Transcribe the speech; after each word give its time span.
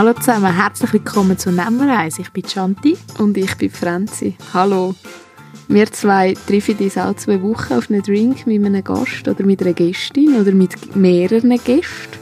Hallo 0.00 0.14
zusammen, 0.14 0.56
herzlich 0.56 0.94
willkommen 0.94 1.36
zu 1.36 1.52
Nemmereis. 1.52 2.18
Ich 2.18 2.30
bin 2.30 2.42
Chanti. 2.46 2.96
Und 3.18 3.36
ich 3.36 3.54
bin 3.56 3.68
Franzi. 3.68 4.34
Hallo. 4.54 4.94
Wir 5.68 5.92
zwei 5.92 6.32
treffen 6.32 6.78
uns 6.78 6.96
auch 6.96 7.14
zwei 7.16 7.42
Wochen 7.42 7.74
auf 7.74 7.90
einen 7.90 8.00
Drink 8.00 8.46
mit 8.46 8.64
einem 8.64 8.82
Gast 8.82 9.28
oder 9.28 9.44
mit 9.44 9.60
einer 9.60 9.74
Gästin 9.74 10.40
oder 10.40 10.52
mit 10.52 10.96
mehreren 10.96 11.50
Gästen 11.62 12.18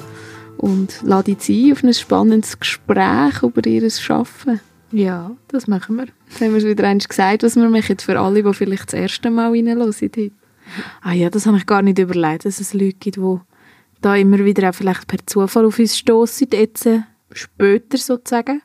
und 0.57 1.03
laden 1.05 1.37
sie 1.39 1.69
ein 1.69 1.73
auf 1.73 1.85
ein 1.85 1.95
spannendes 1.95 2.59
Gespräch 2.59 3.45
über 3.45 3.65
ihr 3.65 3.89
Arbeiten. 4.09 4.61
Ja, 4.91 5.31
das 5.47 5.69
machen 5.69 5.99
wir. 5.99 6.07
Jetzt 6.31 6.41
haben 6.41 6.51
wir 6.51 6.59
es 6.59 6.65
wieder 6.65 6.83
einmal 6.83 7.07
gesagt, 7.07 7.45
was 7.45 7.55
wir 7.55 7.71
machen, 7.71 7.99
für 8.01 8.19
alle, 8.19 8.43
die 8.43 8.55
vielleicht 8.55 8.93
das 8.93 9.01
erste 9.01 9.31
Mal 9.31 9.53
reinhören. 9.53 10.33
Ah 11.01 11.13
ja, 11.13 11.31
das 11.31 11.47
habe 11.47 11.59
ich 11.59 11.67
gar 11.67 11.83
nicht 11.83 12.01
überlegt, 12.01 12.45
dass 12.45 12.59
es 12.59 12.75
Leute 12.75 12.97
gibt, 12.99 13.19
die 13.19 13.39
da 14.01 14.17
immer 14.17 14.45
wieder 14.45 14.69
auch 14.69 14.75
vielleicht 14.75 15.07
per 15.07 15.25
Zufall 15.25 15.65
auf 15.65 15.79
uns 15.79 15.97
stossen, 15.97 16.49
jetzt 16.53 16.89
später 17.33 17.99
sozusagen. 17.99 18.63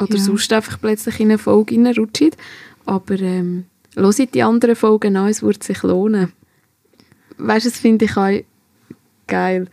Oder 0.00 0.16
Ja. 0.16 0.20
sonst 0.22 0.52
einfach 0.52 0.80
plötzlich 0.80 1.20
in 1.20 1.28
eine 1.28 1.38
Folge 1.38 1.74
reinrutschen. 1.76 2.30
Aber 2.86 3.18
ähm, 3.20 3.64
hört 3.96 4.34
die 4.34 4.42
anderen 4.42 4.76
Folgen 4.76 5.16
an, 5.16 5.28
es 5.28 5.42
würde 5.42 5.64
sich 5.64 5.82
lohnen. 5.82 6.32
Weißt 7.38 7.66
du, 7.66 7.70
das 7.70 7.78
finde 7.78 8.04
ich 8.06 8.16
auch 8.16 8.40
geil. 9.26 9.68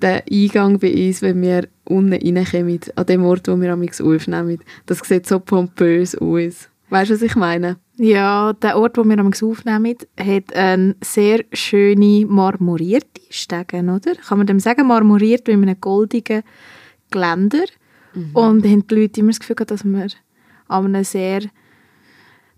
Der 0.00 0.24
Eingang 0.30 0.78
bei 0.78 0.92
uns, 1.08 1.22
wenn 1.22 1.40
wir 1.42 1.68
unten 1.84 2.12
reinkommen, 2.14 2.80
an 2.96 3.06
dem 3.06 3.24
Ort, 3.24 3.46
wo 3.48 3.60
wir 3.60 3.72
amigs 3.72 4.00
aufnehmen, 4.00 4.58
das 4.86 4.98
sieht 5.00 5.26
so 5.26 5.38
pompös 5.38 6.16
aus. 6.16 6.68
Weißt 6.90 7.10
du, 7.10 7.14
was 7.14 7.22
ich 7.22 7.36
meine? 7.36 7.76
Ja, 7.96 8.52
der 8.54 8.76
Ort, 8.78 8.98
wo 8.98 9.04
wir 9.04 9.18
am 9.18 9.28
aufnehmen, 9.28 9.96
hat 10.18 10.54
eine 10.56 10.96
sehr 11.02 11.44
schöne 11.52 12.26
marmorierte 12.26 13.20
Stege, 13.30 13.78
oder? 13.80 14.14
Kann 14.16 14.38
man 14.38 14.46
dem 14.46 14.60
sagen, 14.60 14.86
marmoriert 14.86 15.46
wie 15.46 15.56
mit 15.56 15.68
einem 15.68 15.80
goldigen 15.80 16.42
Geländer. 17.12 17.64
Und 18.34 18.64
haben 18.66 18.86
die 18.86 18.94
Leute 18.94 19.20
immer 19.20 19.30
das 19.30 19.40
Gefühl 19.40 19.56
gehabt, 19.56 19.70
dass 19.70 19.84
wir 19.84 20.08
an 20.68 20.84
einem 20.86 21.04
sehr 21.04 21.42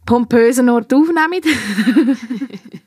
pompösen 0.04 0.68
Ort 0.68 0.92
aufnehmen. 0.92 1.40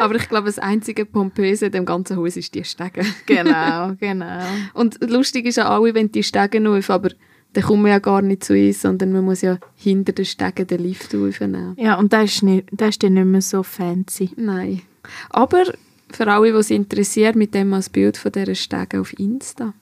Aber 0.00 0.14
ich 0.14 0.28
glaube, 0.28 0.46
das 0.46 0.58
einzige 0.58 1.04
Pompöse 1.04 1.66
in 1.66 1.72
dem 1.72 1.84
ganzen 1.84 2.16
Haus 2.16 2.36
ist 2.36 2.54
die 2.54 2.64
Stege. 2.64 3.04
genau, 3.26 3.92
genau. 3.98 4.42
Und 4.74 4.98
lustig 5.08 5.46
ist 5.46 5.56
ja 5.56 5.68
alle, 5.68 5.94
wenn 5.94 6.12
die 6.12 6.22
Stege 6.22 6.68
auf, 6.70 6.88
aber 6.88 7.10
dann 7.52 7.64
kommen 7.64 7.84
wir 7.84 7.92
ja 7.92 7.98
gar 7.98 8.22
nicht 8.22 8.44
zu 8.44 8.54
uns, 8.54 8.82
sondern 8.82 9.12
man 9.12 9.24
muss 9.24 9.42
ja 9.42 9.58
hinter 9.74 10.12
den 10.12 10.24
Stegen 10.24 10.66
den 10.66 10.80
Lift 10.80 11.14
aufnehmen. 11.14 11.74
Ja, 11.78 11.98
und 11.98 12.12
das 12.12 12.36
ist, 12.36 12.42
nicht, 12.42 12.68
das 12.72 12.90
ist 12.90 13.02
dann 13.02 13.14
nicht 13.14 13.26
mehr 13.26 13.42
so 13.42 13.62
fancy. 13.62 14.30
Nein. 14.36 14.82
Aber 15.30 15.64
für 16.10 16.26
alle, 16.28 16.52
die 16.52 16.58
es 16.58 16.70
interessiert, 16.70 17.34
mit 17.34 17.54
dem 17.54 17.72
als 17.74 17.90
Bild 17.90 18.16
von 18.16 18.32
dieser 18.32 18.54
Stege 18.54 19.00
auf 19.00 19.18
Insta. 19.18 19.74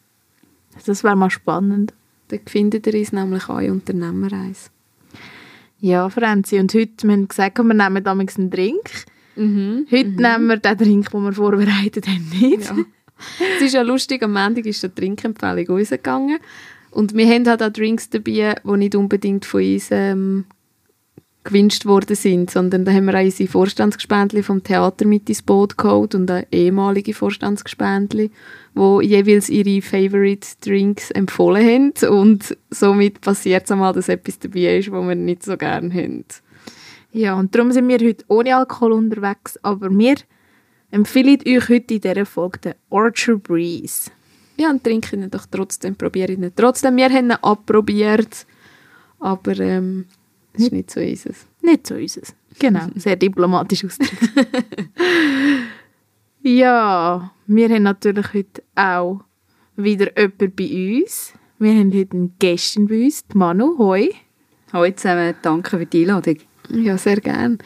Das 0.87 1.05
wäre 1.05 1.17
mal 1.17 1.31
spannend. 1.31 1.93
Da 2.29 2.37
findet 2.47 2.87
ihr 2.87 2.95
uns 2.95 3.13
nämlich 3.13 3.49
auch 3.49 3.59
Unternehmerreis. 3.59 4.71
Ja, 5.81 6.09
Franzi, 6.09 6.59
und 6.59 6.73
heute, 6.75 7.07
wir 7.07 7.13
haben 7.13 7.29
gesagt, 7.29 7.59
wir 7.59 7.75
nehmen 7.75 8.03
damals 8.03 8.39
einen 8.39 8.51
Drink. 8.51 8.91
Mhm. 9.37 9.87
Heute 9.91 10.11
nehmen 10.11 10.47
wir 10.47 10.57
den 10.57 10.79
Drink, 10.79 11.11
den 11.11 11.23
wir 11.23 11.33
vorbereitet 11.33 12.07
haben, 12.07 12.31
nicht. 12.41 12.65
Ja. 12.65 12.77
es 13.57 13.63
ist 13.63 13.75
ja 13.75 13.83
lustig, 13.83 14.23
am 14.23 14.33
Montag 14.33 14.65
ist 14.67 14.83
die 14.83 14.89
Trinkempfehlung 14.89 15.67
rausgegangen. 15.67 16.39
Und 16.91 17.15
wir 17.15 17.27
haben 17.27 17.47
halt 17.47 17.63
auch 17.63 17.73
Drinks 17.73 18.09
dabei, 18.09 18.55
die 18.65 18.77
nicht 18.77 18.95
unbedingt 18.95 19.45
von 19.45 19.61
uns 19.61 19.89
ähm, 19.91 20.45
gewünscht 21.45 21.85
worden 21.85 22.17
sind, 22.17 22.51
sondern 22.51 22.85
da 22.85 22.93
haben 22.93 23.05
wir 23.05 23.15
auch 23.15 23.23
unsere 23.23 23.49
Vorstandsgespendli 23.49 24.43
vom 24.43 24.63
Theater 24.63 25.07
mit 25.07 25.29
ins 25.29 25.43
Boot 25.43 25.77
geholt 25.77 26.15
und 26.15 26.31
auch 26.31 26.43
ehemalige 26.51 27.13
Vorstandsgespendli, 27.13 28.31
die 28.75 29.07
jeweils 29.07 29.51
ihre 29.51 29.83
Favorite 29.83 30.49
Drinks 30.65 31.11
empfohlen 31.11 31.93
haben 32.03 32.17
und 32.19 32.57
somit 32.71 33.21
passiert 33.21 33.65
es 33.65 33.71
einmal, 33.71 33.93
dass 33.93 34.09
etwas 34.09 34.39
dabei 34.39 34.79
ist, 34.79 34.91
was 34.91 35.07
wir 35.07 35.15
nicht 35.15 35.43
so 35.43 35.57
gerne 35.57 35.93
haben. 35.93 36.25
Ja, 37.13 37.35
und 37.35 37.55
darum 37.55 37.71
sind 37.71 37.89
wir 37.89 37.99
heute 37.99 38.25
ohne 38.29 38.57
Alkohol 38.57 38.93
unterwegs, 38.93 39.59
aber 39.63 39.91
wir 39.91 40.17
empfehlen 40.91 41.39
euch 41.47 41.69
heute 41.69 41.95
in 41.95 42.01
dieser 42.01 42.27
Folge 42.27 42.59
den 42.59 42.75
Orchard 42.91 43.43
Breeze. 43.45 44.11
Ja, 44.57 44.71
und 44.71 44.83
trinke 44.83 45.15
ihn 45.15 45.31
doch 45.31 45.47
trotzdem, 45.51 45.95
probiere 45.95 46.33
ihn 46.33 46.51
trotzdem. 46.57 46.97
Wir 46.97 47.11
haben 47.11 47.27
ihn 47.27 47.33
abprobiert, 47.33 48.47
aber 49.19 49.59
ähm, 49.61 50.07
es 50.55 50.65
ist 50.65 50.73
nicht 50.73 50.91
so 50.91 51.01
unseres. 51.01 51.47
Nicht 51.63 51.87
so 51.87 51.95
unseres. 51.95 52.35
Genau, 52.59 52.87
sehr 52.95 53.17
diplomatisch 53.17 53.85
ausgedrückt. 53.85 54.31
ja, 56.43 57.33
wir 57.47 57.69
haben 57.69 57.83
natürlich 57.83 58.33
heute 58.33 58.63
auch 58.75 59.21
wieder 59.77 60.17
jemanden 60.19 60.53
bei 60.55 61.01
uns. 61.03 61.33
Wir 61.59 61.73
haben 61.73 61.93
heute 61.93 62.17
eine 62.17 62.31
Gästin 62.39 62.87
bei 62.87 63.05
uns, 63.05 63.27
die 63.27 63.37
Manu. 63.37 63.77
Hoi. 63.79 64.11
Hallo 64.73 64.91
zusammen, 64.93 65.35
danke 65.43 65.79
für 65.79 65.87
die 65.87 66.03
Einladung. 66.03 66.37
Ja, 66.71 66.99
sehr 66.99 67.21
gern. 67.21 67.59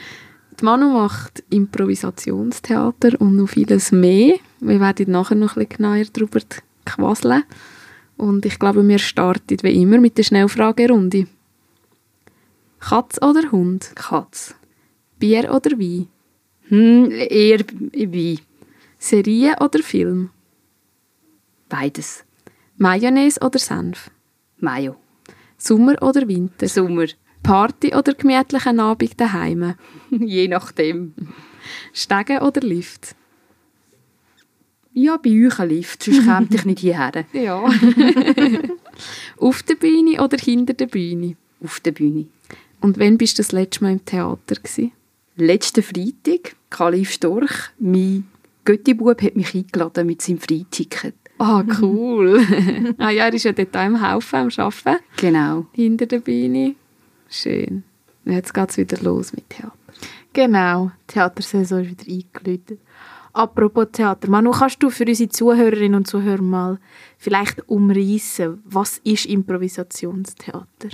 Die 0.60 0.64
Manu 0.64 0.90
macht 0.90 1.44
Improvisationstheater 1.50 3.20
und 3.20 3.36
noch 3.36 3.48
vieles 3.48 3.92
mehr. 3.92 4.36
Wir 4.60 4.80
werden 4.80 5.12
nachher 5.12 5.36
noch 5.36 5.56
ein 5.56 5.66
bisschen 5.66 5.76
genauer 5.76 6.04
darüber 6.12 6.40
quasseln. 6.84 7.44
Und 8.16 8.44
ich 8.44 8.58
glaube, 8.58 8.86
wir 8.86 8.98
starten 8.98 9.58
wie 9.62 9.80
immer 9.80 9.98
mit 9.98 10.18
der 10.18 10.24
Schnellfragerunde. 10.24 11.26
Katz 12.80 13.18
oder 13.22 13.50
Hund? 13.52 13.92
Katz. 13.94 14.54
Bier 15.18 15.52
oder 15.52 15.72
Wein? 15.78 16.08
Hm, 16.68 17.10
eher 17.10 17.60
Wein. 17.60 18.38
Serie 18.98 19.56
oder 19.60 19.80
Film? 19.80 20.30
Beides. 21.68 22.24
Mayonnaise 22.76 23.40
oder 23.40 23.58
Senf? 23.58 24.10
Mayo. 24.58 24.96
Sommer 25.56 26.00
oder 26.02 26.26
Winter? 26.28 26.68
Sommer. 26.68 27.06
Party 27.42 27.94
oder 27.94 28.14
gemütlichen 28.14 28.80
Abend 28.80 29.20
daheim? 29.20 29.74
Je 30.10 30.48
nachdem. 30.48 31.14
Stegen 31.92 32.38
oder 32.38 32.60
Lift? 32.60 33.14
Ja, 34.92 35.16
bei 35.16 35.30
euch 35.46 35.60
ein 35.60 35.68
Lift, 35.68 36.02
sonst 36.02 36.24
käme 36.24 36.48
ich 36.50 36.64
nicht 36.64 36.80
hierher. 36.80 37.24
Ja. 37.32 37.62
Auf 39.36 39.62
der 39.62 39.74
Bühne 39.76 40.22
oder 40.22 40.36
hinter 40.38 40.74
der 40.74 40.86
Bühne? 40.86 41.36
Auf 41.62 41.78
der 41.80 41.92
Bühne. 41.92 42.26
Und 42.80 42.98
wann 42.98 43.18
bist 43.18 43.38
du 43.38 43.42
das 43.42 43.52
letzte 43.52 43.84
Mal 43.84 43.92
im 43.92 44.04
Theater? 44.04 44.54
Gewesen? 44.54 44.92
Letzten 45.36 45.82
Freitag, 45.82 46.56
Kalif 46.70 47.12
Storch, 47.12 47.70
mein 47.78 48.26
Göttibub 48.64 49.22
hat 49.22 49.36
mich 49.36 49.54
eingeladen 49.54 50.06
mit 50.06 50.20
seinem 50.22 50.38
Freiticket. 50.38 51.14
Ah, 51.38 51.62
cool. 51.80 52.44
ah 52.98 53.10
ja, 53.10 53.26
er 53.26 53.34
ist 53.34 53.44
ja 53.44 53.52
dort 53.52 53.74
im 53.76 54.02
Haufen 54.02 54.40
am 54.40 54.50
Arbeiten, 54.56 55.02
Genau. 55.16 55.66
hinter 55.72 56.06
der 56.06 56.18
Bühne. 56.18 56.74
Schön. 57.30 57.84
Jetzt 58.24 58.52
geht 58.52 58.70
es 58.70 58.76
wieder 58.76 58.98
los 59.02 59.32
mit 59.32 59.48
Theater. 59.48 59.72
Genau, 60.32 60.90
die 61.08 61.14
Theatersaison 61.14 61.82
ist 61.84 61.90
wieder 61.90 62.12
eingeläutet. 62.12 62.80
Apropos 63.32 63.86
Theater, 63.92 64.28
Manu, 64.28 64.50
kannst 64.50 64.82
du 64.82 64.90
für 64.90 65.04
unsere 65.06 65.28
Zuhörerinnen 65.28 65.94
und 65.94 66.06
Zuhörer 66.08 66.42
mal 66.42 66.78
vielleicht 67.16 67.68
umreißen, 67.68 68.60
was 68.64 68.98
ist 69.04 69.26
Improvisationstheater? 69.26 70.88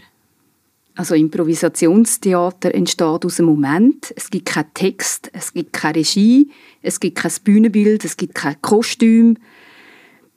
Also 0.96 1.16
Improvisationstheater 1.16 2.72
entsteht 2.72 3.24
aus 3.24 3.40
einem 3.40 3.48
Moment. 3.48 4.12
Es 4.16 4.30
gibt 4.30 4.46
keinen 4.46 4.72
Text, 4.74 5.28
es 5.32 5.52
gibt 5.52 5.72
keine 5.72 5.96
Regie, 5.96 6.50
es 6.82 7.00
gibt 7.00 7.18
kein 7.18 7.32
Bühnenbild, 7.42 8.04
es 8.04 8.16
gibt 8.16 8.36
kein 8.36 8.60
Kostüm. 8.62 9.36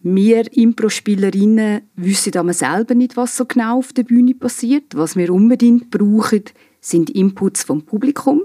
Wir 0.02 0.52
Impro-Spielerinnen 0.52 1.82
wissen 1.96 2.36
aber 2.38 2.54
selber 2.54 2.96
nicht, 2.96 3.18
was 3.18 3.38
so 3.38 3.46
genau 3.46 3.80
auf 3.80 3.94
der 3.94 4.04
Bühne 4.04 4.34
passiert. 4.34 4.96
Was 4.96 5.16
wir 5.16 5.32
unbedingt 5.32 5.92
brauchen, 5.92 6.44
sind 6.82 7.12
Inputs 7.12 7.64
vom 7.64 7.84
Publikum, 7.84 8.44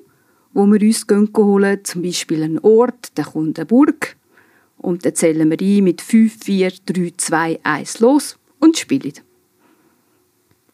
wo 0.52 0.66
wir 0.66 0.82
uns 0.82 1.06
holen, 1.36 1.84
zum 1.84 2.02
Beispiel 2.02 2.42
einen 2.42 2.58
Ort, 2.58 3.12
da 3.14 3.22
kommt 3.22 3.58
eine 3.58 3.66
Burg 3.66 4.16
und 4.76 5.06
dann 5.06 5.14
zählen 5.14 5.48
wir 5.48 5.60
ein 5.60 5.84
mit 5.84 6.02
5, 6.02 6.44
4, 6.44 6.72
3, 6.84 7.12
2, 7.16 7.60
1 7.62 8.00
los 8.00 8.38
und 8.58 8.76
spielen. 8.76 9.14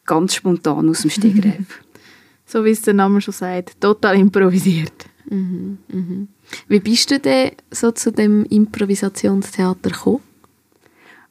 Ganz 0.09 0.33
spontan 0.33 0.89
aus 0.89 1.01
dem 1.03 1.11
Stegreif. 1.11 1.81
So 2.45 2.65
wie 2.65 2.71
es 2.71 2.81
der 2.81 2.95
Name 2.95 3.21
schon 3.21 3.31
sagt, 3.31 3.79
total 3.79 4.17
improvisiert. 4.17 5.05
Wie 6.67 6.79
bist 6.79 7.11
du 7.11 7.19
denn 7.19 7.51
so 7.69 7.91
zu 7.91 8.11
dem 8.11 8.43
Improvisationstheater 8.45 9.91
gekommen? 9.91 10.23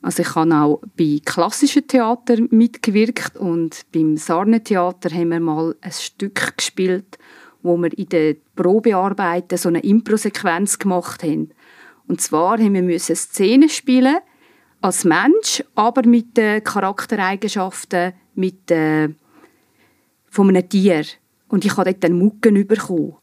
Also 0.00 0.22
ich 0.22 0.32
habe 0.36 0.54
auch 0.54 0.80
bei 0.96 1.18
klassischen 1.24 1.88
Theater 1.88 2.36
mitgewirkt 2.50 3.36
und 3.36 3.84
beim 3.92 4.16
Sarne-Theater 4.16 5.10
haben 5.10 5.30
wir 5.30 5.40
mal 5.40 5.74
ein 5.80 5.90
Stück 5.90 6.56
gespielt, 6.56 7.18
wo 7.64 7.76
wir 7.78 7.98
in 7.98 8.08
der 8.10 8.36
Probearbeiten 8.54 9.58
so 9.58 9.70
eine 9.70 9.80
Impro-Sequenz 9.80 10.78
gemacht 10.78 11.24
haben. 11.24 11.50
Und 12.06 12.20
zwar 12.20 12.58
haben 12.58 12.74
wir 12.74 12.82
müssen 12.82 13.16
Szenen 13.16 13.68
spielen 13.68 14.18
als 14.80 15.04
Mensch, 15.04 15.64
aber 15.74 16.06
mit 16.06 16.36
den 16.36 16.62
Charaktereigenschaften 16.62 18.12
mit, 18.38 18.70
äh, 18.70 19.08
von 20.30 20.48
einem 20.48 20.68
Tier. 20.68 21.04
Und 21.48 21.64
ich 21.64 21.76
habe 21.76 21.90
dort 21.90 22.04
dann 22.04 22.18
Mucken 22.18 22.66
bekommen. 22.66 23.16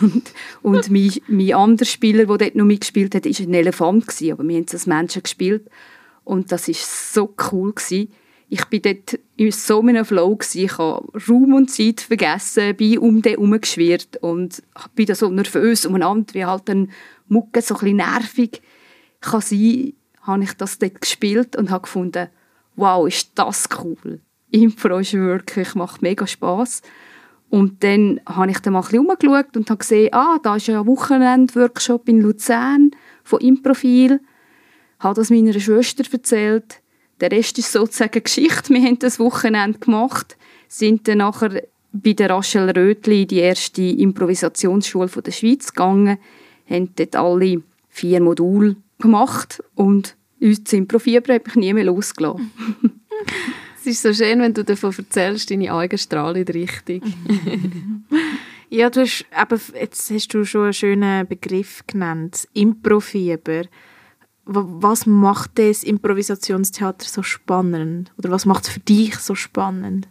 Und, 0.00 0.32
und 0.62 0.90
mein, 0.90 1.12
mein 1.26 1.54
anderer 1.54 1.86
Spieler, 1.86 2.26
der 2.26 2.38
dort 2.38 2.54
noch 2.54 2.64
mitgespielt 2.64 3.14
hat, 3.14 3.24
war 3.24 3.46
ein 3.46 3.54
Elefant. 3.54 4.06
Gewesen, 4.06 4.32
aber 4.32 4.46
wir 4.46 4.56
haben 4.56 4.64
es 4.66 4.74
als 4.74 4.86
Menschen 4.86 5.22
gespielt. 5.22 5.68
Und 6.22 6.52
das 6.52 6.68
war 6.68 6.74
so 6.74 7.34
cool. 7.50 7.72
Gewesen. 7.72 8.12
ich 8.48 8.64
bin 8.66 8.82
dort 8.82 9.18
in 9.36 9.50
so 9.50 9.80
einem 9.80 10.04
Flow 10.04 10.36
gewesen. 10.36 10.64
Ich 10.64 10.78
habe 10.78 11.06
Raum 11.28 11.54
und 11.54 11.70
Zeit 11.70 12.02
vergessen, 12.02 12.76
bin 12.76 12.98
um 12.98 13.22
den 13.22 13.32
herumgeschwirrt 13.32 14.18
und 14.18 14.62
bin 14.94 15.06
da 15.06 15.14
so 15.14 15.28
nervös 15.28 15.86
umeinander, 15.86 16.34
wie 16.34 16.44
halt 16.44 16.70
ein 16.70 16.90
Mucke 17.28 17.62
so 17.62 17.74
ein 17.74 17.80
bisschen 17.80 17.96
nervig 17.96 18.62
kann 19.20 19.40
sein, 19.40 19.94
habe 20.22 20.44
ich 20.44 20.52
das 20.52 20.78
dort 20.78 21.00
gespielt 21.00 21.56
und 21.56 21.70
habe 21.70 21.82
gefunden, 21.82 22.28
wow, 22.76 23.06
ist 23.08 23.30
das 23.34 23.68
cool. 23.82 24.20
Impro 24.54 24.98
ist 24.98 25.14
wirklich, 25.14 25.74
macht 25.74 26.00
mega 26.00 26.26
Spass. 26.26 26.82
Und 27.50 27.82
dann 27.82 28.20
habe 28.26 28.50
ich 28.50 28.58
dann 28.60 28.72
mal 28.72 28.80
ein 28.80 29.06
bisschen 29.06 29.46
und 29.56 29.70
habe 29.70 29.78
gesehen, 29.78 30.12
ah, 30.12 30.38
da 30.42 30.56
ist 30.56 30.68
ein 30.70 30.86
Wochenend-Workshop 30.86 32.08
in 32.08 32.20
Luzern 32.20 32.92
von 33.22 33.40
Improfil. 33.40 34.20
Habe 35.00 35.14
das 35.14 35.30
meiner 35.30 35.58
Schwester 35.58 36.04
erzählt. 36.10 36.80
Der 37.20 37.30
Rest 37.30 37.58
ist 37.58 37.72
sozusagen 37.72 38.22
Geschichte. 38.24 38.72
Wir 38.72 38.82
haben 38.82 38.98
das 38.98 39.18
Wochenende 39.18 39.78
gemacht, 39.78 40.36
sind 40.68 41.06
dann 41.08 41.18
nachher 41.18 41.62
bei 41.92 42.12
der 42.12 42.30
Rachel 42.30 42.70
Rötli, 42.70 43.26
die 43.26 43.38
erste 43.38 43.82
Improvisationsschule 43.82 45.08
der 45.08 45.30
Schweiz, 45.30 45.72
gegangen, 45.72 46.18
haben 46.68 46.90
dort 46.96 47.14
alle 47.14 47.62
vier 47.88 48.20
Module 48.20 48.76
gemacht 48.98 49.62
und 49.74 50.16
uns 50.40 50.64
zu 50.64 50.76
improvisieren 50.76 51.34
habe 51.34 51.44
ich 51.46 51.54
nie 51.54 51.72
mehr 51.72 51.84
losgelassen. 51.84 52.50
es 53.86 53.94
ist 53.94 54.02
so 54.02 54.12
schön, 54.12 54.40
wenn 54.40 54.54
du 54.54 54.64
davon 54.64 54.94
erzählst, 54.96 55.50
deine 55.50 55.72
Augen 55.72 55.98
strahlen 55.98 56.36
in 56.36 56.44
die 56.46 56.52
Richtung. 56.52 57.00
ja, 58.70 58.88
du 58.90 59.02
hast, 59.02 59.26
eben, 59.30 59.60
jetzt 59.78 60.10
hast 60.10 60.34
du 60.34 60.44
schon 60.44 60.64
einen 60.64 60.72
schönen 60.72 61.26
Begriff 61.26 61.84
genannt, 61.86 62.48
Improfieber. 62.52 63.64
Was 64.46 65.06
macht 65.06 65.58
das 65.58 65.82
Improvisationstheater 65.84 67.06
so 67.06 67.22
spannend? 67.22 68.12
Oder 68.18 68.30
was 68.30 68.46
macht 68.46 68.64
es 68.64 68.70
für 68.70 68.80
dich 68.80 69.16
so 69.16 69.34
spannend? 69.34 70.08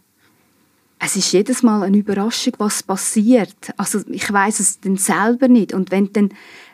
es 1.05 1.17
ist 1.17 1.33
jedes 1.33 1.63
Mal 1.63 1.83
eine 1.83 1.97
Überraschung, 1.97 2.53
was 2.59 2.81
passiert. 2.81 3.55
Also 3.75 3.99
ich 4.07 4.31
weiß 4.31 4.61
es 4.61 4.79
dann 4.79 4.95
selber 4.95 5.49
nicht. 5.49 5.73
Und 5.73 5.91
wenn 5.91 6.13
dann 6.13 6.29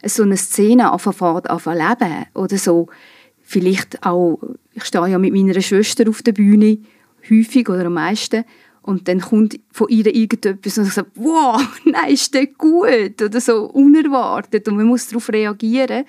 so 0.06 0.22
eine 0.22 0.38
Szene 0.38 0.92
anfängt 0.92 1.50
auf 1.50 1.66
leben 1.66 2.25
oder 2.36 2.57
so, 2.57 2.90
vielleicht 3.50 4.06
auch, 4.06 4.40
ich 4.75 4.86
stehe 4.86 5.07
ja 5.07 5.18
mit 5.18 5.34
meiner 5.34 5.60
Schwester 5.60 6.07
auf 6.07 6.22
der 6.22 6.34
Bühne, 6.34 6.78
häufig 7.30 7.68
oder 7.68 7.88
am 7.88 7.96
meisten, 7.96 8.46
und 8.84 9.07
dann 9.07 9.19
kommt 9.19 9.60
von 9.72 9.90
ihr 9.90 10.06
irgendetwas 10.06 10.78
und 10.78 10.86
sagt, 10.86 11.12
wow, 11.16 11.60
nein, 11.86 12.13
ist 12.13 12.34
das 12.36 12.48
gut 12.57 13.22
oder 13.22 13.42
so 13.42 13.66
unerwartet 13.66 14.68
und 14.68 14.78
man 14.78 14.86
muss 14.86 15.07
darauf 15.07 15.30
reagieren. 15.30 16.06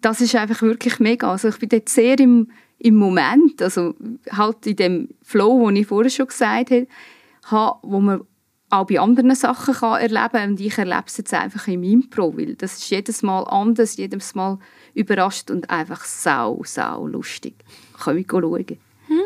Das 0.00 0.20
ist 0.20 0.34
einfach 0.36 0.62
wirklich 0.62 1.00
mega. 1.00 1.30
Also 1.30 1.48
ich 1.48 1.58
bin 1.58 1.68
dort 1.68 1.88
sehr 1.88 2.18
im, 2.20 2.48
im 2.78 2.94
Moment, 2.96 3.60
also 3.60 3.94
halt 4.30 4.66
in 4.66 4.76
dem 4.76 5.08
Flow, 5.22 5.66
den 5.68 5.76
ich 5.76 5.86
vorher 5.88 6.10
schon 6.10 6.28
gesagt 6.28 6.70
habe, 6.70 7.78
wo 7.82 8.00
man 8.00 8.20
auch 8.74 8.86
bei 8.86 9.00
anderen 9.00 9.34
Sachen 9.34 9.74
kann 9.74 10.00
erleben. 10.00 10.52
Und 10.52 10.60
ich 10.60 10.76
erlebe 10.78 11.04
es 11.06 11.16
jetzt 11.16 11.34
einfach 11.34 11.66
im 11.68 11.82
Impro, 11.82 12.36
weil 12.36 12.54
das 12.54 12.74
ist 12.78 12.90
jedes 12.90 13.22
Mal 13.22 13.42
anders, 13.42 13.96
jedes 13.96 14.34
Mal 14.34 14.58
überrascht 14.94 15.50
und 15.50 15.70
einfach 15.70 16.04
sau, 16.04 16.62
sau 16.64 17.06
lustig. 17.06 17.54
Kann 17.98 18.18
ich 18.18 18.26
schauen. 18.30 18.66
Hm. 19.06 19.20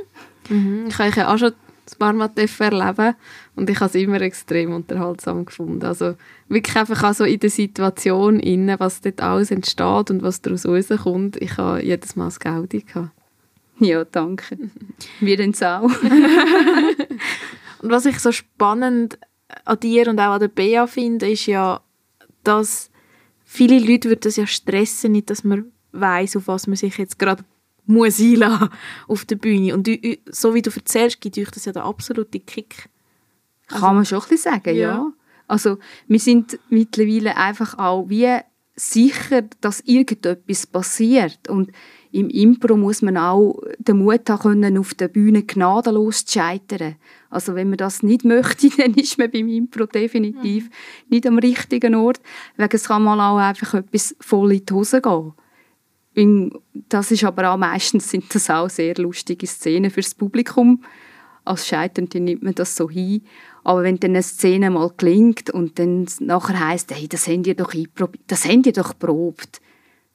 Mhm. 0.48 0.84
Ich 0.88 0.98
habe 0.98 1.10
ja 1.16 1.32
auch 1.32 1.38
schon 1.38 1.52
ein 1.52 1.98
paar 1.98 2.12
Mal 2.12 2.30
erleben 2.36 3.14
und 3.56 3.70
ich 3.70 3.80
habe 3.80 3.86
es 3.86 3.94
immer 3.94 4.20
extrem 4.20 4.72
unterhaltsam 4.72 5.46
gefunden. 5.46 5.84
Also 5.84 6.14
wirklich 6.48 6.76
einfach 6.76 7.02
auch 7.04 7.14
so 7.14 7.24
in 7.24 7.40
der 7.40 7.50
Situation, 7.50 8.40
innen, 8.40 8.78
was 8.78 9.00
dort 9.00 9.20
alles 9.22 9.50
entsteht 9.50 10.10
und 10.10 10.22
was 10.22 10.42
daraus 10.42 10.66
rauskommt. 10.66 11.36
Ich 11.36 11.56
habe 11.56 11.82
jedes 11.82 12.16
Mal 12.16 12.26
das 12.26 12.40
Gaudi 12.40 12.80
gehabt. 12.82 13.10
Ja, 13.80 14.04
danke. 14.04 14.58
Wir 15.20 15.36
den 15.36 15.52
Sau. 15.52 15.88
Und 17.80 17.90
was 17.90 18.06
ich 18.06 18.18
so 18.18 18.32
spannend 18.32 19.18
an 19.64 19.80
dir 19.80 20.08
und 20.08 20.18
auch 20.20 20.32
an 20.32 20.40
der 20.40 20.48
Bea 20.48 20.86
finde, 20.86 21.30
ist 21.30 21.46
ja, 21.46 21.80
dass 22.44 22.90
viele 23.44 23.78
Leute 23.78 24.08
würden 24.08 24.20
das 24.22 24.36
ja 24.36 24.46
stressen, 24.46 25.12
nicht, 25.12 25.30
dass 25.30 25.44
man 25.44 25.72
weiß, 25.92 26.36
auf 26.36 26.48
was 26.48 26.66
man 26.66 26.76
sich 26.76 26.96
jetzt 26.98 27.18
gerade 27.18 27.44
muss 27.86 28.20
einlassen 28.20 28.68
auf 29.08 29.24
der 29.24 29.36
Bühne. 29.36 29.74
Und 29.74 29.88
so 30.26 30.54
wie 30.54 30.62
du 30.62 30.70
erzählst, 30.70 31.20
gibt 31.20 31.38
euch 31.38 31.50
das 31.50 31.64
ja 31.64 31.72
der 31.72 31.84
absolute 31.84 32.38
Kick. 32.40 32.88
Also, 33.68 33.84
Kann 33.84 33.96
man 33.96 34.04
schon 34.04 34.20
ein 34.20 34.28
bisschen 34.28 34.52
sagen, 34.52 34.76
ja. 34.76 34.88
ja. 34.88 35.12
Also 35.46 35.78
wir 36.06 36.20
sind 36.20 36.58
mittlerweile 36.68 37.36
einfach 37.36 37.78
auch 37.78 38.08
wie 38.08 38.38
sicher, 38.76 39.42
dass 39.60 39.80
irgendetwas 39.80 40.66
passiert. 40.66 41.48
Und 41.48 41.72
im 42.10 42.30
Impro 42.30 42.76
muss 42.76 43.02
man 43.02 43.16
auch 43.16 43.60
den 43.78 43.98
Mut 43.98 44.28
haben 44.28 44.40
können, 44.40 44.78
auf 44.78 44.94
der 44.94 45.08
Bühne 45.08 45.42
gnadenlos 45.42 46.24
zu 46.24 46.38
scheitern. 46.38 46.96
Also 47.30 47.54
wenn 47.54 47.68
man 47.68 47.76
das 47.76 48.02
nicht 48.02 48.24
möchte, 48.24 48.70
dann 48.78 48.94
ist 48.94 49.18
man 49.18 49.30
beim 49.30 49.48
Impro 49.48 49.86
definitiv 49.86 50.64
mhm. 50.64 50.70
nicht 51.10 51.26
am 51.26 51.38
richtigen 51.38 51.94
Ort, 51.94 52.20
weil 52.56 52.68
es 52.72 52.88
kann 52.88 53.02
mal 53.02 53.20
auch 53.20 53.38
einfach 53.38 53.74
etwas 53.74 54.16
voll 54.20 54.52
in 54.52 54.64
die 54.64 54.72
Hose 54.72 55.02
gehen. 55.02 56.52
Das 56.88 57.10
ist 57.10 57.24
aber 57.24 57.52
auch 57.52 57.58
meistens 57.58 58.10
sind 58.10 58.34
das 58.34 58.50
auch 58.50 58.70
sehr 58.70 58.94
lustige 58.96 59.46
Szenen 59.46 59.90
fürs 59.90 60.14
Publikum. 60.14 60.82
Als 61.44 61.66
Scheiternde 61.66 62.20
nimmt 62.20 62.42
man 62.42 62.54
das 62.54 62.74
so 62.74 62.90
hin. 62.90 63.22
Aber 63.64 63.82
wenn 63.82 64.00
dann 64.00 64.12
eine 64.12 64.22
Szene 64.22 64.70
mal 64.70 64.90
klingt 64.90 65.50
und 65.50 65.78
dann 65.78 66.06
nachher 66.20 66.68
heisst, 66.68 66.92
hey, 66.92 67.06
das 67.06 67.28
habt 67.28 67.46
ihr 67.46 67.54
doch 67.54 67.72
das 68.26 68.46
habt 68.46 68.66
ihr 68.66 68.72
doch 68.72 68.98
probt 68.98 69.60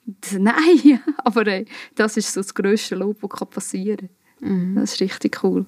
Nein, 0.37 0.99
aber 1.17 1.47
ey, 1.47 1.65
das 1.95 2.17
ist 2.17 2.33
so 2.33 2.41
das 2.41 2.53
grösste 2.53 2.95
Lob, 2.95 3.17
das 3.21 3.49
passieren 3.49 4.09
kann. 4.39 4.69
Mhm. 4.71 4.75
Das 4.75 4.93
ist 4.93 5.01
richtig 5.01 5.43
cool. 5.43 5.65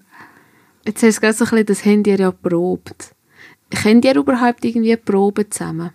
Jetzt 0.85 1.03
hast 1.03 1.17
du 1.17 1.21
gerade 1.21 1.33
so 1.33 1.45
ein 1.45 1.65
bisschen, 1.65 2.03
das 2.03 2.07
ihr 2.07 2.19
ja 2.19 2.31
probt. 2.31 3.15
Kennt 3.69 4.05
ihr 4.05 4.15
überhaupt 4.15 4.63
irgendwie 4.63 4.95
Proben 4.97 5.49
zusammen? 5.49 5.91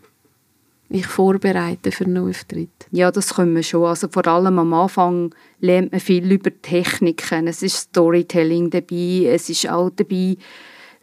Ich 0.93 1.07
vorbereite 1.07 1.93
für 1.93 2.05
einen 2.05 2.19
Auftritt. 2.19 2.89
Ja, 2.91 3.13
das 3.13 3.35
können 3.35 3.55
wir 3.55 3.63
schon. 3.63 3.85
Also 3.85 4.09
vor 4.09 4.27
allem 4.27 4.59
am 4.59 4.75
Anfang 4.75 5.33
lernt 5.61 5.93
man 5.93 6.01
viel 6.01 6.31
über 6.33 6.51
Techniken. 6.63 7.47
Es 7.47 7.63
ist 7.63 7.77
Storytelling 7.77 8.71
dabei, 8.71 9.27
es 9.27 9.49
ist 9.49 9.69
auch 9.71 9.91
dabei, 9.91 10.37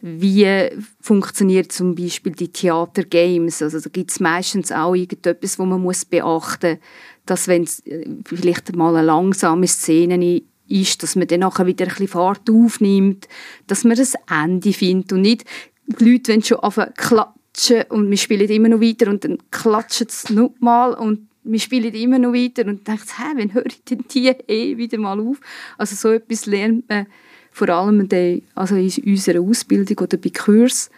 wie 0.00 0.68
funktioniert 1.00 1.72
zum 1.72 1.94
Beispiel 1.94 2.32
die 2.32 2.52
Theatergames. 2.52 3.62
Also 3.62 3.80
da 3.80 3.90
gibt 3.90 4.12
es 4.12 4.20
meistens 4.20 4.70
auch 4.70 4.94
irgendetwas, 4.94 5.58
wo 5.58 5.64
man 5.64 5.82
muss 5.82 6.04
beachten 6.04 6.78
muss 6.78 6.86
dass 7.28 7.48
wenn 7.48 7.64
es 7.64 7.84
äh, 7.86 8.06
vielleicht 8.24 8.74
mal 8.74 8.96
eine 8.96 9.06
langsame 9.06 9.66
Szene 9.66 10.42
ist, 10.66 11.02
dass 11.02 11.16
man 11.16 11.26
dann 11.28 11.40
nachher 11.40 11.66
wieder 11.66 11.86
ein 11.86 11.90
bisschen 11.90 12.08
Fahrt 12.08 12.48
aufnimmt, 12.50 13.28
dass 13.66 13.84
man 13.84 13.96
das 13.96 14.14
Ende 14.30 14.72
findet 14.72 15.12
und 15.12 15.22
nicht 15.22 15.44
die 15.86 16.04
Leute 16.04 16.32
wenn 16.32 16.42
schon 16.42 16.58
auf 16.58 16.78
klatschen 16.96 17.84
und 17.88 18.10
wir 18.10 18.18
spielen 18.18 18.48
immer 18.48 18.68
noch 18.68 18.80
weiter 18.80 19.10
und 19.10 19.24
dann 19.24 19.38
klatschen 19.50 20.08
es 20.08 20.30
noch 20.30 20.54
mal 20.60 20.92
und 20.94 21.28
wir 21.44 21.60
spielen 21.60 21.94
immer 21.94 22.18
noch 22.18 22.34
weiter 22.34 22.66
und 22.66 22.86
denkt, 22.86 23.18
hä, 23.18 23.32
wann 23.36 23.54
höre 23.54 23.66
ich 23.66 23.82
denn 23.84 24.04
die 24.12 24.28
eh 24.28 24.76
wieder 24.76 24.98
mal 24.98 25.18
auf? 25.18 25.40
Also 25.78 25.96
so 25.96 26.10
etwas 26.10 26.44
lernt 26.44 26.88
man 26.88 27.06
vor 27.50 27.68
allem 27.68 28.00
in, 28.00 28.42
also 28.54 28.76
in 28.76 28.92
unserer 29.04 29.40
Ausbildung 29.40 29.98
oder 29.98 30.16
bei 30.16 30.30
Kurs 30.30 30.90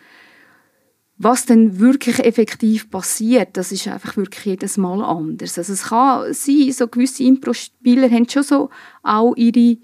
was 1.22 1.44
dann 1.44 1.78
wirklich 1.78 2.18
effektiv 2.20 2.90
passiert, 2.90 3.50
das 3.52 3.72
ist 3.72 3.86
einfach 3.86 4.16
wirklich 4.16 4.46
jedes 4.46 4.78
Mal 4.78 5.04
anders. 5.04 5.58
Also 5.58 5.74
es 5.74 5.82
kann 5.82 6.32
sein, 6.32 6.72
so 6.72 6.88
gewisse 6.88 7.24
Impro-Spieler 7.24 8.10
haben 8.10 8.26
schon 8.26 8.42
so 8.42 8.70
auch 9.02 9.36
ihre, 9.36 9.76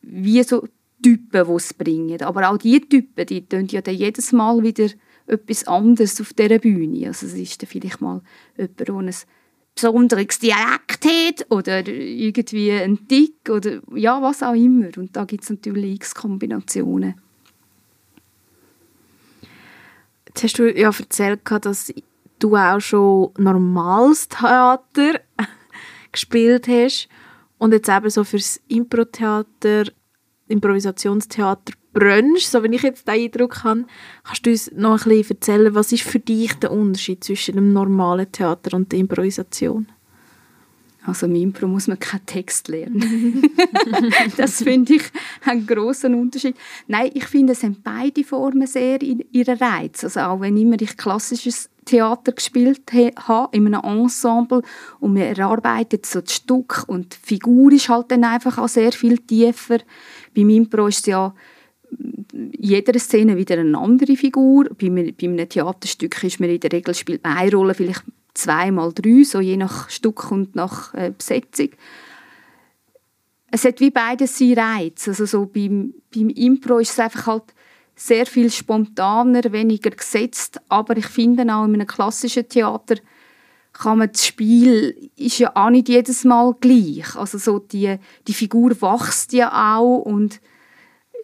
wie 0.00 0.42
so 0.42 0.66
Typen, 1.02 1.46
die 1.46 1.52
es 1.52 1.74
bringen. 1.74 2.22
Aber 2.22 2.48
auch 2.48 2.56
diese 2.56 2.80
Typen, 2.80 3.26
die 3.26 3.46
tun 3.46 3.66
ja 3.66 3.82
dann 3.82 3.94
jedes 3.94 4.32
Mal 4.32 4.62
wieder 4.62 4.88
etwas 5.26 5.66
anderes 5.66 6.18
auf 6.22 6.32
dieser 6.32 6.58
Bühne. 6.58 7.08
Also 7.08 7.26
es 7.26 7.34
ist 7.34 7.60
dann 7.60 7.68
vielleicht 7.68 8.00
mal 8.00 8.22
jemand, 8.56 8.80
der 8.80 8.94
ein 8.94 9.14
besonderes 9.74 10.38
Dialekt 10.38 11.04
hat 11.04 11.46
oder 11.50 11.86
irgendwie 11.86 12.72
ein 12.72 13.08
Tick 13.08 13.48
oder 13.50 13.80
ja, 13.94 14.20
was 14.22 14.42
auch 14.42 14.54
immer. 14.54 14.88
Und 14.96 15.16
da 15.16 15.24
gibt 15.24 15.44
es 15.44 15.50
natürlich 15.50 15.96
x 15.96 16.14
Kombinationen. 16.14 17.14
Jetzt 20.28 20.44
hast 20.44 20.58
du 20.58 20.72
ja 20.72 20.90
erzählt, 20.90 21.40
dass 21.44 21.92
du 22.38 22.56
auch 22.56 22.80
schon 22.80 23.30
normales 23.38 24.28
Theater 24.28 25.20
gespielt 26.12 26.68
hast 26.68 27.08
und 27.58 27.72
jetzt 27.72 27.88
eben 27.88 28.10
so 28.10 28.24
fürs 28.24 28.60
Impro-Theater, 28.68 29.84
Improvisationstheater 30.48 31.72
brennst, 31.94 32.50
so 32.50 32.62
wenn 32.62 32.72
ich 32.72 32.82
jetzt 32.82 33.08
den 33.08 33.14
Eindruck 33.14 33.64
habe, 33.64 33.84
kannst 34.24 34.44
du 34.44 34.50
uns 34.50 34.72
noch 34.72 35.06
ein 35.06 35.10
bisschen 35.10 35.36
erzählen, 35.36 35.74
was 35.74 35.92
ist 35.92 36.02
für 36.02 36.18
dich 36.18 36.52
der 36.54 36.72
Unterschied 36.72 37.24
zwischen 37.24 37.54
dem 37.54 37.72
normalen 37.72 38.30
Theater 38.30 38.76
und 38.76 38.92
der 38.92 38.98
Improvisation? 38.98 39.86
Also 41.06 41.26
im 41.26 41.34
Impro 41.34 41.66
muss 41.68 41.86
man 41.86 41.98
keinen 41.98 42.24
Text 42.24 42.68
lernen. 42.68 43.50
das 44.38 44.62
finde 44.62 44.94
ich 44.94 45.02
einen 45.44 45.66
grossen 45.66 46.14
Unterschied. 46.14 46.56
Nein, 46.86 47.10
ich 47.12 47.26
finde, 47.26 47.52
es 47.52 47.62
haben 47.62 47.76
beide 47.84 48.24
Formen 48.24 48.66
sehr 48.66 49.02
ihren 49.02 49.58
Reiz. 49.58 50.02
Also 50.02 50.20
auch 50.20 50.40
wenn 50.40 50.56
immer 50.56 50.80
ich 50.80 50.96
klassisches 50.96 51.68
Theater 51.84 52.32
gespielt 52.32 52.90
habe, 53.16 53.54
in 53.54 53.66
einem 53.66 53.84
Ensemble 53.84 54.62
und 55.00 55.14
wir 55.14 55.26
erarbeitet 55.26 56.06
so 56.06 56.22
das 56.22 56.32
Stück 56.32 56.84
und 56.86 57.14
die 57.14 57.26
Figur 57.26 57.70
ist 57.72 57.90
halt 57.90 58.10
dann 58.10 58.24
einfach 58.24 58.56
auch 58.56 58.68
sehr 58.68 58.92
viel 58.92 59.18
tiefer. 59.18 59.78
Beim 60.34 60.48
Impro 60.48 60.86
ist 60.86 61.00
es 61.00 61.06
ja 61.06 61.34
jeder 62.58 62.98
Szene 62.98 63.36
wieder 63.36 63.58
eine 63.58 63.78
andere 63.78 64.16
Figur. 64.16 64.68
Bei, 64.80 64.88
bei 64.88 65.26
einem 65.26 65.48
Theaterstück 65.48 66.22
ist 66.24 66.40
man 66.40 66.50
in 66.50 66.60
der 66.60 66.72
Regel 66.72 66.94
spielt 66.94 67.22
man 67.22 67.36
eine 67.36 67.52
Rolle, 67.52 67.74
vielleicht 67.74 68.04
zweimal 68.34 68.92
drei, 68.92 69.22
so 69.22 69.40
je 69.40 69.56
nach 69.56 69.88
Stück 69.90 70.30
und 70.32 70.56
nach 70.56 70.92
äh, 70.94 71.12
Besetzung. 71.16 71.70
Es 73.50 73.64
hat 73.64 73.80
wie 73.80 73.90
beides 73.90 74.38
seinen 74.38 74.58
Reiz. 74.58 75.06
Also 75.06 75.26
so 75.26 75.46
beim, 75.46 75.94
beim 76.12 76.28
Impro 76.30 76.78
ist 76.78 76.90
es 76.90 76.98
einfach 76.98 77.26
halt 77.26 77.54
sehr 77.94 78.26
viel 78.26 78.50
spontaner, 78.50 79.52
weniger 79.52 79.90
gesetzt. 79.90 80.60
Aber 80.68 80.96
ich 80.96 81.06
finde 81.06 81.42
auch 81.42 81.64
in 81.64 81.74
einem 81.74 81.86
klassischen 81.86 82.48
Theater 82.48 82.96
kann 83.72 83.98
man 83.98 84.10
das 84.10 84.26
Spiel 84.26 85.10
ist 85.16 85.38
ja 85.38 85.52
auch 85.54 85.70
nicht 85.70 85.88
jedes 85.88 86.24
Mal 86.24 86.54
gleich. 86.60 87.16
Also 87.16 87.38
so 87.38 87.58
die, 87.58 87.96
die 88.26 88.34
Figur 88.34 88.70
wächst 88.80 89.32
ja 89.32 89.76
auch 89.76 89.98
und 89.98 90.40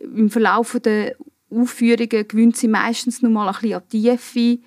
im 0.00 0.30
Verlauf 0.30 0.78
der 0.82 1.16
Aufführungen 1.50 2.28
gewöhnt 2.28 2.56
sie 2.56 2.68
meistens 2.68 3.22
noch 3.22 3.30
mal 3.30 3.48
ein 3.48 3.54
bisschen 3.54 3.74
an 3.74 3.88
Tiefe. 3.88 4.58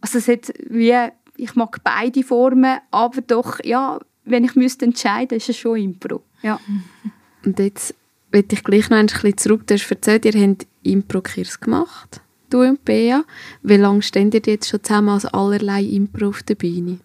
Also 0.00 0.18
es 0.18 0.28
hat 0.28 0.52
wie, 0.68 0.96
ich 1.36 1.54
mag 1.54 1.82
beide 1.82 2.22
Formen, 2.22 2.78
aber 2.90 3.20
doch, 3.20 3.62
ja, 3.64 3.98
wenn 4.24 4.44
ich 4.44 4.54
müsste 4.54 4.84
entscheiden, 4.84 5.38
ist 5.38 5.48
es 5.48 5.56
schon 5.56 5.78
Impro. 5.78 6.22
Ja. 6.42 6.60
Und 7.44 7.58
jetzt 7.58 7.94
will 8.30 8.44
ich 8.50 8.64
gleich 8.64 8.90
noch 8.90 8.98
ein 8.98 9.06
bisschen 9.06 9.36
zurück. 9.36 9.66
Du 9.66 9.74
hast 9.74 9.90
erzählt, 9.90 10.24
ihr 10.24 10.40
habt 10.40 10.66
Impro-Kurs 10.82 11.60
gemacht, 11.60 12.20
du 12.48 12.60
und 12.60 12.84
Bea. 12.84 13.24
Wie 13.62 13.76
lange 13.76 14.02
steht 14.02 14.34
ihr 14.34 14.42
jetzt 14.44 14.68
schon 14.68 14.82
zusammen 14.82 15.10
als 15.10 15.26
allerlei 15.26 15.82
Impro 15.82 16.28
auf 16.28 16.42
der 16.42 16.54
Bühne? 16.54 17.00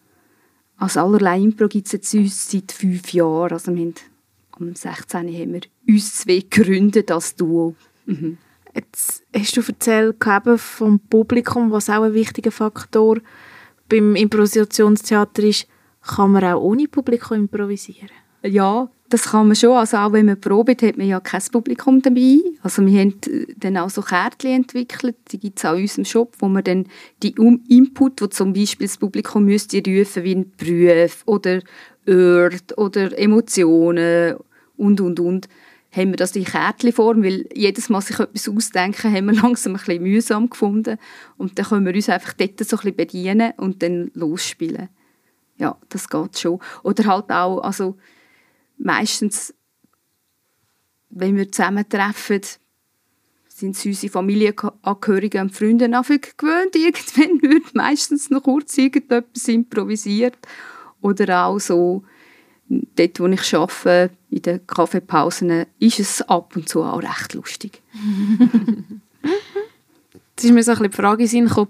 Als 0.77 0.97
allerlei 0.97 1.39
Impro 1.39 1.67
gibt 1.67 1.87
es 1.87 1.93
jetzt 1.93 2.13
uns 2.13 2.51
seit 2.51 2.71
fünf 2.71 3.13
Jahren. 3.13 3.53
Also 3.53 3.73
wir 3.73 3.81
haben, 3.81 3.95
am 4.59 4.75
16. 4.75 5.27
haben 5.27 5.53
wir 5.53 5.61
uns 5.87 6.15
zwei 6.15 6.39
gegründet 6.39 7.11
als 7.11 7.35
Duo. 7.35 7.75
Mhm. 8.05 8.37
Jetzt 8.73 9.23
hast 9.35 9.55
du 9.55 9.61
erzählt 9.61 10.17
vom 10.57 10.99
Publikum, 10.99 11.71
was 11.71 11.89
auch 11.89 12.03
ein 12.03 12.13
wichtiger 12.13 12.51
Faktor 12.51 13.19
beim 13.87 14.15
Improvisationstheater 14.15 15.43
ist. 15.43 15.67
Kann 16.01 16.31
man 16.31 16.43
auch 16.43 16.61
ohne 16.61 16.87
Publikum 16.87 17.37
improvisieren? 17.37 18.09
Ja, 18.43 18.89
das 19.09 19.23
kann 19.31 19.47
man 19.47 19.55
schon. 19.55 19.77
Also 19.77 19.97
auch 19.97 20.11
wenn 20.11 20.25
man 20.25 20.39
probt, 20.39 20.81
hat 20.81 20.97
man 20.97 21.07
ja 21.07 21.19
kein 21.19 21.41
Publikum 21.51 22.01
dabei. 22.01 22.39
Also 22.61 22.85
wir 22.85 22.99
haben 22.99 23.13
dann 23.57 23.77
auch 23.77 23.89
so 23.89 24.01
Kärtchen 24.01 24.51
entwickelt, 24.51 25.15
die 25.31 25.39
gibt 25.39 25.59
es 25.59 25.65
auch 25.65 25.75
in 25.75 25.83
unserem 25.83 26.05
Shop, 26.05 26.35
wo 26.39 26.47
man 26.47 26.63
dann 26.63 26.87
die 27.23 27.35
Input, 27.69 28.21
wo 28.21 28.27
zum 28.27 28.53
Beispiel 28.53 28.87
das 28.87 28.97
Publikum 28.97 29.45
müsste 29.45 29.77
rufen, 29.77 30.23
wie 30.23 30.35
ein 30.35 30.51
Beruf 30.57 31.23
oder 31.25 31.61
Ort 32.07 32.77
oder 32.77 33.17
Emotionen 33.17 34.35
und, 34.77 35.01
und, 35.01 35.19
und, 35.19 35.47
haben 35.91 36.09
wir 36.09 36.17
das 36.17 36.35
in 36.35 36.43
Kärtchenform, 36.43 37.23
weil 37.23 37.47
jedes 37.53 37.89
Mal 37.89 38.01
sich 38.01 38.19
etwas 38.19 38.49
ausdenken, 38.49 39.13
haben 39.13 39.27
wir 39.27 39.33
langsam 39.41 39.73
ein 39.73 39.77
bisschen 39.77 40.03
mühsam 40.03 40.49
gefunden. 40.49 40.97
Und 41.37 41.57
dann 41.57 41.65
können 41.65 41.85
wir 41.85 41.93
uns 41.93 42.09
einfach 42.09 42.33
dort 42.33 42.59
so 42.59 42.75
ein 42.75 42.81
bisschen 42.81 42.95
bedienen 42.95 43.53
und 43.57 43.81
dann 43.81 44.11
losspielen. 44.13 44.89
Ja, 45.57 45.77
das 45.89 46.09
geht 46.09 46.37
schon. 46.37 46.59
Oder 46.83 47.05
halt 47.05 47.29
auch, 47.29 47.59
also 47.61 47.95
meistens, 48.77 49.53
wenn 51.09 51.37
wir 51.37 51.49
zusammentreffen, 51.49 52.41
sind 53.47 53.77
es 53.77 53.85
unsere 53.85 54.11
Familienangehörigen 54.11 55.43
und 55.43 55.55
Freunde 55.55 55.87
gewöhnt. 55.87 56.75
Irgendwann 56.75 57.41
wird 57.41 57.73
meistens 57.73 58.29
noch 58.29 58.43
kurz 58.43 58.77
irgendetwas 58.77 59.47
improvisiert. 59.47 60.37
Oder 61.05 61.45
auch 61.45 61.59
so, 61.59 62.03
dort, 62.67 63.19
wo 63.19 63.27
ich 63.27 63.53
arbeite, 63.53 64.09
in 64.31 64.41
den 64.41 64.65
Kaffeepausen, 64.65 65.67
ist 65.77 65.99
es 65.99 66.23
ab 66.23 66.55
und 66.55 66.67
zu 66.67 66.81
auch 66.81 67.03
recht 67.03 67.35
lustig. 67.35 67.83
Jetzt 70.31 70.45
ist 70.45 70.51
mir 70.51 70.63
so 70.63 70.71
ein 70.71 70.79
bisschen 70.79 70.91
die 70.91 70.97
Frage 70.97 71.67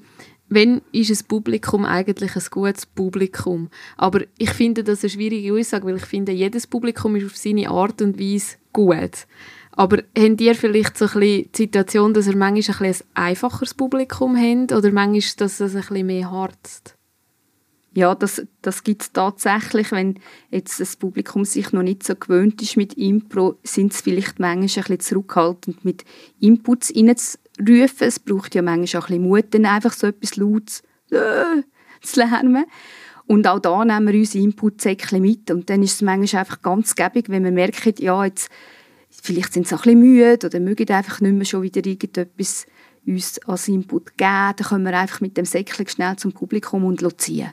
wenn 0.48 0.82
ist 0.94 1.10
ein 1.10 1.28
Publikum 1.28 1.84
eigentlich 1.84 2.34
ein 2.36 2.44
gutes 2.50 2.86
Publikum? 2.86 3.70
Aber 3.98 4.22
ich 4.38 4.52
finde 4.52 4.86
das 4.86 5.04
eine 5.04 5.10
schwierige 5.10 5.54
Aussage, 5.54 5.86
weil 5.86 5.98
ich 5.98 6.06
finde, 6.06 6.32
jedes 6.32 6.66
Publikum 6.66 7.18
ist 7.18 7.26
auf 7.26 7.36
seine 7.36 7.70
Art 7.70 8.02
und 8.02 8.18
Weise 8.18 8.56
gut. 8.72 9.28
Aber 9.72 9.98
habt 10.18 10.40
ihr 10.40 10.56
vielleicht 10.56 10.98
so 10.98 11.06
ein 11.06 11.12
bisschen 11.12 11.52
die 11.52 11.58
Situation, 11.58 12.14
dass 12.14 12.28
ihr 12.28 12.38
manchmal 12.38 12.88
ein, 12.88 12.96
ein 12.96 13.02
einfacheres 13.16 13.74
Publikum 13.74 14.38
habt 14.38 14.72
oder 14.72 14.92
manchmal, 14.92 15.36
dass 15.40 15.60
es 15.60 15.76
ein 15.76 15.82
bisschen 15.82 16.06
mehr 16.06 16.32
harzt? 16.32 16.95
Ja, 17.96 18.14
das, 18.14 18.46
das 18.62 18.84
gibt 18.84 19.04
es 19.04 19.14
tatsächlich. 19.14 19.94
Wenn 19.94 20.20
jetzt 20.52 20.82
das 20.82 20.98
Publikum 20.98 21.46
sich 21.46 21.72
noch 21.72 21.82
nicht 21.82 22.04
so 22.04 22.14
gewöhnt 22.14 22.62
ist 22.62 22.76
mit 22.76 22.94
Impro, 22.96 23.58
sind 23.64 23.94
sie 23.94 24.04
vielleicht 24.04 24.38
manchmal 24.38 24.60
ein 24.60 24.68
bisschen 24.68 25.00
zurückhaltend 25.00 25.86
mit 25.86 26.04
Inputs 26.42 26.94
reinzurufen 26.94 27.40
rufen. 27.60 28.08
Es 28.08 28.20
braucht 28.20 28.54
ja 28.54 28.62
manchmal 28.62 29.02
auch 29.02 29.08
ein 29.08 29.16
bisschen 29.16 29.30
Mut, 29.30 29.46
dann 29.52 29.66
einfach 29.66 29.94
so 29.94 30.08
etwas 30.08 30.36
Lautes 30.36 30.84
äh, 31.12 31.62
zu 32.02 32.20
lernen. 32.20 32.66
Und 33.28 33.48
auch 33.48 33.60
da 33.60 33.86
nehmen 33.86 34.12
wir 34.12 34.20
unsere 34.20 34.44
Inputsäckchen 34.44 35.22
mit. 35.22 35.50
Und 35.50 35.70
dann 35.70 35.82
ist 35.82 35.94
es 35.94 36.02
manchmal 36.02 36.42
einfach 36.42 36.62
ganz 36.62 36.96
gäbig, 36.96 37.30
wenn 37.30 37.46
wir 37.46 37.52
merken, 37.52 37.94
ja, 38.00 38.26
jetzt, 38.26 38.50
vielleicht 39.10 39.54
sind 39.54 39.68
sie 39.68 39.76
ein 39.76 39.82
bisschen 39.82 40.00
müde 40.00 40.48
oder 40.48 40.60
mögen 40.60 40.90
einfach 40.90 41.22
nicht 41.22 41.34
mehr 41.34 41.46
schon 41.46 41.64
wieder 41.64 41.84
irgendetwas 41.86 42.68
uns 43.08 43.40
als 43.48 43.70
Input 43.70 44.18
geben. 44.18 44.54
Dann 44.58 44.68
können 44.68 44.86
wir 44.86 45.00
einfach 45.00 45.22
mit 45.22 45.38
dem 45.38 45.46
Säckchen 45.46 45.88
schnell 45.88 46.18
zum 46.18 46.34
Publikum 46.34 46.84
und 46.84 47.02
ziehen. 47.22 47.52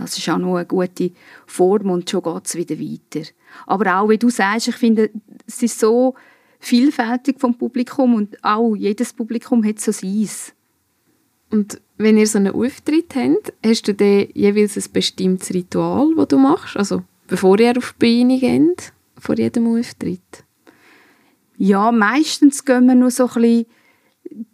Das 0.00 0.16
ist 0.16 0.28
auch 0.28 0.38
noch 0.38 0.56
eine 0.56 0.66
gute 0.66 1.12
Form 1.46 1.90
und 1.90 2.08
schon 2.08 2.22
geht 2.22 2.46
es 2.46 2.54
wieder 2.54 2.78
weiter. 2.78 3.28
Aber 3.66 4.00
auch, 4.00 4.08
wie 4.08 4.18
du 4.18 4.30
sagst, 4.30 4.68
ich 4.68 4.76
finde, 4.76 5.10
es 5.46 5.62
ist 5.62 5.78
so 5.78 6.14
vielfältig 6.58 7.38
vom 7.38 7.56
Publikum 7.56 8.14
und 8.14 8.42
auch 8.42 8.74
jedes 8.74 9.12
Publikum 9.12 9.64
hat 9.64 9.80
so 9.80 9.92
seins. 9.92 10.52
Und 11.50 11.80
wenn 11.96 12.16
ihr 12.16 12.26
so 12.26 12.38
einen 12.38 12.54
Auftritt 12.54 13.14
habt, 13.14 13.52
hast 13.64 13.88
du 13.88 13.94
dann 13.94 14.28
jeweils 14.34 14.76
ein 14.76 14.92
bestimmtes 14.92 15.52
Ritual, 15.52 16.14
das 16.16 16.28
du 16.28 16.38
machst? 16.38 16.76
Also 16.76 17.02
bevor 17.26 17.58
ihr 17.58 17.76
auf 17.76 17.94
die 18.00 18.06
Bühne 18.06 18.38
geht, 18.38 18.92
vor 19.18 19.36
jedem 19.36 19.66
Auftritt? 19.66 20.44
Ja, 21.56 21.92
meistens 21.92 22.64
gehen 22.64 22.86
wir 22.86 22.94
nur 22.94 23.10
so 23.10 23.26
ein 23.26 23.34
bisschen 23.34 23.66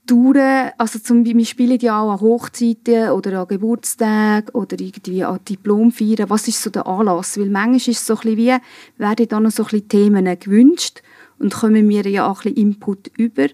durch. 0.07 0.73
Also 0.79 0.99
zum 0.99 1.25
wir 1.25 1.45
spielen 1.45 1.79
ja 1.81 2.01
auch 2.01 2.13
an 2.13 2.21
Hochzeiten 2.21 3.11
oder 3.11 3.41
an 3.41 3.49
Geburtstagen 3.49 4.55
oder 4.55 4.79
irgendwie 4.81 5.25
an 5.25 5.41
Diplomfeiern. 5.49 6.31
Was 6.31 6.49
ist 6.49 6.63
so 6.63 6.71
der 6.71 6.87
Anlass? 6.87 7.39
Weil 7.39 7.51
manchmal 7.51 7.77
ist 7.77 7.89
es 7.89 8.07
so 8.07 8.15
ein 8.15 8.21
bisschen 8.21 8.37
wie, 8.39 8.57
werden 8.99 9.29
dann 9.29 9.43
noch 9.43 9.51
so 9.51 9.65
ein 9.65 9.69
bisschen 9.69 9.89
Themen 9.89 10.39
gewünscht 10.39 11.03
und 11.39 11.55
kommen 11.55 11.89
wir 11.89 12.07
ja 12.07 12.27
auch 12.27 12.45
ein 12.45 12.55
bisschen 12.55 12.71
Input 12.71 13.11
über. 13.17 13.49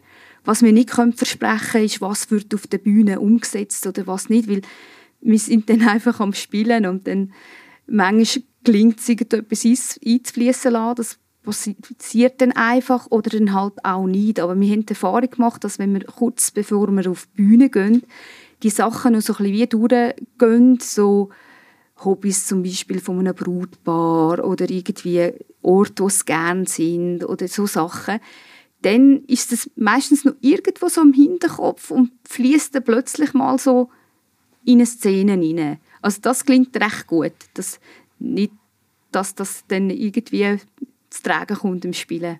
Was 0.44 0.62
wir 0.62 0.72
nicht 0.72 0.90
können 0.90 1.12
versprechen 1.12 1.84
ist, 1.84 2.00
was 2.00 2.30
wird 2.30 2.54
auf 2.54 2.66
der 2.66 2.78
Bühne 2.78 3.20
umgesetzt 3.20 3.86
oder 3.86 4.06
was 4.06 4.28
nicht, 4.28 4.48
weil 4.48 4.62
wir 5.20 5.38
sind 5.38 5.70
dann 5.70 5.82
einfach 5.88 6.20
am 6.20 6.32
Spielen 6.32 6.86
und 6.86 7.06
dann 7.06 7.32
manchmal 7.86 8.44
gelingt 8.64 9.00
es, 9.00 9.08
irgendetwas 9.08 9.64
einzufließen 9.64 10.72
lassen, 10.72 10.96
das 10.96 11.18
passiert 11.42 12.40
dann 12.40 12.52
einfach 12.52 13.06
oder 13.10 13.30
dann 13.30 13.52
halt 13.52 13.84
auch 13.84 14.06
nicht. 14.06 14.40
Aber 14.40 14.58
wir 14.58 14.72
haben 14.72 14.86
die 14.86 14.90
Erfahrung 14.90 15.30
gemacht, 15.30 15.64
dass 15.64 15.78
wenn 15.78 15.92
wir 15.92 16.04
kurz 16.04 16.50
bevor 16.50 16.88
wir 16.90 17.10
auf 17.10 17.26
die 17.26 17.42
Bühne 17.42 17.68
gehen, 17.68 18.02
die 18.62 18.70
Sachen 18.70 19.12
noch 19.12 19.22
so 19.22 19.32
ein 19.34 19.50
bisschen 19.50 19.52
wie 19.54 19.66
durchgehen, 19.66 20.78
so 20.80 21.30
Hobbys 22.04 22.46
zum 22.46 22.62
Beispiel 22.62 23.00
von 23.00 23.18
einem 23.18 23.34
Brutpaar 23.34 24.44
oder 24.44 24.68
irgendwie 24.70 25.32
Orte, 25.62 26.04
wo 26.04 26.08
sie 26.08 26.24
gerne 26.24 26.66
sind 26.66 27.24
oder 27.24 27.48
so 27.48 27.66
Sachen, 27.66 28.20
dann 28.82 29.24
ist 29.26 29.52
es 29.52 29.70
meistens 29.76 30.24
noch 30.24 30.34
irgendwo 30.40 30.88
so 30.88 31.02
im 31.02 31.12
Hinterkopf 31.12 31.90
und 31.90 32.10
fließt 32.28 32.74
dann 32.74 32.84
plötzlich 32.84 33.32
mal 33.34 33.58
so 33.58 33.90
in 34.64 34.74
eine 34.74 34.86
Szene 34.86 35.34
hinein. 35.34 35.78
Also 36.00 36.20
das 36.20 36.44
klingt 36.44 36.76
recht 36.76 37.06
gut, 37.06 37.32
dass 37.54 37.80
nicht, 38.18 38.52
dass 39.12 39.34
das 39.34 39.64
dann 39.68 39.90
irgendwie 39.90 40.58
zu 41.12 41.22
tragen 41.22 41.56
kommt 41.56 41.84
im 41.84 41.92
Spielen. 41.92 42.38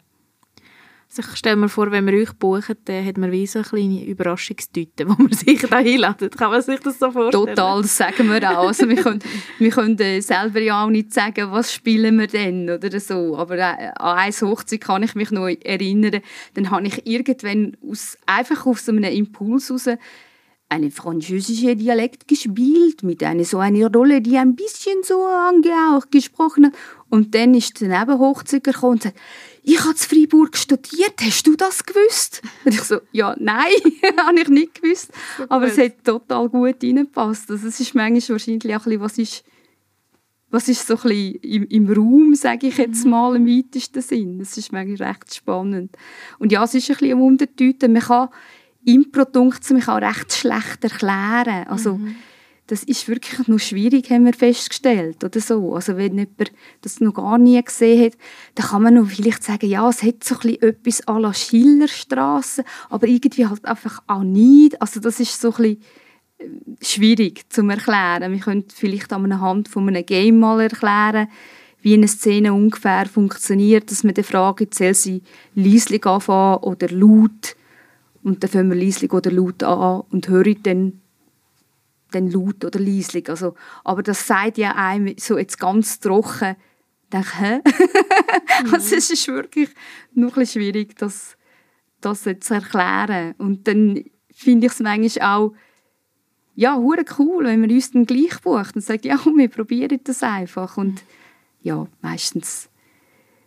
Also 1.14 1.30
ich 1.30 1.36
stelle 1.36 1.56
mir 1.56 1.68
vor, 1.68 1.90
wenn 1.90 2.06
wir 2.06 2.14
euch 2.14 2.32
buchen, 2.32 2.74
dann 2.86 3.04
hat 3.04 3.18
man 3.18 3.30
wie 3.30 3.46
so 3.46 3.58
eine 3.58 3.68
kleine 3.68 4.02
Überraschungstüte, 4.02 5.06
wo 5.08 5.22
man 5.22 5.30
sich 5.30 5.60
da 5.60 5.76
einladet. 5.76 6.38
Kann 6.38 6.50
man 6.50 6.62
sich 6.62 6.80
das 6.80 6.98
so 6.98 7.10
vorstellen? 7.10 7.46
Total, 7.48 7.82
das 7.82 7.96
sagen 7.98 8.30
wir 8.30 8.50
auch. 8.50 8.68
Also 8.68 8.88
wir 8.88 8.96
können, 8.96 9.20
wir 9.58 9.70
können 9.70 9.98
äh, 9.98 10.20
selber 10.20 10.60
ja 10.60 10.82
auch 10.82 10.88
nicht 10.88 11.12
sagen, 11.12 11.50
was 11.50 11.70
spielen 11.74 12.18
wir 12.18 12.28
denn 12.28 12.70
oder 12.70 12.98
so. 12.98 13.36
Aber 13.36 13.58
äh, 13.58 13.90
an 13.94 14.18
eine 14.18 14.32
Hochzeit 14.40 14.80
kann 14.80 15.02
ich 15.02 15.14
mich 15.14 15.30
noch 15.30 15.48
erinnern. 15.48 16.22
Dann 16.54 16.70
habe 16.70 16.86
ich 16.86 17.06
irgendwann 17.06 17.76
aus, 17.86 18.16
einfach 18.24 18.64
aus 18.64 18.88
einem 18.88 19.04
Impuls 19.04 19.68
heraus 19.68 19.88
eine 20.72 20.90
französische 20.90 21.76
Dialekt 21.76 22.26
gespielt, 22.26 23.02
mit 23.02 23.22
einer 23.22 23.44
so 23.44 23.58
einer 23.58 23.92
Rolle, 23.92 24.22
die 24.22 24.38
ein 24.38 24.56
bisschen 24.56 25.02
so 25.02 25.22
angehaucht 25.24 26.10
gesprochen 26.10 26.66
hat. 26.66 26.72
Und 27.10 27.34
dann 27.34 27.54
ist 27.54 27.80
der 27.80 27.88
Nebenhochzeiger 27.88 28.72
gekommen 28.72 28.92
und 28.92 29.02
sagt, 29.02 29.16
ich 29.62 29.78
habe 29.80 29.90
in 29.90 29.96
Freiburg 29.96 30.56
studiert, 30.56 31.20
hast 31.20 31.46
du 31.46 31.56
das 31.56 31.84
gewusst? 31.84 32.42
Und 32.64 32.74
ich 32.74 32.82
so, 32.82 33.00
ja, 33.12 33.36
nein, 33.38 33.70
habe 34.18 34.40
ich 34.40 34.48
nicht 34.48 34.80
gewusst. 34.80 35.10
Aber 35.48 35.66
es 35.66 35.76
hat 35.76 36.02
total 36.04 36.48
gut 36.48 36.82
reingepasst. 36.82 37.50
Also 37.50 37.68
es 37.68 37.78
ist 37.78 37.94
manchmal 37.94 38.36
wahrscheinlich 38.36 38.74
auch 38.74 38.86
ein 38.86 38.98
bisschen, 38.98 39.00
was 39.00 39.18
ist, 39.18 39.44
was 40.50 40.68
ist 40.68 40.86
so 40.86 40.94
ein 40.94 41.02
bisschen 41.02 41.34
im, 41.42 41.66
im 41.68 41.92
Raum, 41.92 42.34
sage 42.34 42.68
ich 42.68 42.78
jetzt 42.78 43.04
mhm. 43.04 43.10
mal, 43.10 43.36
im 43.36 43.46
weitesten 43.46 44.00
Sinn. 44.00 44.38
Das 44.38 44.56
ist 44.56 44.72
manchmal 44.72 45.10
recht 45.10 45.34
spannend. 45.34 45.96
Und 46.38 46.50
ja, 46.50 46.64
es 46.64 46.74
ist 46.74 46.90
ein 46.90 46.96
bisschen 46.96 47.18
ein 47.18 47.20
Wundertüte. 47.20 47.88
Man 47.88 48.02
kann 48.02 48.30
Impro, 48.84 49.24
denkt 49.24 49.70
mich 49.70 49.88
auch 49.88 50.00
recht 50.00 50.32
schlecht 50.32 50.82
erklären. 50.84 51.66
Also, 51.68 51.94
mhm 51.94 52.16
das 52.72 52.84
ist 52.84 53.06
wirklich 53.06 53.48
noch 53.48 53.58
schwierig, 53.58 54.10
haben 54.10 54.24
wir 54.24 54.32
festgestellt, 54.32 55.22
oder 55.22 55.40
so. 55.40 55.74
Also 55.74 55.98
wenn 55.98 56.16
jemand 56.16 56.52
das 56.80 57.00
noch 57.00 57.12
gar 57.12 57.36
nie 57.36 57.62
gesehen 57.62 58.04
hat, 58.04 58.12
dann 58.54 58.66
kann 58.66 58.82
man 58.82 58.94
noch 58.94 59.08
vielleicht 59.08 59.42
sagen, 59.42 59.68
ja, 59.68 59.88
es 59.88 60.02
hat 60.02 60.24
so 60.24 60.36
ein 60.42 60.54
etwas 60.54 61.06
à 61.06 61.18
la 61.18 61.34
Schillerstraße, 61.34 62.64
aber 62.88 63.08
irgendwie 63.08 63.46
halt 63.46 63.64
einfach 63.66 64.02
auch 64.06 64.22
nicht. 64.22 64.80
Also 64.80 65.00
das 65.00 65.20
ist 65.20 65.40
so 65.40 65.48
ein 65.48 65.56
bisschen 65.56 65.82
äh, 66.38 66.84
schwierig 66.84 67.52
zu 67.52 67.68
erklären. 67.68 68.32
Wir 68.32 68.40
können 68.40 68.64
vielleicht 68.72 69.12
anhand 69.12 69.68
von 69.68 69.88
einem 69.88 70.06
Game 70.06 70.38
mal 70.38 70.60
erklären, 70.60 71.28
wie 71.82 71.94
eine 71.94 72.08
Szene 72.08 72.54
ungefähr 72.54 73.06
funktioniert, 73.06 73.90
dass 73.90 74.04
man 74.04 74.14
die 74.14 74.22
Frage, 74.22 74.68
soll 74.72 74.94
sie 74.94 75.22
leislich 75.54 76.06
anfangen 76.06 76.62
oder 76.62 76.88
laut? 76.88 77.56
Und 78.22 78.42
dann 78.42 78.50
fangen 78.50 78.70
wir 78.70 78.78
leislich 78.78 79.12
oder 79.12 79.30
laut 79.30 79.62
an 79.62 80.02
und 80.10 80.28
hören 80.28 80.56
dann 80.62 81.02
dann 82.12 82.30
laut 82.30 82.64
oder 82.64 82.78
leislich. 82.78 83.28
Also, 83.28 83.54
aber 83.84 84.02
das 84.02 84.26
sagt 84.26 84.58
ja 84.58 84.74
einem 84.76 85.14
so 85.18 85.38
jetzt 85.38 85.58
ganz 85.58 85.98
trocken, 85.98 86.56
denke, 87.12 87.38
hä? 87.38 87.56
Mhm. 87.56 88.72
also 88.74 88.96
es 88.96 89.10
ist 89.10 89.28
wirklich 89.28 89.70
noch 90.14 90.36
ein 90.36 90.46
schwierig, 90.46 90.96
das, 90.96 91.36
das 92.00 92.22
zu 92.22 92.54
erklären. 92.54 93.34
Und 93.38 93.66
dann 93.66 94.04
finde 94.30 94.66
ich 94.66 94.72
es 94.72 94.80
manchmal 94.80 95.28
auch 95.28 95.54
ja, 96.54 96.76
cool, 96.76 97.44
wenn 97.44 97.60
man 97.60 97.70
uns 97.70 97.92
dann 97.92 98.04
gleich 98.04 98.38
bucht 98.42 98.76
und 98.76 98.82
sagt, 98.82 99.06
ja, 99.06 99.18
wir 99.24 99.48
probieren 99.48 100.00
das 100.04 100.22
einfach. 100.22 100.76
Und 100.76 101.02
ja, 101.62 101.86
meistens 102.02 102.68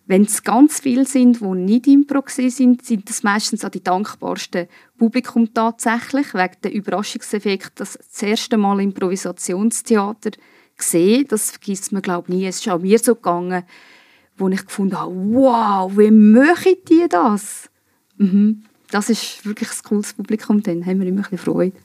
wenn 0.08 0.24
es 0.24 0.44
ganz 0.44 0.80
viele 0.80 1.06
sind, 1.06 1.42
die 1.42 1.46
nicht 1.46 1.88
Impro 1.88 2.24
sind, 2.28 2.86
sind 2.86 3.10
das 3.10 3.24
meistens 3.24 3.66
auch 3.66 3.70
die 3.70 3.84
dankbarsten 3.84 4.68
Publikum 4.98 5.54
tatsächlich, 5.54 6.34
wegen 6.34 6.62
dem 6.64 6.72
Überraschungseffekt, 6.74 7.80
dass 7.80 7.98
das 7.98 8.22
erste 8.22 8.58
Mal 8.58 8.82
Improvisationstheater 8.82 10.32
gesehen, 10.78 11.26
das 11.28 11.52
vergisst 11.52 11.92
man 11.92 12.02
glaube 12.02 12.28
ich 12.30 12.36
nie, 12.36 12.46
es 12.46 12.60
ist 12.60 12.70
auch 12.70 12.80
mir 12.80 13.00
so 13.00 13.16
gegangen, 13.16 13.64
wo 14.38 14.50
ich 14.50 14.66
gefunden 14.66 15.00
habe, 15.00 15.14
wow, 15.16 15.92
wie 15.98 16.12
machen 16.12 16.76
die 16.90 17.08
das? 17.10 17.70
Mhm. 18.18 18.64
Das 18.92 19.10
ist 19.10 19.46
wirklich 19.46 19.70
ein 19.70 19.84
cooles 19.88 20.14
Publikum, 20.14 20.62
dann 20.62 20.86
haben 20.86 21.00
wir 21.00 21.08
immer 21.08 21.22
ein 21.22 21.24
bisschen 21.24 21.38
Freude. 21.38 21.78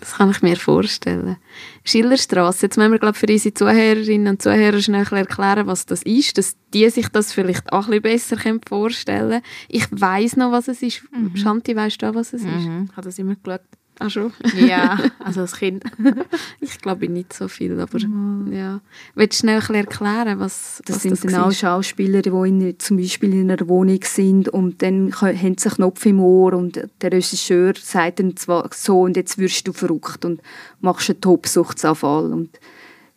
Das 0.00 0.14
kann 0.14 0.30
ich 0.30 0.40
mir 0.42 0.56
vorstellen. 0.56 1.36
Schillerstraße, 1.84 2.66
jetzt 2.66 2.78
müssen 2.78 2.92
wir 2.92 2.98
glaube 2.98 3.18
für 3.18 3.26
unsere 3.30 3.54
Zuhörerinnen 3.54 4.28
und 4.28 4.42
Zuhörer 4.42 4.80
schnell 4.80 5.06
erklären, 5.12 5.66
was 5.66 5.86
das 5.86 6.02
ist, 6.02 6.38
dass 6.38 6.56
die 6.72 6.88
sich 6.88 7.08
das 7.08 7.32
vielleicht 7.32 7.72
auch 7.72 7.88
ein 7.88 8.00
bisschen 8.02 8.38
besser 8.38 8.60
vorstellen 8.66 9.30
können. 9.30 9.42
Ich 9.68 9.86
weiß 9.90 10.36
noch, 10.36 10.52
was 10.52 10.68
es 10.68 10.82
ist. 10.82 11.02
Mhm. 11.12 11.36
Shanti, 11.36 11.76
weißt 11.76 12.02
du, 12.02 12.14
was 12.14 12.32
es 12.32 12.42
mhm. 12.42 12.48
ist? 12.48 12.90
Ich 12.90 12.96
habe 12.96 13.02
das 13.02 13.18
immer 13.18 13.36
geschaut. 13.36 13.60
Ach 14.02 14.10
schon? 14.10 14.32
Ja, 14.56 14.98
also 15.18 15.42
als 15.42 15.56
Kind. 15.56 15.84
ich 16.60 16.78
glaube 16.78 17.06
nicht 17.06 17.34
so 17.34 17.48
viel, 17.48 17.78
aber 17.78 17.98
oh. 17.98 18.50
ja. 18.50 18.80
Willst 19.14 19.42
du 19.42 19.46
schnell 19.60 19.84
erklären, 19.84 20.40
was 20.40 20.82
das 20.86 20.96
was 20.96 21.02
sind 21.02 21.12
das 21.12 21.20
dann 21.20 21.42
auch 21.42 21.52
Schauspieler, 21.52 22.22
die 22.22 22.30
in, 22.30 22.78
zum 22.78 22.96
Beispiel 22.96 23.34
in 23.34 23.50
einer 23.50 23.68
Wohnung 23.68 24.00
sind 24.02 24.48
und 24.48 24.80
dann 24.80 25.12
haben 25.12 25.36
sie 25.36 25.44
einen 25.44 25.56
Knopf 25.56 26.06
im 26.06 26.20
Ohr 26.20 26.54
und 26.54 26.80
der 27.02 27.12
Regisseur 27.12 27.74
sagt 27.76 28.20
dann 28.20 28.36
zwar 28.36 28.70
so 28.72 29.02
und 29.02 29.18
jetzt 29.18 29.36
wirst 29.36 29.68
du 29.68 29.74
verrückt 29.74 30.24
und 30.24 30.40
machst 30.80 31.10
einen 31.10 31.20
Tobsuchtsanfall 31.20 32.32
und 32.32 32.58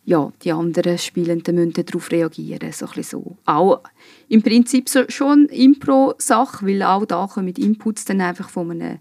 ja, 0.04 0.30
die 0.42 0.52
anderen 0.52 0.98
Spielenden 0.98 1.56
müssen 1.56 1.86
darauf 1.86 2.10
reagieren, 2.10 2.72
so 2.72 2.86
ein 2.94 3.02
so. 3.02 3.38
Auch 3.46 3.80
im 4.28 4.42
Prinzip 4.42 4.90
so, 4.90 5.04
schon 5.08 5.46
Impro-Sache, 5.46 6.66
weil 6.66 6.82
auch 6.82 7.06
da 7.06 7.26
kommen 7.26 7.54
Inputs 7.54 8.04
dann 8.04 8.20
einfach 8.20 8.50
von 8.50 8.70
einem 8.70 8.98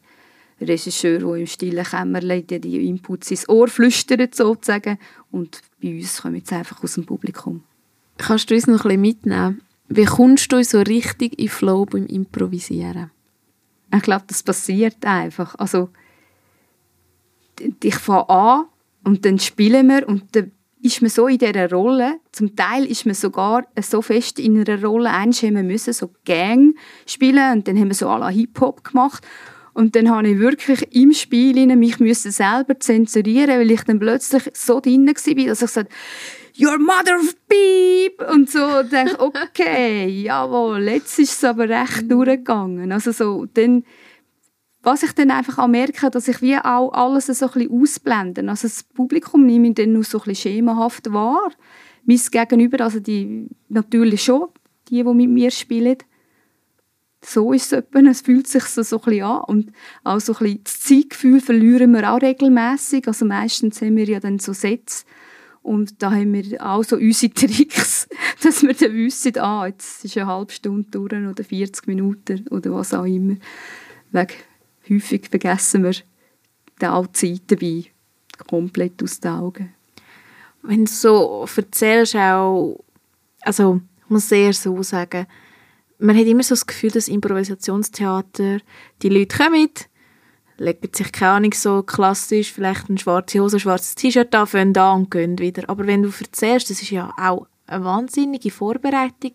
Regisseur, 0.68 1.20
der 1.20 1.36
im 1.36 1.48
stillen 1.48 1.86
Kämmerlein 1.86 2.46
die 2.48 2.88
Inputs 2.88 3.32
ins 3.32 3.48
Ohr 3.50 3.68
flüstert 3.68 4.36
sozusagen 4.36 4.98
und 5.32 5.62
bei 5.82 5.90
uns 5.90 6.22
kommen 6.22 6.36
jetzt 6.36 6.54
einfach 6.54 6.84
aus 6.84 6.96
dem 6.96 7.06
Publikum. 7.06 7.64
Kannst 8.18 8.50
du 8.50 8.56
uns 8.56 8.68
noch 8.68 8.86
ein 8.86 8.90
bisschen 8.90 9.02
mitnehmen? 9.02 9.62
Wie 9.90 10.06
kommst 10.06 10.52
du 10.52 10.64
so 10.64 10.80
richtig 10.82 11.38
in 11.40 11.50
Flow 11.50 11.86
beim 11.86 12.06
Improvisieren? 12.06 13.12
Ich 13.94 14.02
glaube, 14.02 14.24
das 14.28 14.42
passiert 14.42 15.06
einfach. 15.06 15.56
Also, 15.56 15.90
ich 17.60 17.96
fange 17.96 18.30
an 18.30 18.66
und 19.04 19.26
dann 19.26 19.40
spielen 19.40 19.88
wir 19.88 20.08
und 20.08 20.36
dann 20.36 20.52
ist 20.82 21.02
man 21.02 21.10
so 21.10 21.28
in 21.28 21.38
dieser 21.38 21.70
Rolle. 21.70 22.20
Zum 22.32 22.56
Teil 22.56 22.86
ist 22.86 23.06
man 23.06 23.16
sogar 23.16 23.66
so 23.82 24.02
fest 24.02 24.40
in 24.40 24.60
einer 24.60 24.84
Rolle. 24.84 25.10
Wir 25.10 25.64
müssen 25.64 25.94
so 25.94 26.12
Gang 26.26 26.76
spielen 27.06 27.54
und 27.54 27.68
dann 27.68 27.80
haben 27.80 27.88
wir 27.88 27.96
so 27.96 28.10
alle 28.10 28.30
Hip-Hop 28.30 28.84
gemacht. 28.84 29.26
Und 29.74 29.96
dann 29.96 30.10
habe 30.10 30.30
ich 30.30 30.40
wirklich 30.40 30.96
im 30.96 31.14
Spiel 31.14 31.66
mich 31.76 32.00
müssen 32.00 32.32
selber 32.32 32.80
zensurieren, 32.80 33.60
weil 33.60 33.72
ich 33.72 33.84
dann 33.84 34.00
plötzlich 34.00 34.44
so 34.54 34.80
drin 34.80 35.08
war, 35.08 35.14
dass 35.14 35.28
ich 35.28 35.36
gesagt 35.36 35.90
Your 36.56 36.78
mother 36.78 37.16
of 37.20 37.36
beep! 37.48 38.22
Und 38.32 38.50
so 38.50 38.64
und 38.64 38.94
dachte, 38.94 39.20
okay, 39.20 40.08
jawohl, 40.24 40.84
jetzt 40.84 41.18
ist 41.18 41.32
es 41.32 41.44
aber 41.44 41.68
recht 41.68 42.12
durchgegangen. 42.12 42.92
Also 42.92 43.12
so, 43.12 43.48
dann, 43.56 43.84
was 44.84 45.02
ich 45.02 45.14
dann 45.14 45.32
einfach 45.32 45.58
auch 45.58 45.68
merke, 45.68 46.12
dass 46.12 46.28
ich 46.28 46.44
wie 46.44 46.56
auch 46.58 46.92
alles 46.92 47.26
so 47.26 47.48
ein 47.48 47.52
bisschen 47.54 47.82
ausblende. 47.82 48.48
Also 48.48 48.68
das 48.68 48.84
Publikum 48.84 49.48
nehme 49.48 49.70
ich 49.70 49.74
dann 49.74 49.94
nur 49.94 50.04
so 50.04 50.20
ein 50.20 50.26
bisschen 50.26 50.54
schemenhaft 50.54 51.12
wahr. 51.12 51.52
Mein 52.06 52.22
Gegenüber, 52.32 52.84
also 52.84 53.00
die, 53.00 53.48
natürlich 53.70 54.24
schon, 54.24 54.50
die, 54.90 55.04
die 55.04 55.04
mit 55.04 55.30
mir 55.30 55.50
spielen 55.50 55.98
so 57.26 57.54
ist 57.54 57.68
es 57.68 57.72
etwa, 57.72 58.00
es 58.00 58.22
fühlt 58.22 58.48
sich 58.48 58.64
so, 58.66 58.84
so 58.84 58.98
ein 58.98 59.04
bisschen 59.04 59.24
an 59.26 59.44
und 59.46 59.74
auch 60.04 60.20
so 60.20 60.34
ein 60.34 60.40
bisschen 60.40 60.64
das 60.64 60.80
Zeitgefühl 60.82 61.42
verlieren 61.42 61.94
wir 61.94 62.12
auch 62.12 62.22
regelmäßig. 62.22 63.08
Also 63.08 63.26
meistens 63.26 63.82
haben 63.82 63.96
wir 63.96 64.06
ja 64.06 64.20
dann 64.20 64.40
so 64.40 64.54
Sätze 64.54 65.06
und 65.62 66.02
da 66.04 66.12
haben 66.12 66.34
wir 66.34 66.64
auch 66.64 66.84
so 66.84 66.98
unsere 66.98 67.34
Tricks, 67.34 68.08
dass 68.44 68.62
wir 68.62 68.74
dann 68.74 68.94
wissen, 68.94 69.38
ah, 69.40 69.66
jetzt 69.68 70.04
ist 70.04 70.18
eine 70.18 70.28
halbe 70.28 70.52
Stunde 70.52 70.90
durch 70.92 71.14
oder 71.14 71.44
40 71.44 71.88
Minuten 71.88 72.48
oder 72.50 72.74
was 72.74 72.94
auch 72.94 73.06
immer. 73.06 73.38
Wegen, 74.12 74.34
häufig 74.90 75.28
vergessen 75.30 75.84
wir 75.84 75.94
die 76.82 77.12
Zeit 77.14 77.42
dabei 77.48 77.86
komplett 78.48 79.02
aus 79.02 79.20
den 79.20 79.32
Augen. 79.32 79.74
Wenn 80.62 80.86
du 80.86 80.92
so 80.92 81.46
erzählst, 81.56 82.16
auch, 82.16 82.84
also 83.42 83.82
ich 84.04 84.10
muss 84.10 84.30
sehr 84.30 84.54
so 84.54 84.82
sagen, 84.84 85.28
man 86.04 86.18
hat 86.18 86.26
immer 86.26 86.44
so 86.44 86.54
das 86.54 86.68
Gefühl, 86.68 86.92
dass 86.92 87.08
Improvisationstheater, 87.08 88.60
die 89.02 89.10
Leute 89.10 89.38
kommen, 89.38 89.70
legen 90.58 90.90
sich 90.94 91.12
keine 91.12 91.32
Ahnung 91.32 91.54
so 91.54 91.82
klassisch, 91.82 92.52
vielleicht 92.52 92.90
eine 92.90 93.00
schwarze 93.00 93.40
Hose, 93.40 93.58
ein 93.58 93.62
schwarzes 93.62 93.96
T-Shirt 93.96 94.36
an, 94.36 94.48
fangen 94.48 94.74
da 94.74 94.92
und 94.92 95.10
gehen 95.10 95.40
wieder. 95.40 95.70
Aber 95.70 95.88
wenn 95.88 96.04
du 96.04 96.10
erzählst, 96.10 96.70
das 96.70 96.82
ist 96.82 96.92
ja 96.92 97.14
auch 97.18 97.48
eine 97.66 97.86
wahnsinnige 97.86 98.52
Vorbereitung 98.52 99.32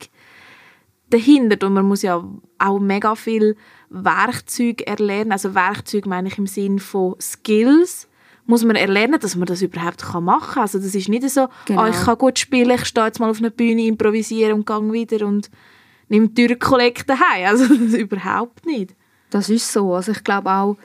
dahinter 1.11 1.67
und 1.67 1.73
man 1.73 1.87
muss 1.87 2.03
ja 2.03 2.23
auch 2.59 2.79
mega 2.79 3.15
viel 3.15 3.57
Werkzeug 3.89 4.83
erlernen. 4.83 5.33
Also 5.33 5.55
Werkzeug 5.55 6.07
meine 6.07 6.29
ich 6.29 6.37
im 6.37 6.47
Sinn 6.47 6.79
von 6.79 7.17
Skills 7.19 8.09
muss 8.45 8.65
man 8.65 8.77
erlernen, 8.77 9.21
dass 9.21 9.37
man 9.37 9.47
das 9.47 9.61
überhaupt 9.61 10.03
machen 10.21 10.55
kann. 10.55 10.63
Also 10.63 10.79
das 10.79 10.95
ist 10.95 11.09
nicht 11.09 11.29
so, 11.29 11.49
genau. 11.67 11.85
oh, 11.85 11.87
ich 11.87 11.97
kann 11.97 12.17
gut 12.17 12.39
spielen, 12.39 12.71
ich 12.71 12.87
stehe 12.87 13.07
jetzt 13.07 13.21
mal 13.21 13.29
auf 13.29 13.41
einer 13.41 13.51
Bühne, 13.51 13.87
improvisiere 13.87 14.55
und 14.55 14.67
gehe 14.67 14.93
wieder 14.93 15.27
und 15.27 15.51
nimmt 16.09 16.37
Türkollekte 16.37 17.15
heim. 17.19 17.47
Also 17.47 17.75
überhaupt 17.75 18.67
nicht. 18.67 18.95
Das 19.31 19.49
ist 19.49 19.73
so. 19.73 19.95
Also 19.95 20.13
ich 20.13 20.25
glaube 20.25 20.51
auch, 20.51 20.77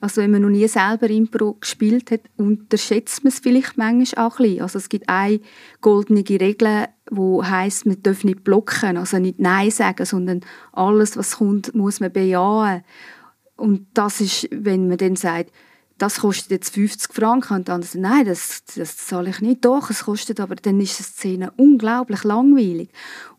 also 0.00 0.20
wenn 0.20 0.32
man 0.32 0.42
noch 0.42 0.48
nie 0.48 0.66
selber 0.66 1.08
Impro 1.08 1.52
gespielt 1.60 2.10
hat, 2.10 2.22
unterschätzt 2.36 3.22
man 3.22 3.32
es 3.32 3.38
vielleicht 3.38 3.78
manchmal 3.78 4.26
auch 4.26 4.40
ein 4.40 4.46
bisschen. 4.46 4.62
Also 4.62 4.78
es 4.78 4.88
gibt 4.88 5.08
eine 5.08 5.40
goldene 5.80 6.24
Regel, 6.28 6.88
die 7.08 7.42
heisst, 7.44 7.86
man 7.86 8.02
darf 8.02 8.24
nicht 8.24 8.42
blocken, 8.42 8.96
also 8.96 9.18
nicht 9.18 9.38
Nein 9.38 9.70
sagen, 9.70 10.04
sondern 10.04 10.40
alles, 10.72 11.16
was 11.16 11.36
kommt, 11.38 11.76
muss 11.76 12.00
man 12.00 12.12
bejahen. 12.12 12.82
Und 13.54 13.86
das 13.94 14.20
ist, 14.20 14.48
wenn 14.50 14.88
man 14.88 14.98
dann 14.98 15.14
sagt, 15.14 15.52
das 16.02 16.18
kostet 16.18 16.50
jetzt 16.50 16.74
50 16.74 17.14
Franken 17.14 17.54
und 17.54 17.68
dann 17.68 17.84
nein, 17.94 18.26
das, 18.26 18.64
das 18.74 18.96
zahle 18.96 19.30
ich 19.30 19.40
nicht. 19.40 19.64
Doch, 19.64 19.88
es 19.88 20.02
kostet, 20.02 20.40
aber 20.40 20.56
dann 20.56 20.80
ist 20.80 20.98
die 20.98 21.04
Szene 21.04 21.52
unglaublich 21.56 22.24
langweilig. 22.24 22.88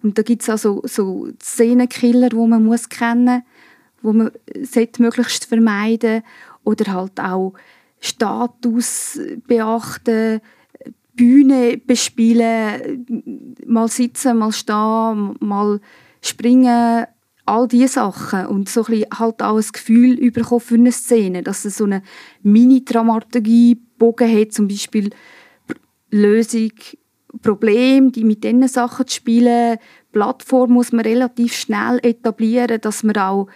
Und 0.02 0.18
da 0.18 0.22
gibt 0.22 0.44
es 0.44 0.50
also 0.50 0.82
so 0.86 1.28
Szenenkiller, 1.42 2.30
die 2.30 2.36
man 2.38 2.64
muss 2.64 2.88
kennen 2.88 3.44
muss, 4.02 4.14
die 4.14 4.18
man 4.18 4.88
möglichst 5.00 5.44
vermeiden 5.44 6.24
oder 6.64 6.94
halt 6.94 7.20
auch 7.20 7.54
Status 8.00 9.20
beachten, 9.46 10.40
Bühne 11.16 11.82
bespielen, 11.86 13.58
mal 13.68 13.90
sitzen, 13.90 14.38
mal 14.38 14.54
stehen, 14.54 15.36
mal 15.42 15.82
springen 16.22 17.08
all 17.46 17.68
diese 17.68 17.88
Sachen 17.88 18.46
und 18.48 18.70
so 18.70 18.86
ein 18.86 19.04
halt 19.14 19.42
auch 19.42 19.58
ein 19.58 19.66
Gefühl 19.72 20.32
für 20.32 20.76
eine 20.76 20.92
Szene, 20.92 21.44
dass 21.44 21.66
es 21.66 21.78
so 21.78 21.84
eine 21.84 22.04
Mini-Dramaturgie-Bogen 22.42 24.40
hat, 24.40 24.54
zum 24.54 24.68
Beispiel 24.68 25.10
Lösung, 26.10 26.72
Problem, 27.42 28.12
die 28.12 28.24
mit 28.24 28.44
diesen 28.44 28.68
Sachen 28.68 29.08
zu 29.08 29.16
spielen. 29.16 29.78
Plattform 30.12 30.74
muss 30.74 30.92
man 30.92 31.06
relativ 31.06 31.54
schnell 31.54 32.00
etablieren, 32.04 32.80
dass 32.80 33.04
man 33.04 33.18
auch 33.18 33.48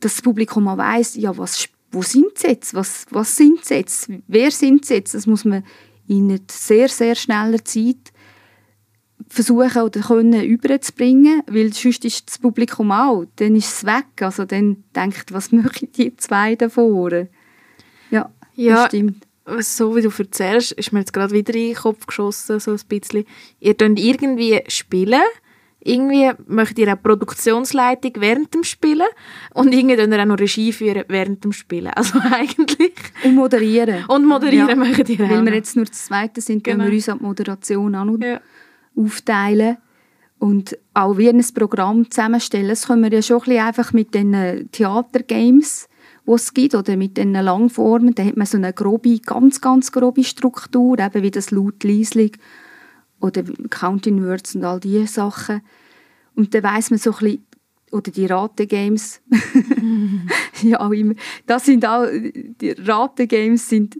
das 0.00 0.22
Publikum 0.22 0.68
auch 0.68 0.78
weiss, 0.78 1.16
ja, 1.16 1.36
was, 1.36 1.68
wo 1.90 2.02
sind 2.02 2.38
sie 2.38 2.48
jetzt, 2.48 2.74
was, 2.74 3.06
was 3.10 3.36
sind 3.36 3.64
sie 3.64 3.74
jetzt, 3.74 4.08
wer 4.28 4.50
sind 4.50 4.84
sie 4.84 4.94
jetzt, 4.94 5.14
das 5.14 5.26
muss 5.26 5.44
man 5.44 5.64
in 6.06 6.40
sehr, 6.50 6.88
sehr 6.88 7.14
schneller 7.14 7.64
Zeit 7.64 8.12
versuchen 9.28 9.82
oder 9.82 10.00
können 10.00 10.42
überzubringen, 10.44 11.42
weil 11.46 11.72
sonst 11.72 12.04
ist 12.04 12.28
das 12.28 12.38
Publikum 12.38 12.90
auch, 12.92 13.24
dann 13.36 13.54
ist 13.56 13.72
es 13.72 13.84
weg, 13.84 14.06
also 14.20 14.44
dann 14.44 14.84
denkt, 14.94 15.32
was 15.32 15.52
möchten 15.52 15.90
die 15.92 16.16
zwei 16.16 16.54
davor? 16.56 17.10
Ja, 18.10 18.30
Ja, 18.54 18.74
das 18.74 18.86
stimmt. 18.86 19.26
so 19.60 19.94
wie 19.96 20.02
du 20.02 20.10
erzählst, 20.16 20.72
ist 20.72 20.92
mir 20.92 21.00
jetzt 21.00 21.12
gerade 21.12 21.32
wieder 21.34 21.54
in 21.54 21.68
den 21.68 21.74
Kopf 21.76 22.06
geschossen, 22.06 22.58
so 22.60 22.72
ein 22.72 22.80
bisschen. 22.88 23.24
Ihr 23.60 23.74
könnt 23.74 23.98
irgendwie 24.00 24.60
spielen, 24.68 25.20
irgendwie 25.80 26.30
möchtet 26.46 26.78
ihr 26.80 26.92
auch 26.92 27.00
Produktionsleitung 27.02 28.12
während 28.16 28.52
dem 28.52 28.64
Spielen 28.64 29.06
und 29.54 29.72
irgendwie 29.72 29.96
könnt 29.96 30.12
ihr 30.12 30.20
auch 30.20 30.26
noch 30.26 30.38
Regie 30.38 30.72
führen 30.72 31.04
während 31.08 31.44
dem 31.44 31.52
Spielen. 31.52 31.86
Also 31.88 32.18
eigentlich. 32.30 32.94
Und 33.24 33.34
moderieren. 33.36 34.04
Und 34.06 34.26
moderieren 34.26 34.68
Ja, 34.68 34.74
möchtet 34.74 35.08
ihr 35.10 35.24
auch 35.24 35.30
Weil 35.30 35.44
wir 35.46 35.54
jetzt 35.54 35.76
nur 35.76 35.84
das 35.84 36.04
Zweite 36.06 36.40
sind, 36.40 36.64
Genau. 36.64 36.78
können 36.78 36.90
wir 36.90 36.96
uns 36.96 37.08
an 37.08 37.18
die 37.18 37.24
Moderation 37.24 37.92
noch 37.92 38.18
Ja. 38.20 38.40
Aufteilen 38.98 39.78
und 40.38 40.78
auch 40.94 41.18
wie 41.18 41.28
ein 41.28 41.44
Programm 41.54 42.10
zusammenstellen. 42.10 42.68
Das 42.68 42.86
können 42.86 43.02
wir 43.02 43.12
ja 43.12 43.22
schon 43.22 43.38
ein 43.38 43.44
bisschen 43.44 43.66
einfach 43.66 43.92
mit 43.92 44.14
den 44.14 44.68
Theatergames, 44.72 45.88
die 46.26 46.32
es 46.32 46.54
gibt, 46.54 46.74
oder 46.74 46.96
mit 46.96 47.16
den 47.16 47.32
Langformen. 47.32 48.14
Da 48.14 48.24
hat 48.24 48.36
man 48.36 48.46
so 48.46 48.56
eine 48.56 48.72
grobe, 48.72 49.18
ganz, 49.18 49.60
ganz 49.60 49.90
grobe 49.92 50.24
Struktur, 50.24 50.98
eben 50.98 51.22
wie 51.22 51.30
das 51.30 51.50
laut 51.50 51.82
leislich 51.82 52.36
oder 53.20 53.42
Counting 53.70 54.24
Words 54.24 54.54
und 54.54 54.64
all 54.64 54.80
diese 54.80 55.06
Sachen. 55.06 55.62
Und 56.34 56.54
dann 56.54 56.62
weiss 56.62 56.90
man 56.90 56.98
so 56.98 57.10
ein 57.10 57.18
bisschen, 57.18 57.44
oder 57.90 58.10
die 58.10 58.26
Rategames, 58.26 59.20
ja 60.62 60.80
auch 60.80 60.92
immer, 60.92 61.14
das 61.46 61.64
sind 61.64 61.86
auch, 61.86 62.06
die 62.06 62.72
Rategames 62.72 63.68
sind 63.68 63.98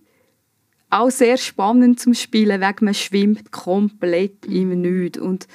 auch 0.90 1.10
sehr 1.10 1.36
spannend 1.36 2.00
zum 2.00 2.14
Spielen, 2.14 2.60
wegen 2.60 2.84
man 2.84 2.94
schwimmt 2.94 3.50
komplett 3.52 4.46
im 4.46 4.80
Nichts. 4.80 5.18
Und 5.18 5.46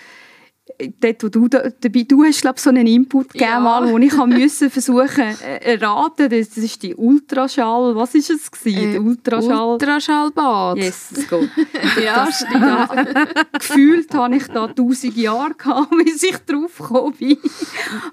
dort, 0.99 1.23
wo 1.23 1.29
du 1.29 1.47
da, 1.47 1.69
dabei, 1.81 2.03
du 2.03 2.23
hast 2.23 2.41
glaube 2.41 2.59
so 2.59 2.69
einen 2.69 2.87
Input 2.87 3.29
gegeben, 3.29 3.49
Ja. 3.51 3.59
mal, 3.59 3.89
wo 3.91 3.97
ich 3.97 4.11
habe 4.17 4.33
müssen 4.33 4.69
versuchen 4.69 5.35
äh, 5.41 5.75
raten, 5.75 6.29
das, 6.29 6.49
das 6.49 6.57
ist 6.57 6.81
die 6.83 6.95
Ultraschall, 6.95 7.95
was 7.95 8.15
ist 8.15 8.29
es 8.29 8.49
gewesen? 8.49 8.95
Äh, 8.95 8.99
Ultraschall. 8.99 9.73
Ultraschallbad. 9.73 10.77
yes, 10.77 11.11
es 11.15 11.27
geht. 11.27 11.49
Ja, 12.03 12.27
stimmt. 12.31 13.35
Gefühlt 13.53 14.13
habe 14.13 14.35
ich 14.35 14.47
da 14.47 14.67
tausend 14.67 15.15
Jahre 15.15 15.53
gehabt, 15.53 15.89
bis 16.03 16.23
ich 16.23 16.37
drauf 16.39 16.77
gekommen 16.77 17.13
bin. 17.19 17.37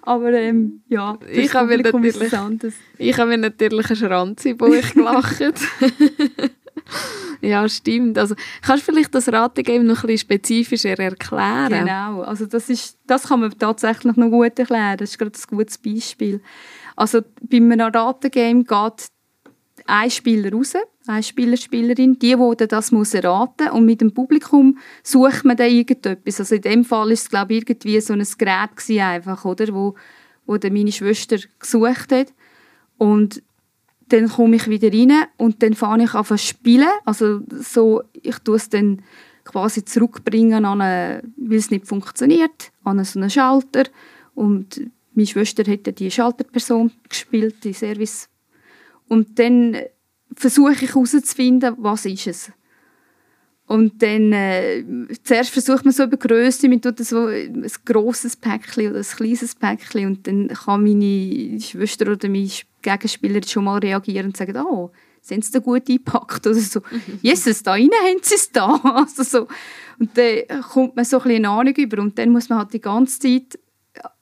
Aber 0.02 0.32
ähm, 0.32 0.82
ja, 0.88 1.16
das 1.20 1.30
Ich 1.30 1.54
habe 1.54 1.68
mir 1.68 1.78
ist 1.78 1.92
natürlich-. 1.92 2.74
Ich 2.98 3.18
habe 3.18 3.30
mir 3.30 3.38
natürlich 3.38 3.86
einen 3.90 3.96
Schranzibuch 3.96 4.92
gelacht. 4.94 5.40
ja, 7.40 7.68
stimmt. 7.68 8.18
Also, 8.18 8.34
kannst 8.62 8.86
du 8.86 8.92
vielleicht 8.92 9.14
das 9.14 9.28
Rategame 9.28 9.84
noch 9.84 10.04
ein 10.04 10.08
bisschen 10.08 10.18
spezifischer 10.18 10.98
erklären? 10.98 11.86
Genau, 11.86 12.22
also 12.22 12.46
das, 12.46 12.68
ist, 12.68 12.98
das 13.06 13.28
kann 13.28 13.40
man 13.40 13.56
tatsächlich 13.58 14.16
noch 14.16 14.30
gut 14.30 14.58
erklären. 14.58 14.98
Das 14.98 15.10
ist 15.10 15.18
gerade 15.18 15.32
ein 15.36 15.56
gutes 15.56 15.78
Beispiel. 15.78 16.40
Also 16.96 17.22
bei 17.40 17.56
einem 17.56 17.80
Ratengame 17.80 18.64
geht 18.64 19.08
ein 19.86 20.10
Spieler 20.10 20.52
raus, 20.52 20.74
ein 21.06 21.22
Spieler, 21.22 21.56
Spielerin, 21.56 22.18
die, 22.18 22.36
die 22.36 22.66
das 22.68 22.92
muss 22.92 23.14
erraten 23.14 23.70
und 23.70 23.86
mit 23.86 24.00
dem 24.00 24.12
Publikum 24.12 24.78
sucht 25.02 25.44
man 25.44 25.56
dann 25.56 25.70
irgendetwas. 25.70 26.40
Also 26.40 26.56
in 26.56 26.62
dem 26.62 26.84
Fall 26.84 27.10
ist 27.10 27.22
es, 27.22 27.30
glaube 27.30 27.54
ich, 27.54 27.62
irgendwie 27.62 28.00
so 28.00 28.12
ein 28.12 28.26
Gerät 28.38 28.76
gewesen 28.76 29.00
einfach, 29.00 29.44
oder, 29.44 29.74
wo, 29.74 29.94
wo 30.46 30.58
meine 30.62 30.92
Schwester 30.92 31.38
gesucht 31.58 32.12
hat. 32.12 32.32
Und 32.98 33.42
dann 34.12 34.28
komme 34.28 34.56
ich 34.56 34.68
wieder 34.68 34.92
rein 34.92 35.26
und 35.36 35.62
dann 35.62 35.74
fange 35.74 36.04
ich 36.04 36.14
an 36.14 36.24
zu 36.24 36.36
spielen. 36.38 36.88
Also 37.04 37.40
so, 37.50 38.02
ich 38.12 38.38
tue 38.38 38.56
es 38.56 38.68
dann 38.68 39.02
quasi 39.44 39.84
zurückbringen, 39.84 40.64
an 40.64 40.80
eine, 40.80 41.22
weil 41.36 41.58
es 41.58 41.70
nicht 41.70 41.86
funktioniert, 41.86 42.72
an 42.84 43.02
so 43.04 43.18
einen 43.18 43.30
Schalter. 43.30 43.84
Und 44.34 44.80
meine 45.14 45.26
Schwester 45.26 45.64
hat 45.70 45.86
dann 45.86 45.94
die 45.94 46.10
Schalterperson 46.10 46.92
gespielt, 47.08 47.64
die 47.64 47.72
Service. 47.72 48.28
Und 49.08 49.38
dann 49.38 49.76
versuche 50.36 50.72
ich 50.72 50.82
herauszufinden, 50.82 51.74
was 51.78 52.06
ist 52.06 52.26
es. 52.26 52.52
Und 53.66 54.02
dann, 54.02 54.32
äh, 54.32 54.84
zuerst 55.22 55.50
versucht 55.50 55.84
man 55.84 55.94
so 55.94 56.02
über 56.02 56.16
Grösse, 56.16 56.68
man 56.68 56.82
tut 56.82 56.98
so 56.98 57.26
ein 57.26 57.64
grosses 57.84 58.34
Päckchen 58.34 58.90
oder 58.90 58.98
ein 58.98 59.04
kleines 59.04 59.54
Päckchen 59.54 60.06
und 60.06 60.26
dann 60.26 60.48
kann 60.48 60.82
meine 60.82 61.60
Schwester 61.60 62.10
oder 62.10 62.28
mein 62.28 62.50
Gegenspieler 62.82 63.40
schon 63.46 63.64
mal 63.64 63.78
reagieren 63.78 64.26
und 64.26 64.36
sagen, 64.36 64.56
oh, 64.56 64.90
sind 65.20 65.44
sie 65.44 65.52
da 65.52 65.58
gut 65.58 65.88
eingepackt 65.88 66.46
oder 66.46 66.56
so. 66.56 66.80
Jesus, 67.22 67.62
da 67.62 67.72
rein 67.72 67.90
haben 68.04 68.18
sie 68.22 68.34
es 68.34 68.50
da. 68.50 68.80
Also 68.84 69.22
so. 69.22 69.48
Und 69.98 70.16
dann 70.16 70.62
kommt 70.62 70.96
man 70.96 71.04
so 71.04 71.18
ein 71.18 71.22
bisschen 71.24 71.44
eine 71.44 71.50
Ahnung 71.50 71.74
über 71.74 72.02
und 72.02 72.18
dann 72.18 72.30
muss 72.30 72.48
man 72.48 72.58
halt 72.58 72.72
die 72.72 72.80
ganze 72.80 73.18
Zeit 73.18 73.58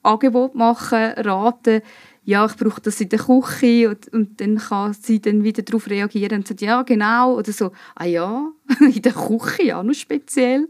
Angebot 0.02 0.54
machen, 0.54 1.12
raten, 1.16 1.82
ja, 2.24 2.44
ich 2.44 2.56
brauche 2.56 2.82
das 2.82 3.00
in 3.00 3.08
der 3.08 3.20
Küche 3.20 3.88
und, 3.88 4.12
und 4.12 4.38
dann 4.40 4.58
kann 4.58 4.92
sie 4.92 5.18
dann 5.18 5.44
wieder 5.44 5.62
darauf 5.62 5.88
reagieren 5.88 6.40
und 6.40 6.48
sagt, 6.48 6.60
ja, 6.60 6.82
genau, 6.82 7.36
oder 7.38 7.52
so, 7.52 7.72
ah 7.94 8.04
ja, 8.04 8.52
in 8.80 9.00
der 9.00 9.12
Küche, 9.12 9.64
ja, 9.64 9.82
noch 9.82 9.94
speziell. 9.94 10.68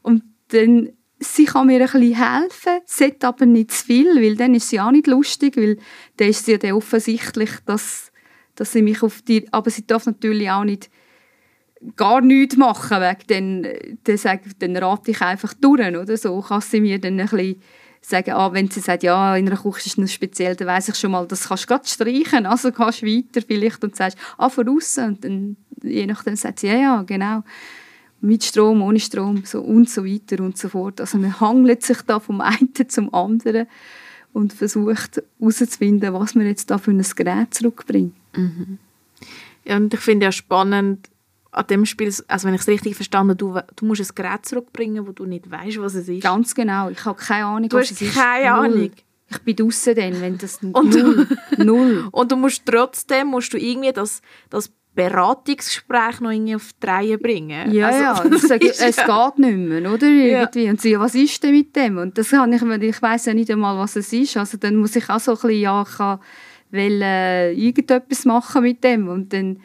Und 0.00 0.22
dann, 0.48 0.92
sie 1.18 1.46
kann 1.46 1.66
mir 1.66 1.80
ein 1.80 1.90
bisschen 1.90 2.14
helfen, 2.14 2.80
sollte 2.84 3.26
aber 3.26 3.46
nicht 3.46 3.72
zu 3.72 3.86
viel, 3.86 4.20
weil 4.20 4.36
dann 4.36 4.54
ist 4.54 4.68
sie 4.68 4.80
auch 4.80 4.90
nicht 4.90 5.06
lustig, 5.06 5.56
weil 5.56 5.78
dann 6.16 6.28
ist 6.28 6.44
sie 6.44 6.52
ja 6.52 6.58
dann 6.58 6.72
offensichtlich, 6.72 7.50
dass, 7.64 8.12
dass 8.54 8.72
sie 8.72 8.82
mich 8.82 9.02
auf 9.02 9.22
die, 9.22 9.50
aber 9.52 9.70
sie 9.70 9.86
darf 9.86 10.06
natürlich 10.06 10.50
auch 10.50 10.64
nicht 10.64 10.90
gar 11.96 12.20
nichts 12.20 12.56
machen, 12.56 13.00
wegen 13.00 13.62
dann, 13.62 13.98
dann, 14.04 14.16
sag, 14.16 14.40
dann 14.58 14.76
rate 14.76 15.10
ich 15.10 15.20
einfach 15.20 15.54
durch, 15.54 15.80
oder? 15.80 16.16
So, 16.16 16.40
kann 16.40 16.60
sie 16.60 16.80
mir 16.80 16.98
dann 16.98 17.20
ein 17.20 17.28
bisschen 17.28 17.62
sagen, 18.00 18.32
ah, 18.32 18.52
wenn 18.52 18.70
sie 18.70 18.80
sagt, 18.80 19.02
ja, 19.02 19.36
in 19.36 19.48
einer 19.48 19.60
Küche 19.60 19.86
ist 19.86 19.98
es 19.98 20.12
speziell, 20.12 20.54
dann 20.54 20.68
weiss 20.68 20.88
ich 20.88 20.94
schon 20.94 21.10
mal, 21.10 21.26
das 21.26 21.48
kannst 21.48 21.64
du 21.64 21.68
gerade 21.68 21.86
streichen, 21.88 22.46
also 22.46 22.70
kannst 22.70 23.02
du 23.02 23.06
weiter 23.06 23.44
vielleicht 23.46 23.82
und 23.82 23.96
sagst, 23.96 24.16
ah, 24.38 24.48
von 24.48 24.68
außen 24.68 25.06
und 25.06 25.24
dann, 25.24 25.56
je 25.82 26.06
nachdem 26.06 26.36
sagt 26.36 26.60
sie, 26.60 26.68
ja, 26.68 26.76
ja, 26.76 27.02
genau, 27.02 27.42
mit 28.20 28.42
Strom, 28.44 28.82
ohne 28.82 28.98
Strom, 29.00 29.42
so 29.44 29.60
und 29.60 29.88
so 29.90 30.04
weiter 30.04 30.42
und 30.42 30.56
so 30.58 30.68
fort. 30.68 31.00
Also 31.00 31.18
man 31.18 31.38
hangelt 31.40 31.82
sich 31.82 32.00
da 32.02 32.18
vom 32.20 32.40
einen 32.40 32.70
zum 32.88 33.12
anderen 33.14 33.66
und 34.32 34.52
versucht 34.52 35.22
herauszufinden, 35.38 36.12
was 36.14 36.34
man 36.34 36.46
jetzt 36.46 36.70
da 36.70 36.78
für 36.78 36.90
ein 36.90 37.04
Gerät 37.14 37.54
zurückbringt. 37.54 38.14
Ja, 39.64 39.76
und 39.76 39.92
ich 39.94 40.00
finde 40.00 40.24
ja 40.26 40.32
spannend 40.32 41.08
an 41.52 41.66
dem 41.68 41.86
Spiel, 41.86 42.12
also 42.28 42.46
wenn 42.46 42.54
ich 42.54 42.60
es 42.60 42.68
richtig 42.68 42.96
verstanden 42.96 43.30
habe, 43.30 43.36
du, 43.38 43.74
du 43.76 43.86
musst 43.86 44.02
ein 44.02 44.14
Gerät 44.14 44.44
zurückbringen, 44.44 45.06
wo 45.06 45.12
du 45.12 45.24
nicht 45.24 45.50
weißt, 45.50 45.80
was 45.80 45.94
es 45.94 46.08
ist. 46.08 46.22
Ganz 46.22 46.54
genau, 46.54 46.90
ich 46.90 47.02
habe 47.04 47.18
keine 47.18 47.46
Ahnung, 47.46 47.68
Du 47.70 47.76
was 47.78 47.90
hast 47.90 47.92
es 47.92 48.02
ist. 48.02 48.14
keine 48.14 48.54
Null. 48.56 48.64
Ahnung. 48.76 48.90
Ich 49.28 49.38
bin 49.40 49.56
draussen 49.56 49.94
dann, 49.96 50.20
wenn 50.20 50.38
das 50.38 50.58
Und- 50.62 50.74
null, 50.94 51.26
null. 51.58 52.08
Und 52.12 52.30
du 52.30 52.36
musst 52.36 52.62
trotzdem 52.66 53.28
musst 53.28 53.52
du 53.54 53.58
irgendwie 53.58 53.92
das, 53.92 54.20
das 54.50 54.70
Beratungsgespräch 54.96 56.20
noch 56.20 56.30
irgendwie 56.30 56.56
auf 56.56 56.70
die 56.82 56.86
Reihe 56.86 57.18
bringen. 57.18 57.70
Ja, 57.72 57.88
Also, 57.88 58.28
ja, 58.28 58.38
sage, 58.38 58.68
es 58.68 58.96
ja- 58.96 59.28
geht 59.30 59.38
nicht 59.38 59.56
mehr, 59.56 59.92
oder? 59.92 60.06
Irgendwie. 60.08 60.68
Und 60.68 60.80
sie, 60.80 60.90
ja, 60.90 61.00
was 61.00 61.14
ist 61.14 61.42
denn 61.42 61.52
mit 61.52 61.76
dem? 61.76 61.98
Und 61.98 62.18
das 62.18 62.32
habe 62.32 62.54
ich, 62.54 62.62
ich 62.82 63.02
weiss 63.02 63.26
ja 63.26 63.34
nicht 63.34 63.50
einmal, 63.50 63.76
was 63.78 63.96
es 63.96 64.12
ist. 64.12 64.36
Also 64.36 64.56
dann 64.56 64.76
muss 64.76 64.96
ich 64.96 65.08
auch 65.08 65.20
so 65.20 65.32
ein 65.32 65.34
bisschen, 65.36 65.60
ja, 65.60 65.82
ich 65.82 65.96
kann 65.96 66.18
will, 66.70 67.00
äh, 67.02 67.52
irgendetwas 67.52 68.24
machen 68.24 68.62
mit 68.62 68.82
dem. 68.82 69.08
Und 69.08 69.32
dann 69.32 69.60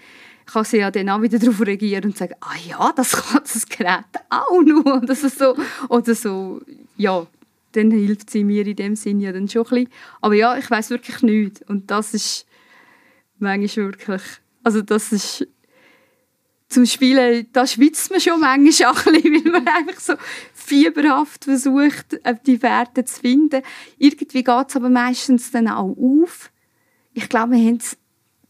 kann 0.46 0.66
sie 0.66 0.78
ja 0.78 0.92
dann 0.92 1.10
auch 1.10 1.22
wieder 1.22 1.40
darauf 1.40 1.62
reagieren 1.66 2.06
und 2.06 2.18
sagen, 2.18 2.36
ah 2.42 2.56
ja, 2.68 2.92
das 2.96 3.12
kann 3.12 3.42
das 3.44 3.66
Gerät 3.68 4.04
auch 4.30 4.62
noch. 4.62 4.86
Oder 5.02 5.16
so. 5.16 5.56
Oder 5.90 6.14
so, 6.16 6.62
ja, 6.98 7.26
dann 7.74 7.90
hilft 7.92 8.30
sie 8.30 8.44
mir 8.44 8.68
in 8.68 8.76
dem 8.76 8.96
Sinn 8.98 9.22
ja 9.22 9.32
dann 9.32 9.48
schon 9.48 9.64
ein 9.64 9.70
bisschen. 9.70 9.90
Aber 10.20 10.34
ja, 10.36 10.58
ich 10.58 10.70
weiß 10.70 10.90
wirklich 10.90 11.22
nichts. 11.22 11.62
Und 11.70 11.90
das 11.90 12.14
ist 12.14 12.46
manchmal 13.40 13.88
wirklich, 13.88 14.22
also 14.64 14.82
das 14.82 15.12
ist 15.12 15.48
zum 16.72 16.86
Spielen, 16.86 17.48
da 17.52 17.68
schwitzt 17.68 18.12
man 18.12 18.22
schon 18.22 18.40
manchmal 18.40 18.56
ein 18.56 18.64
bisschen, 18.64 19.44
weil 19.46 19.52
man 19.52 19.68
einfach 19.68 20.00
so 20.00 20.14
fieberhaft 20.54 21.44
versucht, 21.44 22.14
äh, 22.24 22.36
die 22.46 22.62
Werte 22.62 23.04
zu 23.04 23.20
finden. 23.20 23.62
Irgendwie 23.98 24.44
geht 24.44 24.48
es 24.48 24.76
aber 24.76 24.90
meistens 24.90 25.52
dann 25.52 25.68
auch 25.68 25.96
auf. 25.98 26.52
Ich 27.14 27.28
glaube, 27.28 27.52
wir 27.54 27.60
haben 27.60 27.78
es 27.78 27.98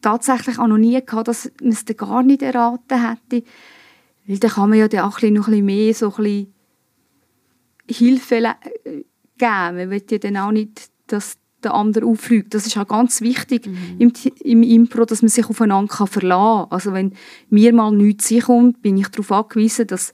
tatsächlich 0.02 0.60
auch 0.60 0.67
noch 0.67 0.78
nie 0.78 1.04
gehabt, 1.04 1.28
dass 1.28 1.52
man 1.62 1.71
es 1.71 1.86
gar 1.97 2.21
nicht 2.21 2.43
erraten 2.43 3.10
hätte. 3.10 3.45
Weil 4.28 4.38
dann 4.38 4.52
kann 4.52 4.69
man 4.69 4.80
ja 4.80 4.88
dann 4.88 5.02
auch 5.02 5.21
noch 5.21 5.24
ein 5.24 5.34
bisschen 5.34 5.65
mehr 5.65 5.93
so 5.93 6.13
ein 6.15 6.24
bisschen 6.24 6.54
Hilfe 7.89 8.36
äh, 8.36 8.54
geben. 9.38 9.76
Man 9.76 9.89
will 9.89 10.04
ja 10.10 10.17
dann 10.19 10.38
auch 10.38 10.52
nicht, 10.52 10.91
dass 11.08 11.38
der 11.63 11.74
andere 11.74 12.06
auffliegt. 12.06 12.54
Das 12.54 12.65
ist 12.65 12.78
auch 12.78 12.88
ganz 12.88 13.21
wichtig 13.21 13.67
mhm. 13.67 13.95
im, 14.00 14.13
im 14.43 14.63
Impro, 14.63 15.06
dass 15.06 15.21
man 15.21 15.30
sich 15.30 15.45
aufeinander 15.45 15.93
kann 15.93 16.08
verlassen 16.08 16.63
kann. 16.63 16.71
Also 16.71 16.93
wenn 16.93 17.13
mir 17.50 17.74
mal 17.74 17.91
nichts 17.91 18.34
kommt, 18.45 18.82
bin 18.82 18.97
ich 18.97 19.08
darauf 19.08 19.32
angewiesen, 19.32 19.88
dass 19.88 20.13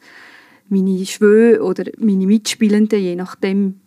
meine 0.69 1.05
Schwöhe 1.05 1.63
oder 1.63 1.85
meine 1.97 2.27
Mitspielenden, 2.27 3.01
je 3.01 3.15
nachdem, 3.15 3.79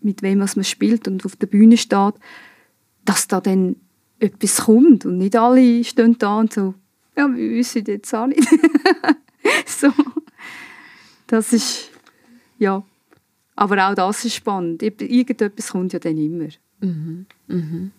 mit 0.00 0.22
wem 0.22 0.38
man 0.38 0.64
spielt 0.64 1.08
und 1.08 1.24
auf 1.24 1.36
der 1.36 1.46
Bühne 1.46 1.76
steht, 1.76 2.14
dass 3.04 3.28
da 3.28 3.40
dann 3.40 3.76
etwas 4.18 4.64
kommt 4.64 5.06
und 5.06 5.18
nicht 5.18 5.36
alle 5.36 5.82
stehen 5.84 6.16
da 6.18 6.38
und 6.38 6.52
so, 6.52 6.74
ja, 7.16 7.28
wir 7.28 7.50
wissen 7.50 7.84
jetzt 7.86 8.14
auch 8.14 8.26
nicht. 8.26 8.48
so. 9.66 9.92
Das 11.26 11.52
ist, 11.52 11.90
ja. 12.58 12.82
Aber 13.56 13.90
auch 13.90 13.94
das 13.94 14.24
ist 14.24 14.34
spannend. 14.34 14.82
Irgendetwas 14.82 15.70
kommt 15.70 15.92
ja 15.92 15.98
dann 15.98 16.16
immer. 16.16 16.48
Mhm. 16.80 17.26
Mhm. 17.48 17.90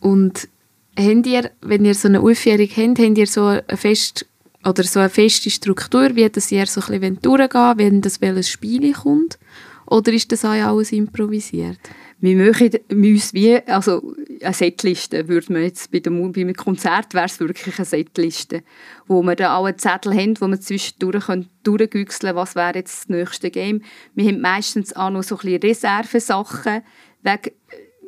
Und 0.00 0.48
habt 0.96 1.26
ihr, 1.26 1.50
wenn 1.60 1.84
ihr 1.84 1.94
so 1.94 2.08
eine 2.08 2.20
Aufführung 2.20 2.68
habt, 2.68 2.98
habt 2.98 3.18
ihr 3.18 3.26
so 3.26 3.46
eine, 3.46 3.64
fest, 3.74 4.26
oder 4.64 4.84
so 4.84 5.00
eine 5.00 5.10
feste 5.10 5.50
Struktur, 5.50 6.14
wie 6.14 6.28
das 6.28 6.52
ihr 6.52 6.66
so 6.66 6.80
ein 6.80 7.20
durchgehen 7.20 7.78
wenn 7.78 8.00
das 8.00 8.20
welches 8.20 8.48
Spiel 8.48 8.92
kommt? 8.92 9.38
Oder 9.86 10.12
ist 10.12 10.30
das 10.32 10.44
auch 10.44 10.50
alles 10.50 10.92
improvisiert? 10.92 11.78
Wir 12.20 12.36
möchten 12.36 12.78
uns 12.90 13.32
wie, 13.32 13.56
also 13.66 14.14
eine 14.42 14.52
Setliste 14.52 15.28
würde 15.28 15.52
man 15.52 15.62
jetzt 15.62 15.92
bei, 15.92 16.00
dem, 16.00 16.32
bei 16.32 16.40
einem 16.40 16.54
Konzert 16.54 17.14
wäre 17.14 17.26
es 17.26 17.38
wirklich 17.38 17.78
eine 17.78 17.84
Setliste, 17.84 18.64
wo 19.06 19.22
wir 19.22 19.36
dann 19.36 19.64
einen 19.64 19.78
Zettel 19.78 20.12
haben, 20.14 20.40
wo 20.40 20.48
wir 20.48 20.60
zwischendurch 20.60 21.26
durchgüchseln 21.62 22.34
was 22.34 22.56
wäre 22.56 22.74
jetzt 22.74 23.02
das 23.02 23.08
nächste 23.08 23.50
Game. 23.50 23.82
Wir 24.14 24.28
haben 24.28 24.40
meistens 24.40 24.94
auch 24.96 25.10
noch 25.10 25.22
so 25.22 25.36
ein 25.36 25.42
bisschen 25.42 25.62
Reservesachen, 25.62 26.82
wegen, 27.22 27.54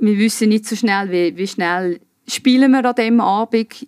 wir 0.01 0.19
wissen 0.19 0.49
nicht 0.49 0.67
so 0.67 0.77
schnell, 0.77 1.11
wie, 1.11 1.37
wie 1.37 1.47
schnell 1.47 2.01
spielen 2.27 2.73
wir 2.73 2.85
an 2.85 2.95
diesem 2.95 3.21
Abend. 3.21 3.87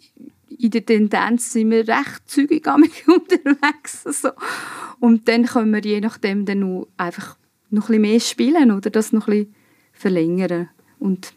In 0.59 0.71
der 0.71 0.85
Tendenz 0.85 1.53
sind 1.53 1.71
wir 1.71 1.89
recht 1.89 2.23
zügig 2.27 2.67
unterwegs. 3.07 4.07
Also. 4.07 4.31
Und 5.01 5.29
dann 5.29 5.47
können 5.47 5.73
wir 5.73 5.81
je 5.81 6.01
nachdem 6.01 6.45
dann 6.45 6.61
noch 6.61 6.89
einfach 6.97 7.37
noch 7.71 7.85
ein 7.85 7.87
bisschen 7.87 8.03
mehr 8.03 8.21
spielen 8.21 8.71
oder 8.71 8.91
das 8.91 9.13
noch 9.13 9.29
ein 9.29 9.47
bisschen 9.47 9.55
verlängern. 9.93 10.69
Und 10.99 11.33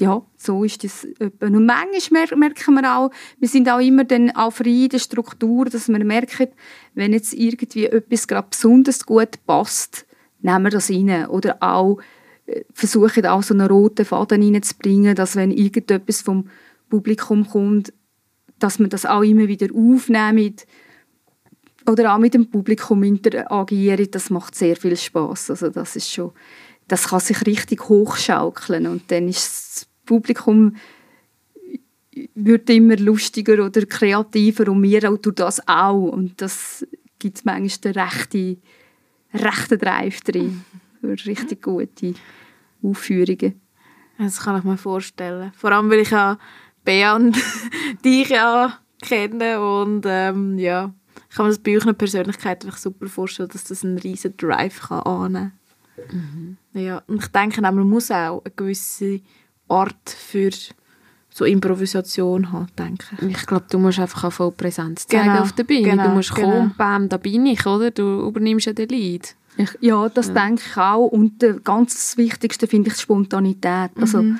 ja, 0.00 0.22
so 0.36 0.64
ist 0.64 0.82
das 0.82 1.04
etwa. 1.04 1.46
Und 1.46 1.66
manchmal 1.66 2.26
merken 2.36 2.74
wir 2.74 2.96
auch, 2.96 3.10
wir 3.38 3.48
sind 3.48 3.68
auch 3.68 3.78
immer 3.78 4.04
dann 4.04 4.32
auch 4.32 4.52
frei 4.52 4.84
in 4.84 4.88
der 4.88 4.98
Struktur, 4.98 5.66
dass 5.66 5.88
wir 5.88 6.04
merken, 6.04 6.48
wenn 6.94 7.12
jetzt 7.12 7.32
irgendwie 7.32 7.86
etwas 7.86 8.26
gerade 8.26 8.48
besonders 8.50 9.06
gut 9.06 9.44
passt, 9.46 10.06
nehmen 10.40 10.64
wir 10.64 10.70
das 10.70 10.90
rein. 10.90 11.26
Oder 11.28 11.62
auch 11.62 11.98
versuchen 12.72 13.26
auch 13.26 13.42
so 13.42 13.54
einen 13.54 13.66
roten 13.66 14.04
Faden 14.04 14.42
reinzubringen, 14.42 15.14
dass 15.14 15.36
wenn 15.36 15.50
irgendetwas 15.50 16.22
vom 16.22 16.48
Publikum 16.90 17.46
kommt, 17.48 17.92
dass 18.58 18.78
man 18.78 18.90
das 18.90 19.06
auch 19.06 19.22
immer 19.22 19.48
wieder 19.48 19.68
aufnimmt 19.74 20.66
oder 21.86 22.14
auch 22.14 22.18
mit 22.18 22.34
dem 22.34 22.50
Publikum 22.50 23.02
interagieren, 23.02 24.08
das 24.10 24.30
macht 24.30 24.54
sehr 24.54 24.76
viel 24.76 24.96
Spaß. 24.96 25.50
Also 25.50 25.70
das 25.70 25.96
ist 25.96 26.10
schon 26.10 26.32
das 26.88 27.08
kann 27.08 27.20
sich 27.20 27.46
richtig 27.46 27.88
hochschaukeln. 27.88 28.86
Und 28.86 29.10
dann 29.10 29.28
ist 29.28 29.76
das 29.76 29.86
Publikum 30.06 30.76
wird 32.34 32.70
immer 32.70 32.96
lustiger 32.96 33.64
oder 33.64 33.84
kreativer 33.86 34.70
und 34.70 34.82
wir 34.82 35.10
auch 35.10 35.18
durch 35.18 35.34
das 35.34 35.66
auch. 35.66 36.08
Und 36.08 36.40
das 36.40 36.86
gibt 37.18 37.44
manchmal 37.44 37.92
den 37.92 38.02
rechten, 38.02 38.62
rechten 39.32 39.78
Drive 39.78 40.20
drin 40.20 40.64
für 41.04 41.26
richtig 41.26 41.62
gute 41.62 42.14
Aufführungen. 42.82 43.60
Das 44.18 44.40
kann 44.40 44.58
ich 44.58 44.64
mir 44.64 44.76
vorstellen. 44.76 45.52
Vor 45.56 45.72
allem, 45.72 45.90
weil 45.90 46.00
ich 46.00 46.10
ja 46.10 46.38
Bea 46.84 47.16
und 47.16 47.36
dich 48.04 48.28
ja 48.28 48.78
kenne 49.02 49.60
und 49.60 50.04
ähm, 50.06 50.58
ja, 50.58 50.94
ich 51.28 51.36
kann 51.36 51.46
mir 51.46 51.50
das 51.50 51.58
bei 51.58 51.76
euch 51.76 51.98
Persönlichkeit 51.98 52.64
einfach 52.64 52.78
super 52.78 53.06
vorstellen, 53.06 53.48
dass 53.52 53.64
das 53.64 53.84
einen 53.84 53.98
riesen 53.98 54.36
Drive 54.36 54.88
kann 54.88 55.00
annehmen 55.00 55.52
kann. 55.96 56.56
Mhm. 56.72 56.80
Ja, 56.80 57.02
und 57.06 57.22
ich 57.22 57.28
denke, 57.28 57.60
man 57.60 57.76
muss 57.76 58.10
auch 58.10 58.42
eine 58.44 58.54
gewisse 58.54 59.20
Art 59.68 60.10
für 60.10 60.50
so 61.30 61.44
Improvisation 61.44 62.52
haben, 62.52 62.68
denke 62.78 63.06
ich. 63.20 63.28
Ich 63.28 63.46
glaube, 63.46 63.66
du 63.68 63.78
musst 63.78 63.98
einfach 63.98 64.24
auch 64.24 64.32
voll 64.32 64.52
Präsenz 64.52 65.06
zeigen 65.06 65.24
genau, 65.24 65.42
auf 65.42 65.52
der 65.52 65.64
Bühne. 65.64 65.90
Genau, 65.90 66.04
du 66.04 66.10
musst 66.10 66.34
genau. 66.34 66.50
kommen, 66.50 66.74
bam, 66.76 67.08
da 67.08 67.16
bin 67.16 67.46
ich, 67.46 67.66
oder? 67.66 67.90
Du 67.90 68.28
übernimmst 68.28 68.66
ja 68.66 68.72
den 68.72 68.88
Lead. 68.88 69.34
Ich, 69.56 69.70
ja, 69.80 70.08
das 70.08 70.28
ja. 70.28 70.34
denke 70.34 70.62
ich 70.66 70.76
auch. 70.76 71.06
Und 71.06 71.42
das 71.42 71.62
ganz 71.62 72.16
Wichtigste 72.16 72.66
finde 72.66 72.88
ich 72.88 72.94
die 72.94 73.00
Spontanität. 73.00 73.90
Also, 73.96 74.22
mhm. 74.22 74.38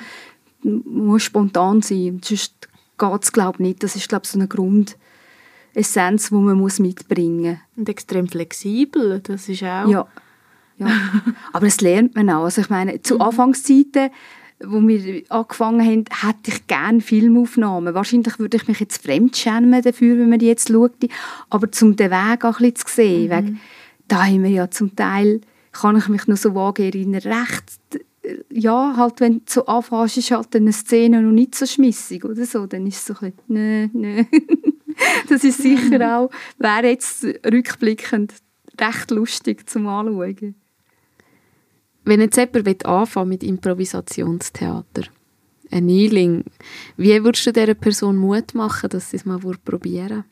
man 0.63 0.83
muss 0.85 1.23
spontan 1.23 1.81
sein. 1.81 2.21
Sonst 2.23 2.67
geht 2.97 3.23
es, 3.23 3.31
glaube 3.31 3.55
ich, 3.55 3.59
nicht. 3.59 3.83
Das 3.83 3.95
ist, 3.95 4.09
glaube 4.09 4.23
ich, 4.25 4.31
so 4.31 4.39
eine 4.39 4.47
Grundessenz, 4.47 6.29
die 6.29 6.35
man 6.35 6.57
muss 6.57 6.79
mitbringen 6.79 7.51
muss. 7.51 7.77
Und 7.77 7.89
extrem 7.89 8.27
flexibel, 8.27 9.19
das 9.21 9.47
ist 9.49 9.63
auch... 9.63 9.87
Ja, 9.87 10.07
ja. 10.77 10.87
Aber 11.53 11.65
das 11.65 11.81
lernt 11.81 12.15
man 12.15 12.29
auch. 12.29 12.43
Also 12.43 12.61
ich 12.61 12.69
meine, 12.69 13.01
zu 13.01 13.15
mhm. 13.15 13.21
Anfangszeiten, 13.21 14.09
wo 14.63 14.79
wir 14.81 15.23
angefangen 15.29 15.85
haben, 15.85 16.05
hätte 16.21 16.51
ich 16.51 16.67
gerne 16.67 17.01
Filmaufnahmen. 17.01 17.93
Wahrscheinlich 17.93 18.39
würde 18.39 18.57
ich 18.57 18.67
mich 18.67 18.79
jetzt 18.79 19.03
fremdschämen 19.03 19.81
dafür, 19.81 20.17
wenn 20.17 20.29
man 20.29 20.39
die 20.39 20.47
jetzt 20.47 20.69
schaut. 20.69 20.93
Aber 21.49 21.71
zum 21.71 21.95
den 21.95 22.11
Weg 22.11 22.45
auch 22.45 22.59
ein 22.59 22.71
bisschen 22.71 22.87
zu 22.87 22.95
sehen. 22.95 23.45
Mhm. 23.45 23.59
Da 24.07 24.25
haben 24.25 24.43
wir 24.43 24.49
ja 24.49 24.69
zum 24.69 24.95
Teil, 24.95 25.41
kann 25.71 25.97
ich 25.97 26.07
mich 26.07 26.27
noch 26.27 26.37
so 26.37 26.55
vage 26.55 26.85
erinnern, 26.85 27.21
recht 27.21 27.79
ja, 28.51 28.95
halt, 28.97 29.19
wenn 29.19 29.33
du 29.39 29.41
so 29.47 29.65
anfängst, 29.65 30.17
ist 30.17 30.31
halt 30.31 30.55
eine 30.55 30.73
Szene 30.73 31.21
noch 31.21 31.31
nicht 31.31 31.55
so 31.55 31.65
schmissig 31.65 32.25
oder 32.25 32.45
so, 32.45 32.65
dann 32.65 32.87
ist 32.87 32.97
es 32.97 33.05
so 33.05 33.25
ein 33.25 33.33
bisschen, 33.33 33.43
nö, 33.47 33.87
nö. 33.93 34.23
das 35.29 35.43
ist 35.43 35.61
sicher 35.61 36.17
auch, 36.17 36.29
wäre 36.57 36.87
jetzt 36.87 37.23
rückblickend 37.23 38.33
recht 38.79 39.11
lustig 39.11 39.69
zum 39.69 39.87
Anschauen. 39.87 40.55
Wenn 42.03 42.21
jetzt 42.21 42.37
jemand 42.37 42.85
anfangen 42.85 43.29
mit 43.29 43.43
Improvisationstheater, 43.43 45.03
ein 45.71 45.85
Neuling, 45.87 46.45
wie 46.97 47.23
würdest 47.23 47.47
du 47.47 47.53
dieser 47.53 47.73
Person 47.73 48.17
Mut 48.17 48.53
machen, 48.53 48.89
dass 48.89 49.09
sie 49.09 49.17
es 49.17 49.25
mal 49.25 49.39
probieren 49.39 50.23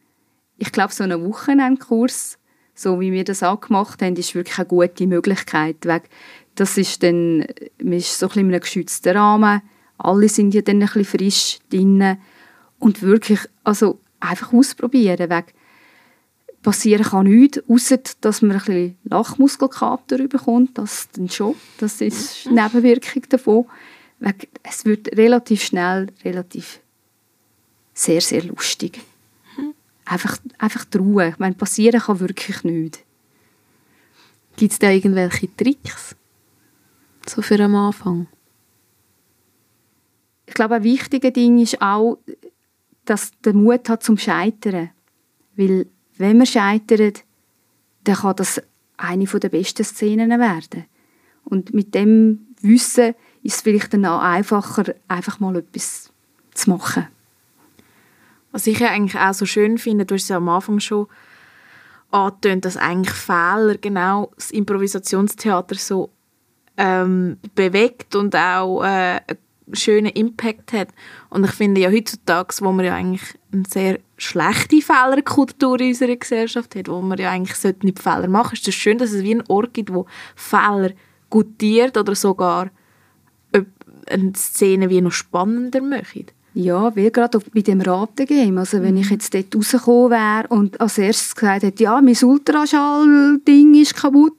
Ich 0.57 0.71
glaube, 0.71 0.93
so 0.93 1.03
ein 1.03 1.25
Wochenendkurs, 1.25 2.37
so 2.75 2.99
wie 2.99 3.11
wir 3.11 3.23
das 3.23 3.43
auch 3.43 3.61
gemacht 3.61 4.01
haben, 4.01 4.15
ist 4.15 4.35
wirklich 4.35 4.57
eine 4.57 4.67
gute 4.67 5.07
Möglichkeit. 5.07 5.77
Das 6.55 6.77
ist 6.77 7.03
dann, 7.03 7.45
man 7.81 7.93
ist 7.93 8.17
so 8.17 8.27
ein 8.27 8.39
in 8.39 8.47
einem 8.47 8.61
geschützten 8.61 9.15
Rahmen, 9.15 9.61
alle 9.97 10.29
sind 10.29 10.53
ja 10.53 10.61
dann 10.61 10.81
ein 10.81 10.87
bisschen 10.87 11.05
frisch 11.05 11.59
drin 11.69 12.17
und 12.79 13.01
wirklich, 13.01 13.39
also 13.63 13.99
einfach 14.19 14.51
ausprobieren. 14.53 15.29
Wegen, 15.29 15.45
passieren 16.61 17.03
kann 17.03 17.27
nichts, 17.27 17.61
außer 17.67 17.99
dass 18.21 18.41
man 18.41 18.53
ein 18.53 18.57
bisschen 18.59 18.97
Lachmuskelkater 19.03 20.27
bekommt. 20.27 20.77
Das 20.77 21.09
dann 21.15 21.29
schon. 21.29 21.55
Das 21.77 22.01
ist 22.01 22.47
eine 22.47 22.63
Nebenwirkung 22.63 23.23
davon. 23.29 23.65
Es 24.63 24.85
wird 24.85 25.15
relativ 25.15 25.63
schnell, 25.63 26.07
relativ 26.23 26.79
sehr, 27.93 28.21
sehr 28.21 28.43
lustig. 28.43 28.99
Einfach, 30.05 30.37
einfach 30.57 30.85
die 30.85 30.97
Ruhe. 30.97 31.29
Ich 31.29 31.39
meine, 31.39 31.55
passieren 31.55 32.01
kann 32.01 32.19
wirklich 32.19 32.63
nichts. 32.63 32.99
Gibt 34.55 34.73
es 34.73 34.79
da 34.79 34.89
irgendwelche 34.89 35.55
Tricks? 35.55 36.15
So 37.27 37.41
für 37.41 37.59
am 37.63 37.75
Anfang? 37.75 38.27
Ich 40.45 40.53
glaube, 40.53 40.75
ein 40.75 40.83
wichtiges 40.83 41.33
Ding 41.33 41.59
ist 41.59 41.81
auch, 41.81 42.19
dass 43.05 43.31
der 43.43 43.53
Mut 43.53 43.89
hat 43.89 44.03
zum 44.03 44.17
Scheitern. 44.17 44.91
Weil 45.55 45.87
wenn 46.17 46.37
man 46.37 46.45
scheitert, 46.45 47.23
dann 48.03 48.15
kann 48.15 48.35
das 48.35 48.61
eine 48.97 49.25
der 49.25 49.49
besten 49.49 49.83
Szenen 49.83 50.39
werden. 50.39 50.85
Und 51.45 51.73
mit 51.73 51.95
dem 51.95 52.47
Wissen 52.61 53.15
ist 53.41 53.55
es 53.55 53.61
vielleicht 53.61 53.93
dann 53.93 54.05
auch 54.05 54.21
einfacher, 54.21 54.95
einfach 55.07 55.39
mal 55.39 55.55
etwas 55.57 56.11
zu 56.53 56.69
machen. 56.69 57.07
Was 58.53 58.67
ich 58.67 58.79
ja 58.79 58.89
eigentlich 58.89 59.19
auch 59.19 59.33
so 59.33 59.45
schön 59.45 59.77
finde, 59.77 60.05
du 60.05 60.15
hast 60.15 60.23
es 60.23 60.29
ja 60.29 60.37
am 60.37 60.47
Anfang 60.47 60.79
schon 60.79 61.07
angetönt, 62.11 62.63
dass 62.65 62.77
eigentlich 62.77 63.13
Fehler 63.13 63.77
genau 63.81 64.31
das 64.35 64.51
Improvisationstheater 64.51 65.75
so 65.75 66.11
ähm, 66.77 67.37
bewegt 67.55 68.15
und 68.15 68.35
auch 68.35 68.83
äh, 68.83 69.19
schönen 69.71 70.11
Impact 70.11 70.71
hat. 70.71 70.89
Und 71.29 71.45
ich 71.45 71.51
finde 71.51 71.81
ja 71.81 71.89
heutzutage, 71.89 72.53
wo 72.59 72.71
man 72.71 72.85
ja 72.85 72.95
eigentlich 72.95 73.23
eine 73.51 73.63
sehr 73.67 73.99
schlechte 74.17 74.81
Fehlerkultur 74.81 75.79
in 75.81 75.89
unserer 75.89 76.15
Gesellschaft 76.15 76.75
hat, 76.75 76.87
wo 76.87 77.01
man 77.01 77.17
ja 77.17 77.31
eigentlich 77.31 77.57
nicht 77.81 77.99
Fehler 77.99 78.27
machen 78.27 78.55
sollte, 78.55 78.61
ist 78.61 78.67
es 78.67 78.75
schön, 78.75 78.97
dass 78.99 79.11
es 79.11 79.23
wie 79.23 79.31
einen 79.31 79.47
Ort 79.47 79.73
gibt, 79.73 79.91
wo 79.91 80.05
Fehler 80.35 80.91
gutiert 81.29 81.97
oder 81.97 82.13
sogar 82.13 82.69
eine 84.07 84.33
Szene 84.35 84.89
wie 84.89 85.01
noch 85.01 85.11
spannender 85.11 85.81
macht. 85.81 86.33
Ja, 86.55 86.95
wie 86.95 87.11
gerade 87.11 87.39
bei 87.53 87.61
dem 87.61 87.81
Ratengame. 87.81 88.59
Also 88.59 88.81
wenn 88.81 88.97
ich 88.97 89.07
mhm. 89.07 89.13
jetzt 89.13 89.33
dort 89.33 89.55
rausgekommen 89.55 90.11
wäre 90.11 90.47
und 90.49 90.79
als 90.79 90.97
erstes 90.97 91.35
gesagt 91.35 91.63
hätte, 91.63 91.83
ja, 91.83 91.99
mein 91.99 92.15
Ultraschall-Ding 92.15 93.73
ist 93.75 93.95
kaputt, 93.95 94.37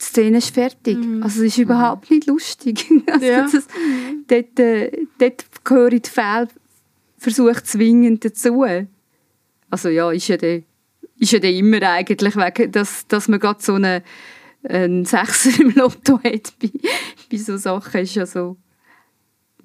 die 0.00 0.04
Szene 0.04 0.38
ist 0.38 0.54
fertig. 0.54 0.98
Mhm. 0.98 1.22
Also 1.22 1.40
es 1.40 1.46
ist 1.46 1.58
überhaupt 1.58 2.10
nicht 2.10 2.26
lustig. 2.26 2.86
Also 3.06 3.26
ja. 3.26 3.48
das, 3.50 3.66
dort, 4.26 4.58
äh, 4.58 4.90
dort 5.18 5.44
gehören 5.64 6.02
die 6.02 6.10
Fehlversuche 6.10 7.62
zwingend 7.62 8.24
dazu. 8.24 8.64
Also 9.70 9.88
ja, 9.88 10.10
ist 10.10 10.28
ja 10.28 10.36
der 10.36 10.62
ist 11.18 11.32
ja 11.32 11.38
dann 11.38 11.52
immer 11.52 11.82
eigentlich 11.82 12.36
wegen, 12.36 12.72
dass, 12.72 13.06
dass 13.06 13.28
man 13.28 13.40
gerade 13.40 13.62
so 13.62 13.74
einen, 13.74 14.02
einen 14.64 15.04
Sechser 15.04 15.60
im 15.60 15.70
Lotto 15.70 16.18
hat 16.24 16.52
bei, 16.60 16.70
bei 17.30 17.36
so 17.36 17.56
Sachen 17.56 18.00
ist 18.00 18.14
ja 18.14 18.26
so 18.26 18.56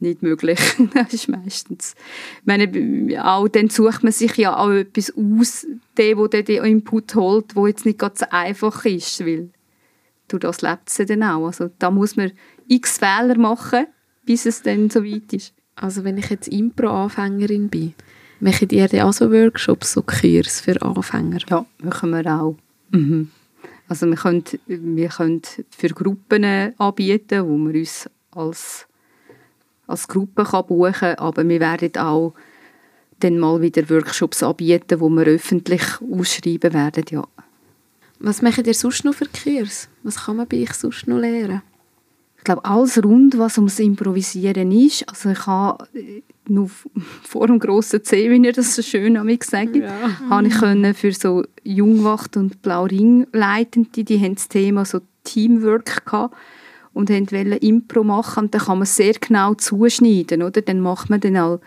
nicht 0.01 0.21
möglich. 0.23 0.59
das 0.93 1.13
ist 1.13 1.27
meistens. 1.27 1.95
Ich 2.41 2.45
meine, 2.45 3.25
auch 3.25 3.47
dann 3.47 3.69
sucht 3.69 4.03
man 4.03 4.11
sich 4.11 4.35
ja 4.37 4.57
auch 4.57 4.71
etwas 4.71 5.13
aus, 5.15 5.67
der, 5.97 6.17
wo 6.17 6.27
der 6.27 6.43
den 6.43 6.63
Input 6.63 7.15
holt, 7.15 7.55
wo 7.55 7.67
jetzt 7.67 7.85
nicht 7.85 7.99
ganz 7.99 8.19
so 8.19 8.25
einfach 8.29 8.85
ist, 8.85 9.25
weil 9.25 9.49
durch 10.27 10.41
das 10.41 10.61
lebt 10.61 10.89
es 10.89 11.07
dann 11.07 11.23
auch. 11.23 11.47
Also 11.47 11.69
da 11.79 11.91
muss 11.91 12.15
man 12.15 12.31
x 12.67 12.99
Fehler 12.99 13.37
machen, 13.37 13.87
bis 14.25 14.45
es 14.45 14.61
dann 14.61 14.89
so 14.89 15.03
weit 15.03 15.33
ist. 15.33 15.53
Also 15.75 16.03
wenn 16.03 16.17
ich 16.17 16.29
jetzt 16.29 16.47
Impro-Anfängerin 16.47 17.69
bin, 17.69 17.93
Machen 18.41 18.69
ihr 18.71 18.87
dann 18.87 19.01
auch 19.01 19.13
so 19.13 19.31
Workshops, 19.31 19.93
so 19.93 20.01
Kurs 20.01 20.61
für 20.61 20.81
Anfänger? 20.81 21.39
Ja, 21.49 21.65
machen 21.83 22.11
wir 22.11 22.25
auch. 22.25 22.55
Mhm. 22.91 23.31
Also 23.89 24.05
wir 24.07 24.15
können, 24.15 24.43
wir 24.67 25.09
können 25.09 25.41
für 25.69 25.89
Gruppen 25.89 26.45
anbieten, 26.77 27.45
wo 27.45 27.57
wir 27.57 27.79
uns 27.79 28.09
als, 28.31 28.87
als 29.89 30.07
Gruppe 30.07 30.43
kann 30.43 30.67
buchen 30.67 30.93
kann, 30.93 31.15
aber 31.15 31.47
wir 31.47 31.59
werden 31.59 31.97
auch 31.97 32.33
dann 33.19 33.37
mal 33.37 33.61
wieder 33.61 33.89
Workshops 33.89 34.43
anbieten, 34.43 34.99
wo 34.99 35.09
wir 35.09 35.25
öffentlich 35.25 35.81
ausschreiben 36.01 36.73
werden, 36.73 37.05
ja. 37.09 37.27
Was 38.19 38.41
macht 38.41 38.67
ihr 38.67 38.73
sonst 38.73 39.05
noch 39.05 39.13
für 39.13 39.25
Kurs? 39.27 39.87
Was 40.03 40.25
kann 40.25 40.37
man 40.37 40.47
bei 40.47 40.61
euch 40.61 40.73
sonst 40.73 41.07
noch 41.07 41.19
lernen? 41.19 41.61
Ich 42.37 42.43
glaube, 42.43 42.63
alles 42.63 43.03
rund, 43.03 43.37
was 43.37 43.57
ums 43.57 43.79
Improvisieren 43.79 44.71
ist. 44.71 45.07
Also 45.09 45.29
ich 45.29 45.45
habe 45.45 45.85
nur 46.47 46.69
vor 47.23 47.47
dem 47.47 47.59
grossen 47.59 48.03
C, 48.03 48.29
wie 48.29 48.45
ihr 48.45 48.53
das 48.53 48.75
so 48.75 48.81
schön 48.81 49.17
an 49.17 49.25
mich 49.25 49.39
gesagt 49.39 49.75
ja. 49.75 49.91
habe 50.29 50.47
ich 50.47 50.53
können 50.53 50.93
für 50.93 51.11
so 51.11 51.43
Jungwacht 51.63 52.37
und 52.37 52.61
Blauring 52.61 53.27
Leitende, 53.33 54.03
die 54.03 54.19
haben 54.19 54.35
das 54.35 54.47
Thema 54.47 54.85
so 54.85 55.01
Teamwork 55.23 56.05
gehabt 56.05 56.35
und 56.99 57.31
wollten 57.31 57.53
Impro 57.53 58.03
machen 58.03 58.45
und 58.45 58.55
da 58.55 58.59
kann 58.59 58.79
man 58.79 58.87
sehr 58.87 59.13
genau 59.13 59.53
zuschneiden, 59.53 60.43
oder? 60.43 60.61
Dann 60.61 60.81
macht 60.81 61.09
man 61.09 61.19
dann 61.19 61.37
auch 61.37 61.59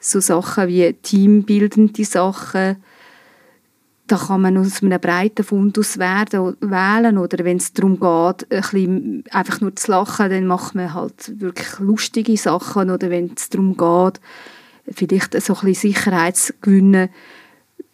so 0.00 0.20
Sachen 0.20 0.68
wie 0.68 0.92
teambildende 0.92 2.04
Sachen, 2.04 2.76
da 4.06 4.16
kann 4.16 4.40
man 4.40 4.56
aus 4.56 4.82
einem 4.82 5.00
breiten 5.00 5.44
Fundus 5.44 5.98
werden, 5.98 6.56
wählen 6.60 7.18
oder 7.18 7.44
wenn 7.44 7.58
es 7.58 7.74
darum 7.74 8.00
geht, 8.00 8.50
ein 8.50 8.60
bisschen 8.60 9.24
einfach 9.30 9.60
nur 9.60 9.76
zu 9.76 9.90
lachen, 9.90 10.30
dann 10.30 10.46
macht 10.46 10.74
man 10.74 10.94
halt 10.94 11.40
wirklich 11.40 11.78
lustige 11.78 12.36
Sachen 12.36 12.90
oder 12.90 13.10
wenn 13.10 13.32
es 13.36 13.50
darum 13.50 13.76
geht, 13.76 14.20
vielleicht 14.90 15.40
so 15.42 15.54
ein 15.54 15.60
bisschen 15.60 15.92
Sicherheit 15.92 16.36
zu 16.36 16.54
gewinnen 16.60 17.10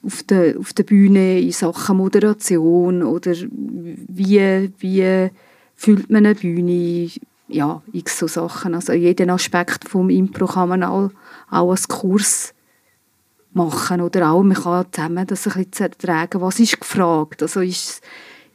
auf 0.04 0.22
der, 0.22 0.58
auf 0.58 0.72
der 0.72 0.84
Bühne 0.84 1.40
in 1.40 1.50
Sachen 1.50 1.96
Moderation 1.96 3.02
oder 3.02 3.32
wie, 3.32 4.72
wie 4.78 5.30
fühlt 5.84 6.08
man 6.08 6.24
eine 6.24 6.34
Bühne, 6.34 7.10
ja, 7.48 7.82
x 7.92 8.18
so 8.18 8.26
Sachen. 8.26 8.74
Also 8.74 8.94
jeden 8.94 9.28
Aspekt 9.28 9.86
vom 9.86 10.08
Impro 10.08 10.46
kann 10.46 10.70
man 10.70 10.82
auch, 10.82 11.10
auch 11.50 11.70
als 11.70 11.88
Kurs 11.88 12.54
machen 13.52 14.00
oder 14.00 14.30
auch, 14.30 14.42
man 14.42 14.56
kann 14.56 14.86
zusammen 14.90 15.26
das 15.26 15.46
ein 15.46 15.64
bisschen 15.64 15.86
ertragen. 15.86 16.40
Was 16.40 16.58
ist 16.58 16.80
gefragt? 16.80 17.42
Also 17.42 17.60
ist, 17.60 18.00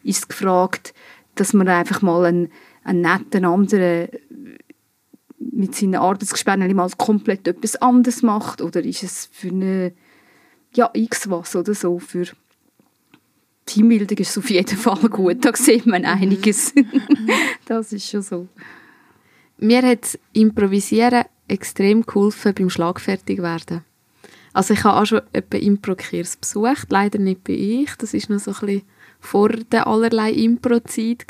ist 0.04 0.28
gefragt, 0.28 0.96
dass 1.36 1.54
man 1.54 1.68
einfach 1.68 2.02
mal 2.02 2.26
einen, 2.26 2.52
einen 2.84 3.02
netten 3.02 3.46
anderen 3.46 4.10
mit 5.40 5.76
seinen 5.76 5.96
Arbeitsgespännen 5.96 6.76
mal 6.76 6.90
komplett 6.98 7.48
etwas 7.48 7.76
anderes 7.76 8.24
macht 8.24 8.60
oder 8.62 8.84
ist 8.84 9.04
es 9.04 9.30
für 9.32 9.50
eine 9.50 9.94
ja, 10.74 10.90
x 10.94 11.30
was 11.30 11.56
oder 11.56 11.76
so 11.76 12.00
für 12.00 12.26
Teambildung 13.70 14.18
ist 14.18 14.38
auf 14.38 14.50
jeden 14.50 14.78
Fall 14.78 15.10
gut, 15.10 15.46
da 15.46 15.56
sieht 15.56 15.86
man 15.86 16.06
einiges. 16.06 16.74
das 17.66 17.94
ist 17.94 18.10
schon 18.10 18.22
so. 18.22 18.48
Mir 19.58 19.82
hat 19.82 20.18
Improvisieren 20.34 21.26
extrem 21.48 22.06
geholfen 22.06 22.54
beim 22.54 22.70
Schlagfertigwerden. 22.70 23.84
Also 24.54 24.74
ich 24.74 24.84
habe 24.84 25.00
auch 25.00 25.06
schon 25.06 25.22
etwa 25.34 25.58
Impro-Kurs 25.58 26.38
besucht, 26.38 26.88
leider 26.90 27.20
nicht 27.20 27.44
bei 27.44 27.54
euch. 27.54 27.96
Das 27.98 28.14
war 28.14 28.36
noch 28.36 28.40
so 28.40 28.52
ein 28.52 28.60
bisschen 28.60 28.82
vor 29.20 29.50
der 29.50 29.88
allerlei 29.88 30.32
Impro-Zeit. 30.32 31.26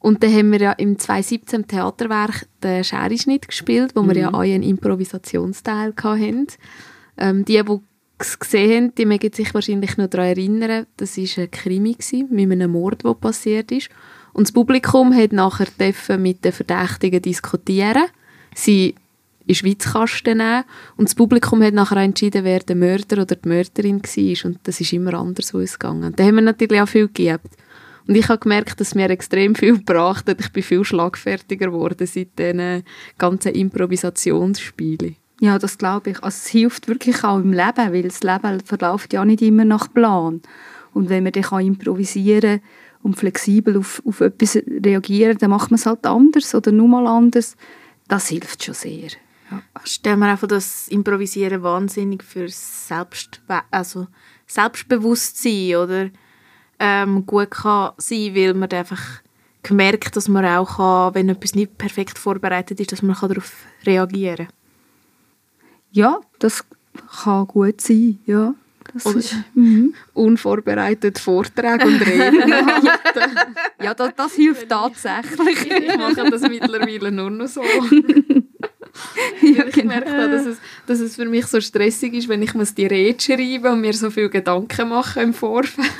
Und 0.00 0.22
dann 0.22 0.32
haben 0.34 0.52
wir 0.52 0.60
ja 0.60 0.72
im 0.72 0.98
2017 0.98 1.60
im 1.60 1.68
Theaterwerk 1.68 2.46
den 2.62 2.84
Scherenschnitt 2.84 3.48
gespielt, 3.48 3.92
wo 3.94 4.02
mhm. 4.02 4.08
wir 4.08 4.16
ja 4.16 4.28
mhm. 4.30 4.34
auch 4.34 4.40
einen 4.40 4.62
Improvisationsteil 4.62 5.94
hatten. 6.02 6.46
Ähm, 7.16 7.44
die, 7.44 7.62
die 7.62 7.80
gesehen 8.18 8.84
haben, 8.84 8.94
die 8.94 9.06
mögen 9.06 9.32
sich 9.32 9.52
wahrscheinlich 9.54 9.96
noch 9.96 10.08
daran 10.08 10.28
erinnern, 10.28 10.86
das 10.96 11.16
war 11.16 11.44
ein 11.44 11.50
Krimi 11.50 11.96
mit 12.30 12.52
einem 12.52 12.72
Mord, 12.72 13.04
der 13.04 13.14
passiert 13.14 13.72
ist. 13.72 13.90
Und 14.32 14.48
das 14.48 14.52
Publikum 14.52 15.14
hat 15.14 15.32
nachher 15.32 15.68
mit 16.18 16.44
den 16.44 16.52
Verdächtigen 16.52 17.22
diskutieren. 17.22 18.04
Sie 18.54 18.94
in 19.46 19.54
Schweizkasten 19.54 20.38
nehmen. 20.38 20.64
Und 20.96 21.08
das 21.08 21.14
Publikum 21.14 21.62
hat 21.62 21.74
nachher 21.74 21.98
entschieden, 21.98 22.44
wer 22.44 22.60
der 22.60 22.76
Mörder 22.76 23.22
oder 23.22 23.36
die 23.36 23.48
Mörderin 23.48 24.02
war. 24.02 24.50
Und 24.50 24.58
das 24.64 24.80
ist 24.80 24.92
immer 24.92 25.14
anders 25.14 25.54
ausgegangen. 25.54 26.14
Da 26.16 26.24
haben 26.24 26.36
wir 26.36 26.42
natürlich 26.42 26.80
auch 26.80 26.88
viel 26.88 27.06
gegeben. 27.06 27.42
Und 28.06 28.16
ich 28.16 28.28
habe 28.28 28.38
gemerkt, 28.38 28.80
dass 28.80 28.94
mir 28.94 29.08
extrem 29.10 29.54
viel 29.54 29.78
gebracht 29.78 30.28
hat. 30.28 30.40
Ich 30.40 30.52
bin 30.52 30.62
viel 30.62 30.84
schlagfertiger 30.84 31.66
geworden 31.66 32.06
seit 32.06 32.38
diesen 32.38 32.84
ganzen 33.16 33.52
Improvisationsspielen. 33.52 35.16
Ja, 35.40 35.58
das 35.58 35.78
glaube 35.78 36.10
ich. 36.10 36.22
Also 36.22 36.36
es 36.36 36.46
hilft 36.46 36.88
wirklich 36.88 37.24
auch 37.24 37.38
im 37.38 37.52
Leben, 37.52 37.92
weil 37.92 38.02
das 38.02 38.22
Leben 38.22 38.60
verläuft 38.60 39.12
ja 39.12 39.24
nicht 39.24 39.42
immer 39.42 39.64
nach 39.64 39.92
Plan. 39.92 40.42
Und 40.92 41.08
wenn 41.08 41.24
man 41.24 41.32
dann 41.32 41.42
kann 41.42 41.66
improvisieren 41.66 42.60
und 43.02 43.16
flexibel 43.16 43.76
auf, 43.76 44.00
auf 44.06 44.20
etwas 44.20 44.56
reagieren, 44.56 45.36
dann 45.38 45.50
macht 45.50 45.70
man 45.70 45.76
es 45.76 45.86
halt 45.86 46.06
anders 46.06 46.54
oder 46.54 46.70
nur 46.72 46.88
mal 46.88 47.06
anders. 47.06 47.56
Das 48.08 48.28
hilft 48.28 48.62
schon 48.62 48.74
sehr. 48.74 49.10
Ja. 49.50 49.62
Ich 49.84 49.92
stelle 49.92 50.16
mir 50.16 50.28
einfach 50.30 50.48
das 50.48 50.88
Improvisieren 50.88 51.62
wahnsinnig 51.62 52.22
für 52.22 52.48
Selbst 52.48 53.42
also 53.70 54.06
Selbstbewusstsein 54.46 55.76
oder 55.76 56.10
ähm, 56.78 57.26
gut 57.26 57.50
kann 57.50 57.92
sein, 57.96 58.34
weil 58.34 58.54
man 58.54 58.70
einfach 58.70 59.02
gemerkt, 59.62 60.16
dass 60.16 60.28
man 60.28 60.44
auch 60.44 60.76
kann, 60.76 61.14
wenn 61.14 61.28
etwas 61.28 61.54
nicht 61.54 61.76
perfekt 61.78 62.18
vorbereitet 62.18 62.80
ist, 62.80 62.92
dass 62.92 63.02
man 63.02 63.16
darauf 63.20 63.52
reagieren 63.84 64.48
kann. 64.48 64.63
Ja, 65.94 66.20
das 66.40 66.64
kann 67.22 67.46
gut 67.46 67.80
sein, 67.80 68.18
ja. 68.26 68.54
Das 68.92 69.06
Oder 69.06 69.18
ist, 69.18 69.36
mhm. 69.54 69.94
unvorbereitet 70.12 71.18
Vorträge 71.18 71.86
und 71.86 72.00
Reden 72.00 72.48
Ja, 73.82 73.94
das, 73.94 74.10
das 74.16 74.34
hilft 74.34 74.68
tatsächlich. 74.68 75.70
ich 75.88 75.96
mache 75.96 76.30
das 76.30 76.42
mittlerweile 76.42 77.12
nur 77.12 77.30
noch 77.30 77.46
so. 77.46 77.62
ja, 79.42 79.66
ich 79.66 79.84
merke 79.84 80.10
auch, 80.10 80.30
dass 80.30 80.46
es, 80.46 80.58
dass 80.86 81.00
es 81.00 81.14
für 81.14 81.26
mich 81.26 81.46
so 81.46 81.60
stressig 81.60 82.12
ist, 82.14 82.28
wenn 82.28 82.42
ich 82.42 82.54
muss 82.54 82.74
die 82.74 82.86
Rede 82.86 83.20
schreibe 83.20 83.70
und 83.70 83.80
mir 83.80 83.92
so 83.92 84.10
viele 84.10 84.30
Gedanken 84.30 84.88
mache 84.88 85.22
im 85.22 85.32
Vorfeld. 85.32 85.90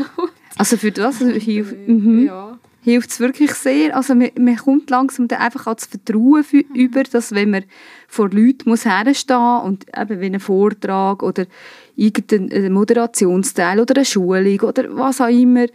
Also 0.57 0.77
für 0.77 0.91
das 0.91 1.19
hilft 1.19 1.89
mhm. 1.89 2.27
ja. 2.27 2.54
Es 2.87 3.21
wirklich 3.21 3.55
sehr. 3.55 3.97
Also 3.97 4.15
man, 4.15 4.31
man 4.39 4.57
kommt 4.57 4.91
langsam 4.91 5.29
dann 5.29 5.41
einfach 5.41 5.67
als 5.67 5.87
Vertrauen 5.87 6.45
für, 6.45 6.65
mhm. 6.69 6.75
über, 6.75 7.03
dass 7.03 7.33
wenn 7.33 7.51
man 7.51 7.65
vor 8.09 8.31
Leuten 8.31 8.69
muss 8.69 8.85
herstehen 8.85 9.61
und 9.65 9.87
eben 9.97 10.21
wie 10.21 10.27
ein 10.27 10.41
Vortrag 10.41 11.23
oder 11.23 11.47
irgendein 11.97 12.73
Moderationsteil 12.73 13.81
oder 13.81 13.97
eine 13.97 14.05
Schulung 14.05 14.61
oder 14.61 14.97
was 14.97 15.21
auch 15.21 15.29
immer, 15.29 15.67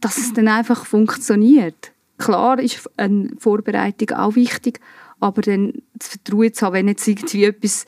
dass 0.00 0.18
es 0.18 0.32
dann 0.32 0.48
einfach 0.48 0.86
funktioniert. 0.86 1.92
Klar 2.18 2.58
ist 2.58 2.88
eine 2.96 3.30
Vorbereitung 3.38 4.16
auch 4.16 4.34
wichtig, 4.34 4.80
aber 5.20 5.42
dann 5.42 5.82
das 5.94 6.08
Vertrauen 6.08 6.52
zu 6.52 6.66
haben, 6.66 6.74
wenn 6.74 6.88
jetzt 6.88 7.06
irgendwie 7.06 7.44
etwas 7.44 7.86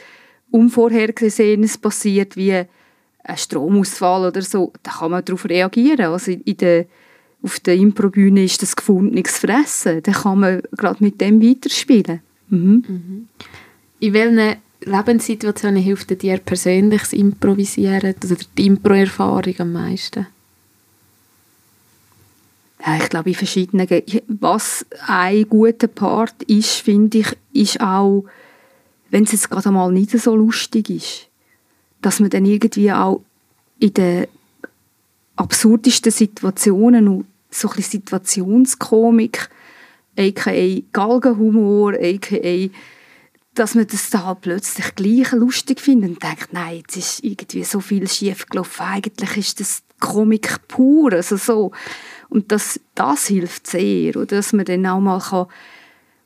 Unvorhergesehenes 0.50 1.78
passiert, 1.78 2.36
wie 2.36 2.52
ein 3.24 3.36
Stromausfall 3.36 4.26
oder 4.26 4.42
so, 4.42 4.72
dann 4.82 4.94
kann 4.94 5.10
man 5.10 5.24
darauf 5.24 5.44
reagieren. 5.46 6.06
Also 6.06 6.32
in 6.32 6.56
der, 6.56 6.86
auf 7.42 7.60
der 7.60 7.74
Improbühne 7.74 8.44
ist 8.44 8.62
das 8.62 8.76
gefundenes 8.76 9.38
Fressen. 9.38 10.02
Dann 10.02 10.14
kann 10.14 10.40
man 10.40 10.62
gerade 10.76 11.02
mit 11.02 11.20
dem 11.20 11.42
weiterspielen. 11.42 12.20
Mhm. 12.48 12.84
Mhm. 12.86 13.28
In 14.00 14.12
welchen 14.12 14.56
Lebenssituationen 14.80 15.82
hilft 15.82 16.22
dir 16.22 16.38
persönlich 16.38 17.02
das 17.02 17.12
Improvisieren 17.12 18.14
oder 18.14 18.36
die 18.56 18.66
Impro-Erfahrung 18.66 19.54
am 19.58 19.72
meisten? 19.72 20.26
Ja, 22.84 22.96
ich 22.96 23.08
glaube, 23.08 23.30
in 23.30 23.36
verschiedenen... 23.36 23.88
Was 24.26 24.84
ein 25.06 25.48
guter 25.48 25.86
Part 25.86 26.42
ist, 26.44 26.80
finde 26.80 27.18
ich, 27.18 27.36
ist 27.52 27.80
auch, 27.80 28.24
wenn 29.10 29.24
es 29.24 29.32
jetzt 29.32 29.50
gerade 29.50 29.70
mal 29.70 29.92
nicht 29.92 30.10
so 30.10 30.34
lustig 30.34 30.90
ist, 30.90 31.28
dass 32.00 32.18
man 32.18 32.30
dann 32.30 32.44
irgendwie 32.44 32.90
auch 32.90 33.22
in 33.78 33.94
den 33.94 34.26
absurdesten 35.36 36.10
Situationen 36.10 37.24
so 37.54 37.68
ein 37.68 37.76
bisschen 37.76 38.00
Situationskomik, 38.00 39.48
aka 40.18 40.82
Galgenhumor, 40.92 41.94
aka 41.94 42.70
dass 43.54 43.74
man 43.74 43.86
das 43.86 44.08
da 44.10 44.34
plötzlich 44.34 44.94
gleich 44.94 45.32
lustig 45.32 45.80
findet 45.80 46.10
und 46.10 46.22
denkt, 46.22 46.52
nein, 46.52 46.78
jetzt 46.78 46.96
ist 46.96 47.22
irgendwie 47.22 47.64
so 47.64 47.80
viel 47.80 48.08
schief 48.08 48.46
gelaufen. 48.46 48.82
Eigentlich 48.82 49.36
ist 49.36 49.60
das 49.60 49.82
Komik 50.00 50.66
pur, 50.68 51.12
also 51.12 51.36
so. 51.36 51.72
Und 52.28 52.50
das, 52.50 52.80
das 52.94 53.26
hilft 53.26 53.66
sehr, 53.66 54.16
oder 54.16 54.36
dass 54.36 54.54
man 54.54 54.64
dann 54.64 54.86
auch 54.86 55.00
mal 55.00 55.20
kann, 55.20 55.46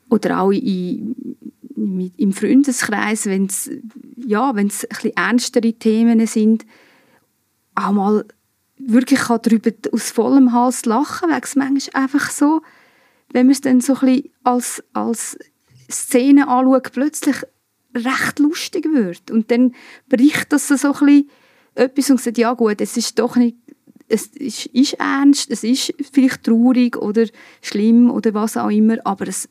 oder 0.09 0.39
auch 0.39 0.51
in, 0.51 1.15
im 1.75 2.31
Freundeskreis, 2.31 3.25
wenn 3.25 3.47
es 3.47 3.69
ja, 4.25 4.51
ein 4.51 4.67
bisschen 4.67 5.11
ernstere 5.15 5.73
Themen 5.73 6.25
sind, 6.27 6.65
auch 7.75 7.91
mal 7.91 8.25
wirklich 8.77 9.19
kann 9.19 9.39
darüber 9.41 9.71
aus 9.91 10.11
vollem 10.11 10.53
Hals 10.53 10.85
lachen, 10.85 11.29
weil 11.29 11.41
es 11.41 11.55
manchmal 11.55 12.03
einfach 12.03 12.31
so, 12.31 12.61
wenn 13.31 13.47
man 13.47 13.53
es 13.53 13.61
dann 13.61 13.81
so 13.81 13.95
ein 14.01 14.23
als, 14.43 14.83
als 14.93 15.37
Szene 15.89 16.47
anschaut, 16.47 16.91
plötzlich 16.91 17.37
recht 17.95 18.39
lustig 18.39 18.85
wird. 18.91 19.31
Und 19.31 19.51
dann 19.51 19.73
bricht 20.07 20.51
das 20.53 20.67
so 20.67 20.93
ein 20.93 21.29
etwas 21.75 22.09
und 22.09 22.21
sagt, 22.21 22.37
ja 22.37 22.53
gut, 22.53 22.81
es 22.81 22.97
ist 22.97 23.19
doch 23.19 23.35
nicht, 23.35 23.57
es 24.07 24.27
ist, 24.27 24.67
ist 24.67 24.93
ernst, 24.93 25.51
es 25.51 25.63
ist 25.63 25.93
vielleicht 26.11 26.43
traurig 26.43 26.97
oder 26.97 27.25
schlimm 27.61 28.09
oder 28.09 28.33
was 28.33 28.57
auch 28.57 28.69
immer, 28.69 28.97
aber 29.05 29.27
es, 29.27 29.49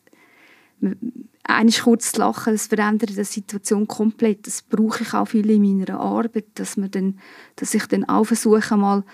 eines 1.48 1.82
kurz 1.82 2.12
zu 2.12 2.20
lachen, 2.20 2.52
das 2.52 2.66
verändert 2.66 3.10
die 3.10 3.24
Situation 3.24 3.86
komplett. 3.86 4.46
Das 4.46 4.62
brauche 4.62 5.02
ich 5.02 5.14
auch 5.14 5.26
viel 5.26 5.48
in 5.50 5.62
meiner 5.62 6.00
Arbeit, 6.00 6.46
dass, 6.54 6.76
man 6.76 6.90
dann, 6.90 7.18
dass 7.56 7.74
ich 7.74 7.86
dann 7.86 8.04
auch 8.04 8.24
versuche, 8.24 8.76
mal 8.76 9.04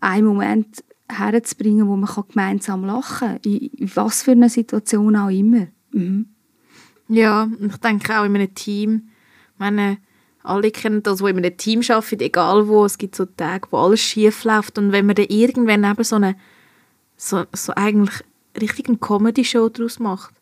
einen 0.00 0.26
Moment 0.26 0.84
herzubringen, 1.08 1.88
wo 1.88 1.96
man 1.96 2.10
gemeinsam 2.28 2.84
lachen 2.84 3.28
kann, 3.28 3.36
in 3.42 3.90
was 3.94 4.22
für 4.22 4.32
einer 4.32 4.48
Situation 4.48 5.16
auch 5.16 5.28
immer. 5.28 5.66
Mhm. 5.92 6.26
Ja, 7.08 7.48
ich 7.60 7.76
denke 7.76 8.18
auch 8.18 8.24
in 8.24 8.34
einem 8.34 8.54
Team, 8.54 9.08
ich 9.54 9.58
meine, 9.58 9.98
alle 10.42 10.70
kennen 10.70 11.02
das, 11.02 11.20
wo 11.20 11.26
in 11.26 11.36
einem 11.36 11.56
Team 11.56 11.82
arbeiten, 11.88 12.20
egal 12.20 12.66
wo, 12.68 12.84
es 12.84 12.98
gibt 12.98 13.14
so 13.14 13.26
Tage, 13.26 13.68
wo 13.70 13.78
alles 13.78 14.00
schief 14.00 14.44
läuft 14.44 14.78
und 14.78 14.92
wenn 14.92 15.06
man 15.06 15.14
dann 15.14 15.26
irgendwann 15.26 15.84
eben 15.84 16.04
so 16.04 16.16
eine, 16.16 16.36
so, 17.16 17.44
so 17.52 17.72
eigentlich 17.74 18.24
richtig 18.60 19.00
Comedy-Show 19.00 19.68
daraus 19.68 19.98
macht, 19.98 20.34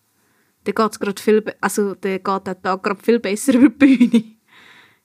dann 0.64 0.74
geht 0.74 0.92
es 0.92 1.00
gerade 1.00 1.20
viel, 1.20 1.44
also 1.60 1.94
dann 1.94 2.22
geht 2.22 2.46
der 2.46 2.62
Tag 2.62 2.82
gerade 2.82 3.02
viel 3.02 3.18
besser 3.18 3.54
über 3.58 3.68
die 3.68 3.96
Bühne. 3.96 4.24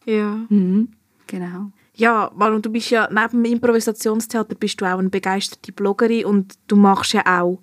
Ja. 0.05 0.45
Mhm, 0.49 0.89
genau. 1.27 1.71
Ja, 1.95 2.29
weil 2.35 2.61
du 2.61 2.69
bist 2.69 2.89
ja, 2.89 3.07
neben 3.09 3.43
dem 3.43 3.53
Improvisationstheater 3.53 4.55
bist 4.55 4.81
du 4.81 4.85
auch 4.85 4.99
eine 4.99 5.09
begeisterte 5.09 5.71
Bloggerin 5.71 6.25
und 6.25 6.55
du 6.67 6.75
machst 6.75 7.13
ja 7.13 7.23
auch 7.25 7.61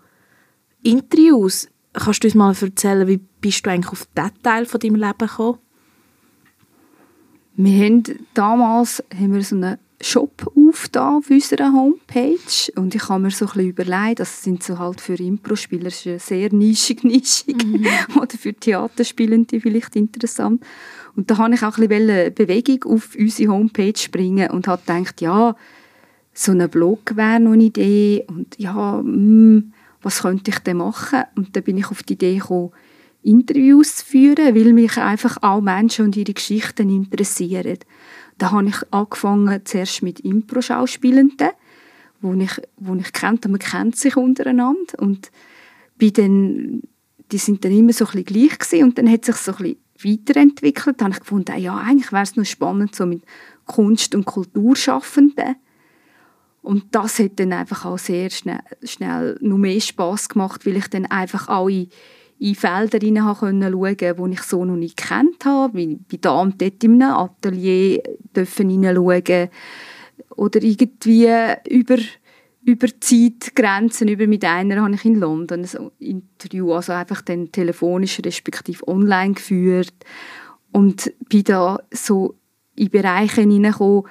Interviews. 0.82 1.68
Kannst 1.93 2.24
du 2.24 2.28
uns 2.28 2.34
mal 2.34 2.55
erzählen, 2.59 3.07
wie 3.07 3.18
bist 3.18 3.66
du 3.66 3.70
eigentlich 3.70 3.93
auf 3.93 4.09
diesen 4.16 4.43
Teil 4.43 4.64
von 4.64 4.80
deinem 4.80 4.95
Leben 4.95 5.18
gekommen? 5.18 5.59
Wir 7.55 7.84
haben 7.84 8.03
damals 8.32 9.05
haben 9.14 9.34
wir 9.34 9.45
so 9.45 9.57
einen 9.57 9.78
Shop 10.05 10.53
aufgetan 10.57 11.16
auf 11.16 11.30
unserer 11.30 11.72
Homepage 11.72 12.72
und 12.76 12.94
ich 12.94 13.09
habe 13.09 13.22
mir 13.22 13.30
so 13.30 13.46
ein 13.46 13.53
bisschen 13.53 13.68
überlegt, 13.68 14.20
das 14.20 14.42
sind 14.42 14.62
so 14.62 14.78
halt 14.78 15.00
für 15.00 15.14
Impro-Spieler 15.14 15.90
sehr 15.90 16.53
nischig, 16.53 17.05
nischig 17.05 17.64
mhm. 17.64 17.86
oder 18.16 18.36
für 18.36 18.53
Theaterspielende 18.53 19.61
vielleicht 19.61 19.94
interessant. 19.94 20.62
Und 21.14 21.30
da 21.30 21.38
habe 21.38 21.55
ich 21.55 21.62
auch 21.62 21.78
ein 21.78 21.88
bisschen 21.88 22.34
Bewegung 22.34 22.92
auf 22.92 23.14
unsere 23.16 23.53
Homepage 23.53 24.09
bringen 24.11 24.50
und 24.50 24.66
habe 24.66 24.82
gedacht, 24.84 25.20
ja, 25.20 25.55
so 26.34 26.53
ein 26.53 26.68
Blog 26.68 27.14
wäre 27.14 27.38
noch 27.38 27.53
eine 27.53 27.64
Idee 27.64 28.24
und 28.28 28.59
ja, 28.59 29.03
mh, 29.03 29.05
hm, 29.05 29.72
was 30.00 30.22
könnte 30.22 30.50
ich 30.50 30.59
denn 30.61 30.78
machen? 30.78 31.22
Und 31.36 31.55
dann 31.55 31.62
bin 31.62 31.78
ich 31.78 31.90
auf 31.90 32.03
die 32.03 32.14
Idee 32.14 32.38
gekommen, 32.38 32.72
Interviews 33.22 33.96
zu 33.96 34.05
führen, 34.05 34.55
weil 34.55 34.72
mich 34.72 34.96
einfach 34.98 35.36
auch 35.42 35.61
Menschen 35.61 36.07
und 36.07 36.16
ihre 36.16 36.32
Geschichten 36.32 36.90
interessieren. 36.90 37.78
Da 38.43 38.51
habe 38.51 38.66
ich 38.66 38.76
angefangen 38.90 39.64
zuerst 39.64 40.03
mit 40.03 40.18
Impro-Schauspielenden, 40.18 41.51
wo 42.20 42.34
ich, 42.34 42.51
wo 42.76 42.97
ich 42.97 43.12
kannte, 43.12 43.49
man 43.49 43.61
kennt 43.61 43.95
sich 43.95 44.16
untereinander 44.16 44.99
und 44.99 45.30
bin 45.97 46.12
dann, 46.12 46.82
die 47.30 47.38
sind 47.38 47.64
dann 47.64 47.70
immer 47.70 47.93
so 47.93 48.05
ein 48.05 48.24
gleich 48.24 48.59
gewesen 48.59 48.82
und 48.82 48.99
dann 48.99 49.09
hat 49.09 49.24
sich 49.24 49.36
so 49.36 49.53
ein 49.53 49.76
bisschen 49.95 50.18
weiterentwickelt. 50.18 51.01
Da 51.01 51.05
habe 51.05 51.14
ich 51.14 51.20
gefunden, 51.20 51.57
ja, 51.57 51.76
eigentlich 51.76 52.11
wäre 52.11 52.24
es 52.24 52.34
noch 52.34 52.45
spannend 52.45 52.97
so 52.97 53.07
mit 53.07 53.22
Kunst- 53.64 54.16
und 54.16 54.24
Kulturschaffenden 54.24 55.55
und 56.62 56.97
das 56.97 57.20
hat 57.20 57.38
dann 57.38 57.53
einfach 57.53 57.84
auch 57.84 57.99
sehr 57.99 58.28
schnell, 58.30 58.59
schnell 58.82 59.38
noch 59.40 59.57
mehr 59.57 59.80
Spass 59.80 60.28
gemacht, 60.28 60.66
weil 60.66 60.78
ich 60.78 60.88
dann 60.88 61.07
einfach 61.07 61.47
auch 61.47 61.68
in, 62.43 62.55
Felder 62.55 62.99
hinein 62.99 63.22
schauen 63.22 63.61
konnte, 63.61 64.14
die 64.14 64.32
ich 64.32 64.43
so 64.43 64.64
noch 64.64 64.76
nicht 64.76 64.97
kennt 64.97 65.45
habe. 65.45 65.78
Wie 65.78 65.97
bei 66.11 66.18
da 66.20 66.40
und 66.40 66.61
dort 66.61 66.82
in 66.82 67.03
einem 67.03 67.14
Atelier 67.14 68.03
hineinschauen 68.34 69.49
oder 70.36 70.62
irgendwie 70.62 71.26
über 71.68 71.99
über 72.64 72.86
Zeitgrenzen, 73.01 74.07
über 74.07 74.28
mit 74.28 74.45
einer 74.45 74.82
habe 74.82 74.95
ich 74.95 75.05
in 75.05 75.16
London 75.16 75.64
ein 75.64 75.90
Interview, 75.99 76.72
also 76.72 76.93
einfach 76.93 77.20
dann 77.22 77.51
telefonisch 77.51 78.20
respektive 78.24 78.86
online 78.86 79.34
geführt 79.34 79.93
und 80.70 81.12
bin 81.28 81.43
da 81.43 81.80
so 81.90 82.36
in 82.76 82.88
Bereiche 82.88 83.40
hineingekommen, 83.40 84.05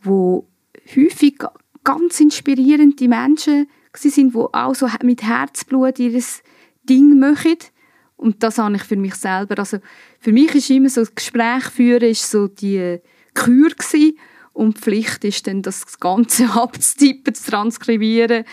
wo 0.00 0.48
häufig 0.96 1.40
ganz 1.84 2.20
inspirierende 2.20 3.06
Menschen 3.06 3.68
sind, 3.94 4.34
die 4.34 4.38
auch 4.38 4.74
so 4.74 4.88
mit 5.02 5.22
Herzblut 5.22 5.98
ihr 5.98 6.14
Ding 6.90 7.18
machen. 7.18 7.56
Und 8.16 8.42
das 8.42 8.58
habe 8.58 8.76
ich 8.76 8.82
für 8.82 8.96
mich 8.96 9.14
selber. 9.14 9.58
Also 9.58 9.78
für 10.18 10.32
mich 10.32 10.54
ist 10.54 10.68
immer 10.68 10.90
so, 10.90 11.00
das 11.00 11.14
Gespräch 11.14 11.64
führen 11.64 12.02
ist 12.10 12.30
so 12.30 12.48
die 12.48 12.98
Kür 13.34 13.70
gewesen. 13.70 14.18
und 14.52 14.76
die 14.76 14.80
Pflicht 14.80 15.24
ist 15.24 15.46
dann, 15.46 15.62
das 15.62 15.98
Ganze 15.98 16.50
abzutippen, 16.54 17.34
zu 17.34 17.50
transkribieren, 17.50 18.44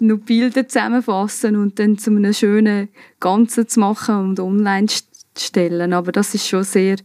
noch 0.00 0.18
Bilder 0.18 0.66
zusammenfassen 0.66 1.54
und 1.54 1.78
dann 1.78 1.98
zu 1.98 2.10
einem 2.10 2.32
schönen 2.32 2.88
Ganzen 3.20 3.68
zu 3.68 3.78
machen 3.78 4.16
und 4.16 4.40
online 4.40 4.88
zu 4.88 5.04
stellen. 5.38 5.92
Aber 5.92 6.10
das 6.10 6.34
ist 6.34 6.48
schon 6.48 6.64
sehr 6.64 6.96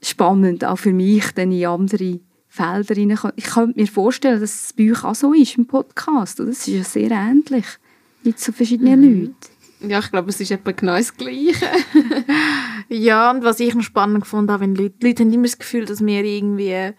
spannend, 0.00 0.64
auch 0.64 0.78
für 0.78 0.92
mich, 0.92 1.32
dann 1.32 1.52
in 1.52 1.66
andere 1.66 2.20
Felder 2.48 2.96
rein. 2.96 3.18
Ich 3.36 3.44
könnte 3.44 3.78
mir 3.78 3.86
vorstellen, 3.86 4.40
dass 4.40 4.54
es 4.68 4.72
bei 4.72 4.90
euch 4.90 5.04
auch 5.04 5.14
so 5.14 5.34
ist 5.34 5.58
im 5.58 5.66
Podcast. 5.66 6.38
Das 6.38 6.48
ist 6.48 6.66
ja 6.68 6.82
sehr 6.82 7.10
ähnlich 7.10 7.66
mit 8.22 8.40
so 8.40 8.52
verschiedenen 8.52 9.00
mhm. 9.00 9.20
Leuten. 9.20 9.55
Ja, 9.80 9.98
ich 9.98 10.10
glaube, 10.10 10.30
es 10.30 10.40
ist 10.40 10.50
etwa 10.50 10.72
genau 10.72 10.96
das 10.96 11.14
Gleiche. 11.14 11.66
ja, 12.88 13.30
und 13.30 13.44
was 13.44 13.60
ich 13.60 13.74
noch 13.74 13.82
spannend 13.82 14.22
gefunden 14.22 14.50
habe, 14.50 14.62
wenn 14.62 14.74
Leute, 14.74 14.94
die 15.00 15.06
Leute 15.08 15.22
haben 15.22 15.32
immer 15.32 15.44
das 15.44 15.58
Gefühl, 15.58 15.84
dass 15.84 16.04
wir 16.04 16.24
irgendwie 16.24 16.94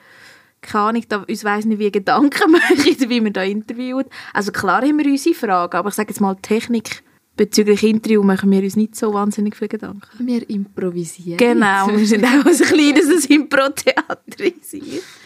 keine 0.61 0.83
Ahnung, 0.83 1.03
da, 1.07 1.17
uns 1.17 1.43
weiss 1.43 1.65
nicht, 1.65 1.79
wie 1.79 1.91
Gedanken 1.91 2.51
machen, 2.51 2.77
wie 2.77 3.23
wir 3.23 3.31
da 3.31 3.43
interviewen. 3.43 4.05
Also 4.33 4.51
klar 4.51 4.81
haben 4.81 4.97
wir 4.97 5.05
unsere 5.05 5.35
Fragen, 5.35 5.77
aber 5.77 5.89
ich 5.89 5.95
sage 5.95 6.09
jetzt 6.09 6.19
mal, 6.19 6.35
Technik 6.41 7.03
bezüglich 7.37 7.83
Interview 7.83 8.23
machen 8.23 8.49
wir 8.49 8.63
uns 8.63 8.75
nicht 8.75 8.95
so 8.95 9.13
wahnsinnig 9.13 9.55
viele 9.55 9.69
Gedanken. 9.69 10.27
Wir 10.27 10.49
improvisieren. 10.49 11.37
Genau, 11.37 11.87
wir 11.89 12.05
sind 12.05 12.25
auch 12.25 12.45
ein 12.45 12.57
kleines 12.57 13.25
Impro-Theater. 13.27 14.17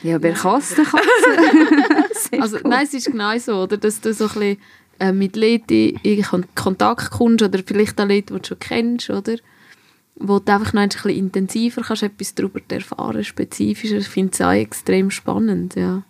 Ja, 0.03 0.21
wer 0.21 0.33
kann 0.33 0.59
es, 0.59 0.75
kann 0.75 0.99
Also 2.41 2.57
nein, 2.63 2.85
es 2.85 2.93
ist 2.93 3.07
genau 3.07 3.37
so, 3.37 3.63
oder, 3.63 3.77
dass 3.77 4.01
du 4.01 4.13
so 4.13 4.25
ein 4.25 4.33
bisschen 4.33 4.57
äh, 5.01 5.11
mit 5.11 5.35
Leuten 5.35 5.99
in 6.03 6.25
Kontakt 6.55 7.11
kommst 7.11 7.43
oder 7.43 7.59
vielleicht 7.65 7.99
auch 7.99 8.07
Leute, 8.07 8.33
die 8.33 8.39
du 8.39 8.47
schon 8.47 8.59
kennst, 8.59 9.09
oder? 9.09 9.35
wo 10.15 10.37
du 10.39 10.53
einfach 10.53 10.73
noch 10.73 10.81
ein 10.81 10.89
bisschen 10.89 11.11
intensiver 11.11 11.81
kannst, 11.81 12.03
etwas 12.03 12.35
darüber 12.35 12.59
erfahren, 12.69 13.23
spezifischer. 13.23 13.97
Ich 13.97 14.07
finde 14.07 14.31
es 14.33 14.41
auch 14.41 14.51
extrem 14.51 15.09
spannend, 15.09 15.75
ja. 15.75 16.03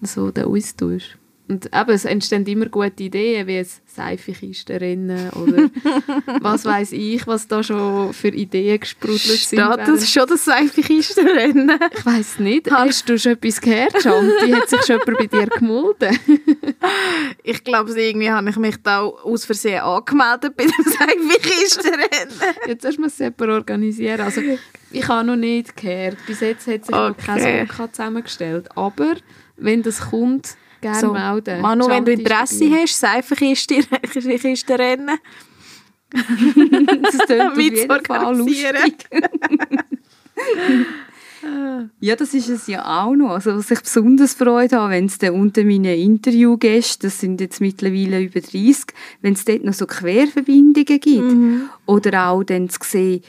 So 0.00 0.30
der 0.30 0.46
Austausch. 0.46 1.17
Und 1.48 1.66
eben, 1.66 1.90
es 1.90 2.04
entstehen 2.04 2.44
immer 2.46 2.66
gute 2.66 3.02
Ideen, 3.02 3.46
wie 3.46 3.56
es 3.56 3.80
Seifenkistenrennen 3.86 5.30
oder 5.30 5.70
was 6.40 6.66
weiß 6.66 6.92
ich, 6.92 7.26
was 7.26 7.48
da 7.48 7.62
schon 7.62 8.12
für 8.12 8.28
Ideen 8.28 8.78
gesprudelt 8.78 9.22
sind. 9.22 9.60
Steht 9.60 9.88
das 9.88 10.10
schon 10.10 10.26
das 10.28 10.44
Seifenkistenrennen? 10.44 11.78
Ich 11.96 12.04
weiß 12.04 12.40
nicht. 12.40 12.70
Hast 12.70 13.08
du 13.08 13.18
schon 13.18 13.32
etwas 13.32 13.62
gehört, 13.62 13.94
Die 14.04 14.54
Hat 14.54 14.68
sich 14.68 14.80
schon 14.82 15.00
jemand 15.06 15.18
bei 15.18 15.26
dir 15.26 15.46
gemeldet? 15.46 16.20
ich 17.42 17.64
glaube, 17.64 17.98
irgendwie 17.98 18.30
habe 18.30 18.50
ich 18.50 18.56
mich 18.56 18.76
da 18.82 19.00
aus 19.00 19.46
Versehen 19.46 19.80
angemeldet 19.80 20.54
bei 20.54 20.64
dem 20.64 20.84
Seifenkistenrennen. 20.84 22.34
Jetzt 22.66 22.84
hast 22.84 22.98
du 22.98 23.04
es 23.06 23.16
selber 23.16 23.54
organisieren. 23.54 24.20
Also, 24.20 24.42
ich 24.90 25.08
habe 25.08 25.26
noch 25.26 25.36
nicht 25.36 25.76
gehört. 25.76 26.18
Bis 26.26 26.40
jetzt 26.40 26.66
hat 26.66 26.84
sich 26.84 26.94
okay. 26.94 27.08
noch 27.08 27.16
kein 27.16 27.62
OK 27.62 27.94
zusammengestellt. 27.94 28.68
Aber 28.76 29.14
wenn 29.56 29.82
das 29.82 30.10
kommt, 30.10 30.56
Gerne 30.80 31.00
so, 31.00 31.12
melden. 31.12 31.60
Manu, 31.60 31.88
wenn 31.88 32.04
du 32.04 32.12
Interesse 32.12 32.70
hast, 32.70 33.00
Seifenkiste 33.00 33.74
rennen. 34.78 35.18
das 36.10 37.26
klingt 37.26 37.42
auf 37.52 37.58
jeden 37.58 38.04
Fall 38.04 38.36
lustig. 38.36 39.08
Ja, 42.00 42.16
das 42.16 42.34
ist 42.34 42.48
es 42.48 42.66
ja 42.66 43.04
auch 43.04 43.14
noch. 43.14 43.30
Also, 43.30 43.56
was 43.56 43.70
ich 43.70 43.80
besonders 43.80 44.34
Freude 44.34 44.76
habe, 44.76 44.94
wenn 44.94 45.06
es 45.06 45.18
unter 45.30 45.62
meinen 45.62 45.84
Interviewgästen, 45.84 47.08
das 47.08 47.20
sind 47.20 47.40
jetzt 47.40 47.60
mittlerweile 47.60 48.20
über 48.20 48.40
30, 48.40 48.86
wenn 49.22 49.34
es 49.34 49.44
dort 49.44 49.64
noch 49.64 49.72
so 49.72 49.86
Querverbindungen 49.86 51.00
gibt. 51.00 51.04
Mhm. 51.04 51.68
Oder 51.86 52.28
auch 52.28 52.42
dann 52.42 52.68
zu 52.68 52.80
sehen, 52.82 53.22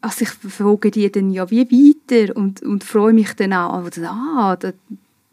also 0.00 0.22
ich 0.22 0.30
frage 0.30 0.90
die 0.90 1.10
dann 1.10 1.30
ja 1.30 1.50
wie 1.50 1.66
weiter 1.66 2.36
und, 2.36 2.62
und 2.62 2.84
freue 2.84 3.12
mich 3.12 3.32
dann 3.34 3.52
auch, 3.52 3.84
also, 3.84 4.02
ah, 4.04 4.56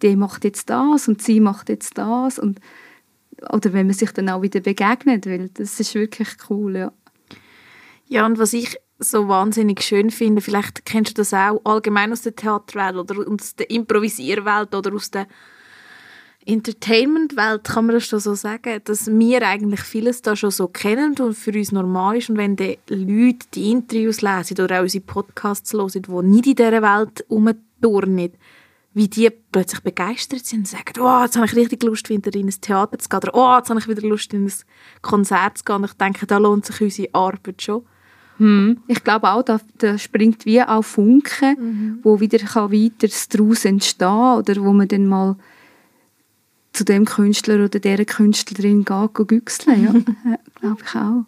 der 0.02 0.18
macht 0.18 0.44
jetzt 0.44 0.70
das 0.70 1.08
und 1.08 1.22
sie 1.22 1.40
macht 1.40 1.70
jetzt 1.70 1.98
das 1.98 2.40
und 2.40 2.60
oder 3.50 3.74
wenn 3.74 3.88
man 3.88 3.96
sich 3.96 4.12
dann 4.12 4.30
auch 4.30 4.42
wieder 4.42 4.60
begegnet, 4.60 5.26
weil 5.26 5.50
das 5.50 5.80
ist 5.80 5.96
wirklich 5.96 6.30
cool, 6.50 6.78
ja. 6.78 6.94
Ja, 8.08 8.26
und 8.26 8.38
was 8.38 8.54
ich 8.54 8.78
so 9.00 9.28
wahnsinnig 9.28 9.82
schön 9.82 10.12
finde, 10.12 10.42
vielleicht 10.42 10.86
kennst 10.86 11.18
du 11.18 11.22
das 11.22 11.34
auch 11.34 11.62
allgemein 11.64 12.12
aus 12.12 12.22
der 12.22 12.36
Theaterwelt 12.36 12.98
oder 12.98 13.28
aus 13.28 13.56
der 13.56 13.70
Improvisierwelt 13.70 14.76
oder 14.76 14.94
aus 14.94 15.10
der 15.10 15.28
Entertainment-Welt, 16.46 17.64
kann 17.66 17.86
man 17.86 17.96
das 17.96 18.08
schon 18.08 18.20
so 18.20 18.34
sagen, 18.34 18.82
dass 18.84 19.08
wir 19.08 19.48
eigentlich 19.48 19.82
vieles 19.82 20.24
da 20.24 20.36
schon 20.36 20.50
so 20.50 20.68
kennen 20.68 21.16
und 21.20 21.36
für 21.36 21.52
uns 21.52 21.72
normal 21.72 22.18
ist 22.18 22.30
und 22.30 22.38
wenn 22.38 22.56
die 22.56 22.80
Leute 22.90 23.46
die 23.54 23.72
Interviews 23.72 24.22
lesen 24.22 24.60
oder 24.60 24.80
auch 24.80 24.84
unsere 24.84 25.04
Podcasts 25.04 25.74
hören, 25.74 26.02
die 26.02 26.28
nicht 26.28 26.48
in 26.48 26.56
dieser 26.56 26.82
Welt 26.82 27.26
rumturnen, 27.30 28.32
wie 28.94 29.08
die 29.08 29.30
plötzlich 29.52 29.82
begeistert 29.82 30.46
sind 30.46 30.60
und 30.60 30.68
sagen, 30.68 31.00
oh, 31.00 31.24
jetzt 31.24 31.38
habe 31.38 31.46
ich 31.46 31.56
richtig 31.56 31.84
Lust, 31.84 32.10
wieder 32.10 32.34
in 32.36 32.48
ein 32.48 32.62
Theater 32.62 33.00
zu 33.00 33.08
gehen 33.08 33.20
oder 33.20 33.34
oh, 33.34 33.58
jetzt 33.58 33.70
habe 33.70 33.80
ich 33.80 33.88
wieder 33.88 34.08
Lust, 34.08 34.34
in 34.34 34.46
ein 34.46 34.54
Konzert 35.02 35.60
zu 35.60 35.64
gehen 35.64 35.78
und 35.78 35.86
ich 35.86 35.94
denke, 35.94 36.28
da 36.28 36.38
lohnt 36.38 36.66
sich 36.66 36.82
unsere 36.82 37.14
Arbeit 37.14 37.62
schon. 37.62 37.86
Hm. 38.38 38.80
Ich 38.88 39.04
glaube 39.04 39.30
auch, 39.30 39.44
da, 39.44 39.62
da 39.78 39.98
springt 39.98 40.46
wie 40.46 40.62
auch 40.62 40.82
Funken, 40.82 41.56
mhm. 41.60 42.00
wo 42.04 42.20
wieder 42.20 42.40
kann 42.40 42.72
weiter 42.72 43.08
daraus 43.30 43.66
entstehen 43.66 44.08
oder 44.08 44.56
wo 44.58 44.74
man 44.74 44.88
dann 44.88 45.06
mal 45.06 45.36
zu 46.74 46.84
dem 46.84 47.06
Künstler 47.06 47.64
oder 47.66 47.80
der 47.80 48.04
Künstlerin 48.06 48.84
geht, 48.84 49.14
güchseln. 49.14 49.84
Ja, 49.84 50.38
glaube 50.60 50.82
ich 50.84 50.96
auch. 50.96 51.26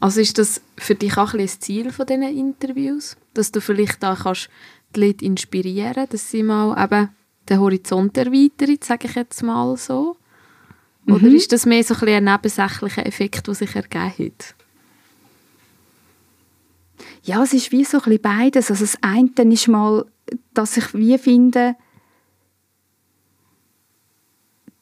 Also 0.00 0.20
ist 0.20 0.38
das 0.38 0.60
für 0.76 0.94
dich 0.94 1.16
auch 1.16 1.32
ein 1.32 1.40
das 1.40 1.60
Ziel 1.60 1.90
von 1.90 2.06
diesen 2.06 2.22
Interviews? 2.22 3.16
Dass 3.32 3.52
du 3.52 3.60
vielleicht 3.60 4.02
da 4.02 4.14
kannst 4.14 4.50
die 4.94 5.06
Leute 5.06 5.24
inspirieren, 5.24 6.06
dass 6.08 6.30
sie 6.30 6.42
mal 6.42 6.82
eben 6.82 7.10
den 7.48 7.60
Horizont 7.60 8.16
erweitern, 8.16 8.78
sage 8.82 9.08
ich 9.08 9.14
jetzt 9.14 9.42
mal 9.42 9.76
so? 9.76 10.16
Oder 11.06 11.28
mhm. 11.28 11.34
ist 11.34 11.52
das 11.52 11.66
mehr 11.66 11.84
so 11.84 11.94
ein, 11.94 12.08
ein 12.08 12.24
nebensächlicher 12.24 13.04
Effekt, 13.06 13.46
der 13.46 13.54
sich 13.54 13.74
ergeben 13.76 14.12
hat? 14.18 14.54
Ja, 17.24 17.42
es 17.42 17.52
ist 17.52 17.72
wie 17.72 17.84
so 17.84 17.98
ein 17.98 18.04
bisschen 18.04 18.22
beides. 18.22 18.70
Also 18.70 18.84
das 18.84 18.98
eine 19.02 19.52
ist 19.52 19.68
mal, 19.68 20.06
dass 20.52 20.76
ich 20.76 20.94
wie 20.94 21.18
finde, 21.18 21.76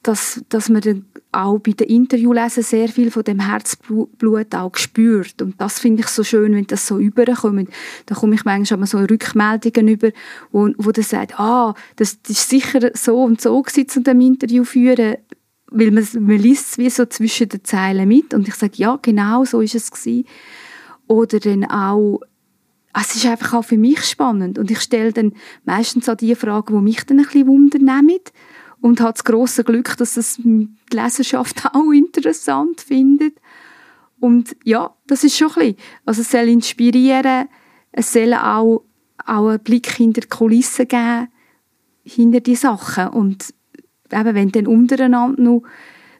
dass, 0.02 0.42
dass 0.48 0.68
man 0.68 0.82
dann 0.82 1.06
auch 1.32 1.58
bei 1.58 1.72
den 1.72 1.88
Interviewlesen 1.88 2.62
sehr 2.62 2.88
viel 2.88 3.10
von 3.10 3.24
dem 3.24 3.40
Herzblut 3.40 4.54
auch 4.54 4.76
spürt. 4.76 5.40
Und 5.40 5.58
das 5.60 5.80
finde 5.80 6.02
ich 6.02 6.08
so 6.08 6.22
schön, 6.22 6.54
wenn 6.54 6.66
das 6.66 6.86
so 6.86 6.98
überkommt. 6.98 7.70
Da 8.06 8.14
komme 8.14 8.34
ich 8.34 8.44
manchmal 8.44 8.86
so 8.86 8.98
Rückmeldungen 8.98 9.88
über, 9.88 10.10
wo, 10.50 10.68
wo 10.76 10.92
der 10.92 11.04
sagt, 11.04 11.40
ah, 11.40 11.74
das, 11.96 12.20
das 12.22 12.32
ist 12.32 12.50
sicher 12.50 12.90
so 12.94 13.22
und 13.22 13.40
so 13.40 13.60
gewesen, 13.62 13.88
zu 13.88 14.02
dem 14.02 14.20
Interview 14.20 14.64
führen, 14.64 15.16
weil 15.70 15.90
man, 15.90 16.06
man 16.20 16.38
liest 16.38 16.72
es 16.72 16.78
wie 16.78 16.90
so 16.90 17.06
zwischen 17.06 17.48
den 17.48 17.64
Zeilen 17.64 18.06
mit. 18.06 18.34
Und 18.34 18.46
ich 18.46 18.54
sage, 18.54 18.74
ja, 18.76 18.98
genau 19.00 19.44
so 19.44 19.62
ist 19.62 19.74
es 19.74 19.90
gewesen. 19.90 20.26
Oder 21.06 21.40
dann 21.40 21.64
auch, 21.64 22.20
es 22.92 23.16
ist 23.16 23.24
einfach 23.24 23.54
auch 23.54 23.64
für 23.64 23.78
mich 23.78 24.04
spannend. 24.04 24.58
Und 24.58 24.70
ich 24.70 24.80
stelle 24.80 25.14
dann 25.14 25.32
meistens 25.64 26.10
auch 26.10 26.16
die 26.16 26.34
Fragen, 26.34 26.76
die 26.76 26.82
mich 26.82 27.04
dann 27.06 27.20
ein 27.20 27.24
bisschen 27.24 27.46
wundern 27.46 27.88
und 28.82 29.00
habe 29.00 29.12
das 29.12 29.24
grosse 29.24 29.62
Glück, 29.62 29.96
dass 29.96 30.16
es 30.16 30.36
die 30.36 30.68
Leserschaft 30.92 31.64
auch 31.72 31.92
interessant 31.92 32.80
findet. 32.82 33.40
Und 34.20 34.56
ja, 34.64 34.94
das 35.06 35.24
ist 35.24 35.38
schon 35.38 35.50
ein 35.52 35.54
bisschen, 35.54 35.76
also 36.04 36.20
es 36.20 36.30
soll 36.30 36.48
inspirieren, 36.48 37.48
es 37.92 38.12
soll 38.12 38.34
auch, 38.34 38.84
auch 39.24 39.48
einen 39.48 39.60
Blick 39.60 39.88
hinter 39.88 40.22
die 40.22 40.28
Kulissen 40.28 40.88
geben, 40.88 41.28
hinter 42.04 42.40
die 42.40 42.56
Sachen. 42.56 43.08
Und 43.08 43.54
eben, 44.12 44.34
wenn 44.34 44.52
dann 44.52 44.66
untereinander 44.66 45.40
noch, 45.40 45.62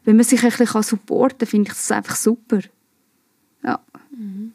wenn 0.05 0.15
man 0.15 0.25
sich 0.25 0.43
ein 0.43 0.49
bisschen 0.49 0.83
supporten 0.83 1.39
kann, 1.39 1.47
finde 1.47 1.69
ich 1.69 1.77
das 1.77 1.91
einfach 1.91 2.15
super. 2.15 2.59
Ja. 3.63 3.79
Mhm. 4.11 4.53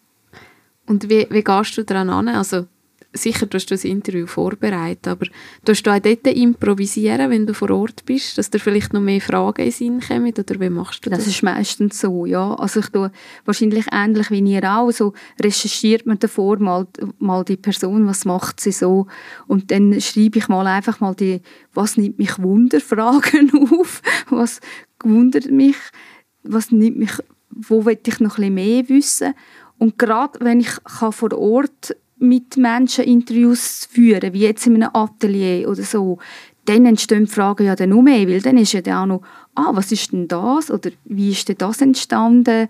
Und 0.87 1.11
wie, 1.11 1.27
wie 1.31 1.45
gehst 1.45 1.77
du 1.77 1.85
daran 1.85 2.09
an? 2.09 2.29
Also 2.29 2.67
sicher 3.19 3.47
du 3.47 3.59
das 3.59 3.85
Interview 3.85 4.27
vorbereiten, 4.27 5.11
aber 5.11 5.27
tust 5.65 5.87
du 5.87 5.91
auch 5.91 5.99
dort 5.99 6.27
improvisieren, 6.27 7.31
wenn 7.31 7.47
du 7.47 7.55
vor 7.55 7.71
Ort 7.71 8.05
bist, 8.07 8.39
dass 8.39 8.51
dir 8.51 8.59
vielleicht 8.59 8.93
noch 8.93 9.01
mehr 9.01 9.21
Fragen 9.21 9.65
in 9.65 9.71
Sinn 9.71 10.01
kommen, 10.01 10.33
oder 10.33 10.61
wie 10.61 10.71
machst 10.71 11.05
du 11.05 11.11
das? 11.11 11.21
Das 11.21 11.29
ist 11.29 11.43
meistens 11.43 12.01
so, 12.01 12.27
ja. 12.27 12.55
Also 12.55 12.81
ich 12.81 12.89
tue 12.89 13.11
wahrscheinlich 13.45 13.87
ähnlich 13.93 14.31
wie 14.31 14.41
ihr 14.41 14.65
auch, 14.65 14.91
so 14.91 15.13
recherchiert 15.43 16.07
man 16.07 16.19
davor 16.19 16.59
mal, 16.59 16.87
mal 17.19 17.45
die 17.45 17.57
Person, 17.57 18.07
was 18.07 18.25
macht 18.25 18.61
sie 18.61 18.73
so 18.73 19.07
und 19.47 19.71
dann 19.71 20.01
schreibe 20.01 20.39
ich 20.39 20.49
mal 20.49 20.67
einfach 20.67 21.01
mal 21.01 21.15
die, 21.15 21.43
was 21.75 21.97
nimmt 21.97 22.19
mich 22.19 22.39
Wunder, 22.39 22.81
Fragen 22.81 23.51
auf, 23.81 24.03
was 24.31 24.61
wundert 25.03 25.51
mich, 25.51 25.77
was 26.43 26.71
nimmt 26.71 26.99
mich, 26.99 27.13
wo 27.51 27.85
will 27.85 27.99
ich 28.07 28.21
noch 28.21 28.39
ein 28.39 28.55
bisschen 28.55 28.55
mehr 28.55 28.89
wissen 28.89 29.35
und 29.79 29.99
gerade 29.99 30.41
wenn 30.41 30.61
ich 30.61 30.83
kann 30.85 31.13
vor 31.13 31.33
Ort 31.33 31.97
mit 32.19 32.57
Menschen 32.57 33.05
Interviews 33.05 33.89
führen, 33.91 34.33
wie 34.33 34.41
jetzt 34.41 34.67
in 34.67 34.83
einem 34.83 34.91
Atelier 34.93 35.69
oder 35.69 35.83
so, 35.83 36.19
dann 36.65 36.85
entstehen 36.85 37.25
die 37.25 37.31
Fragen 37.31 37.67
ja 37.67 37.75
dann 37.75 37.91
noch 37.91 38.03
mehr, 38.03 38.29
weil 38.29 38.43
dann 38.43 38.59
ist 38.59 38.73
ja 38.73 38.83
dann 38.83 38.95
auch 38.95 39.07
noch, 39.07 39.23
ah, 39.55 39.71
was 39.73 39.91
ist 39.91 40.13
denn 40.13 40.29
das? 40.29 40.71
Oder 40.71 40.91
wie 41.05 41.31
ist 41.31 41.49
denn 41.49 41.57
das 41.59 41.81
entstanden? 41.81 42.69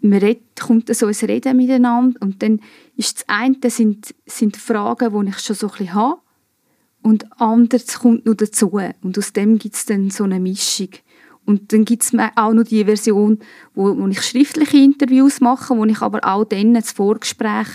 Man 0.00 0.18
redet, 0.18 0.58
kommt 0.58 0.94
so 0.94 1.06
ein 1.06 1.14
Reden 1.14 1.56
miteinander 1.56 2.18
und 2.20 2.42
dann 2.42 2.60
ist 2.96 3.18
das 3.18 3.28
eine 3.28 3.56
sind, 3.70 4.14
sind 4.26 4.56
Fragen, 4.56 5.24
die 5.24 5.30
ich 5.30 5.38
schon 5.38 5.54
so 5.54 5.66
ein 5.66 5.70
bisschen 5.70 5.94
habe 5.94 6.20
und 7.02 7.40
anderes 7.40 7.98
kommt 7.98 8.26
noch 8.26 8.34
dazu 8.34 8.80
und 9.02 9.18
aus 9.18 9.32
dem 9.32 9.58
gibt 9.58 9.74
es 9.74 9.86
dann 9.86 10.10
so 10.10 10.24
eine 10.24 10.40
Mischung. 10.40 10.88
Und 11.44 11.72
dann 11.72 11.84
gibt 11.84 12.04
es 12.04 12.12
auch 12.36 12.52
noch 12.52 12.62
die 12.62 12.84
Version, 12.84 13.40
wo, 13.74 13.96
wo 13.96 14.06
ich 14.06 14.22
schriftliche 14.22 14.76
Interviews 14.76 15.40
mache, 15.40 15.76
wo 15.76 15.84
ich 15.84 16.00
aber 16.00 16.20
auch 16.22 16.44
dann 16.44 16.74
das 16.74 16.92
Vorgespräch 16.92 17.66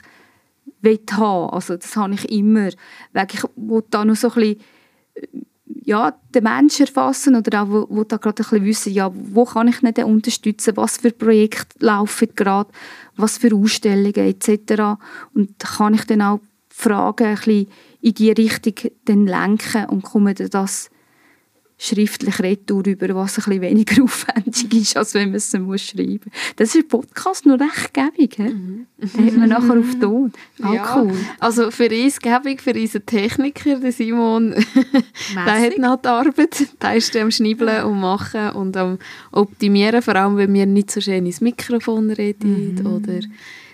haben 0.83 1.49
Also 1.53 1.77
das 1.77 1.95
habe 1.95 2.13
ich 2.13 2.31
immer. 2.31 2.69
Weil 3.13 3.27
ich 3.31 3.43
will 3.55 3.83
da 3.89 4.05
noch 4.05 4.15
so 4.15 4.29
ein 4.29 4.35
bisschen 4.35 4.61
ja, 5.83 6.13
den 6.35 6.43
Menschen 6.43 6.85
erfassen 6.85 7.35
oder 7.35 7.63
auch 7.63 7.87
wo 7.89 8.03
da 8.03 8.17
gerade 8.17 8.43
ein 8.51 8.63
wissen, 8.65 8.93
ja, 8.93 9.11
wo 9.13 9.45
kann 9.45 9.69
ich 9.69 9.81
nicht 9.81 9.99
unterstützen, 9.99 10.75
was 10.75 10.97
für 10.97 11.11
Projekte 11.11 11.79
laufen 11.79 12.29
gerade, 12.35 12.69
was 13.15 13.37
für 13.37 13.55
Ausstellungen 13.55 14.13
etc. 14.13 14.99
Und 15.33 15.59
kann 15.59 15.93
ich 15.93 16.03
dann 16.05 16.21
auch 16.21 16.39
Fragen 16.69 17.27
ein 17.27 17.35
bisschen 17.35 17.67
in 18.01 18.13
die 18.13 18.31
Richtung 18.31 18.91
lenken 19.25 19.85
und 19.85 20.03
komme 20.03 20.33
dann 20.33 20.49
das 20.49 20.89
schriftlich 21.79 22.39
retour 22.39 22.85
über, 22.87 23.13
was 23.15 23.37
ein 23.37 23.43
bisschen 23.43 23.61
weniger 23.61 24.03
aufwendig 24.03 24.73
ist, 24.73 24.97
als 24.97 25.13
wenn 25.13 25.29
man 25.29 25.35
es 25.35 25.53
muss 25.53 25.81
schreiben 25.81 26.19
muss. 26.25 26.33
Das 26.55 26.75
ist 26.75 26.87
Podcast 26.87 27.45
noch 27.45 27.59
recht 27.59 27.93
gäbig. 27.93 28.39
Mhm. 28.39 28.87
Da 28.97 29.23
hat 29.23 29.37
man 29.37 29.49
nachher 29.49 29.79
auf 29.79 29.99
Ton. 29.99 30.31
Auch 30.63 30.73
ja, 30.73 30.95
cool. 30.97 31.13
Also 31.39 31.69
für 31.69 31.89
uns 31.89 32.19
gäbig, 32.19 32.61
für 32.61 32.73
unseren 32.73 33.05
Techniker, 33.05 33.79
den 33.79 33.91
Simon, 33.91 34.55
der 35.35 35.61
hat 35.61 35.77
noch 35.77 36.01
die 36.01 36.07
Arbeit. 36.07 36.67
Der 36.81 36.95
ist 36.95 37.15
am 37.15 37.29
Schnibbeln 37.29 37.83
und 37.83 37.99
Machen 37.99 38.49
und 38.51 38.75
am 38.75 38.97
Optimieren, 39.31 40.01
vor 40.01 40.15
allem 40.15 40.37
wenn 40.37 40.53
wir 40.53 40.65
nicht 40.65 40.89
so 40.89 40.99
schön 40.99 41.27
ins 41.27 41.41
Mikrofon 41.41 42.09
reden 42.09 42.75
mhm. 42.79 42.87
oder 42.87 43.19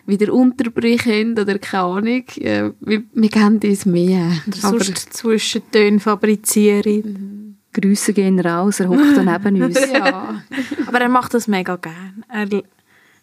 wieder 0.05 0.33
Unterbrüche 0.33 1.13
haben 1.13 1.39
oder 1.39 1.57
keine 1.57 1.83
Ahnung. 1.83 2.23
wir, 2.35 3.03
wir 3.13 3.29
kennen 3.29 3.61
uns 3.63 3.85
mehr. 3.85 4.29
Oder 4.45 4.57
sonst 4.57 5.13
Zwischentöne 5.13 6.01
fabrizieren. 6.01 7.03
Mhm. 7.05 7.52
Grüße 7.73 8.13
gehen 8.13 8.39
raus, 8.39 8.79
er 8.79 8.89
hockt 8.89 9.17
neben 9.17 9.63
uns. 9.63 9.79
ja. 9.93 10.41
Aber 10.85 11.01
er 11.01 11.09
macht 11.09 11.33
das 11.33 11.47
mega 11.47 11.75
gern. 11.75 12.23
Er 12.29 12.47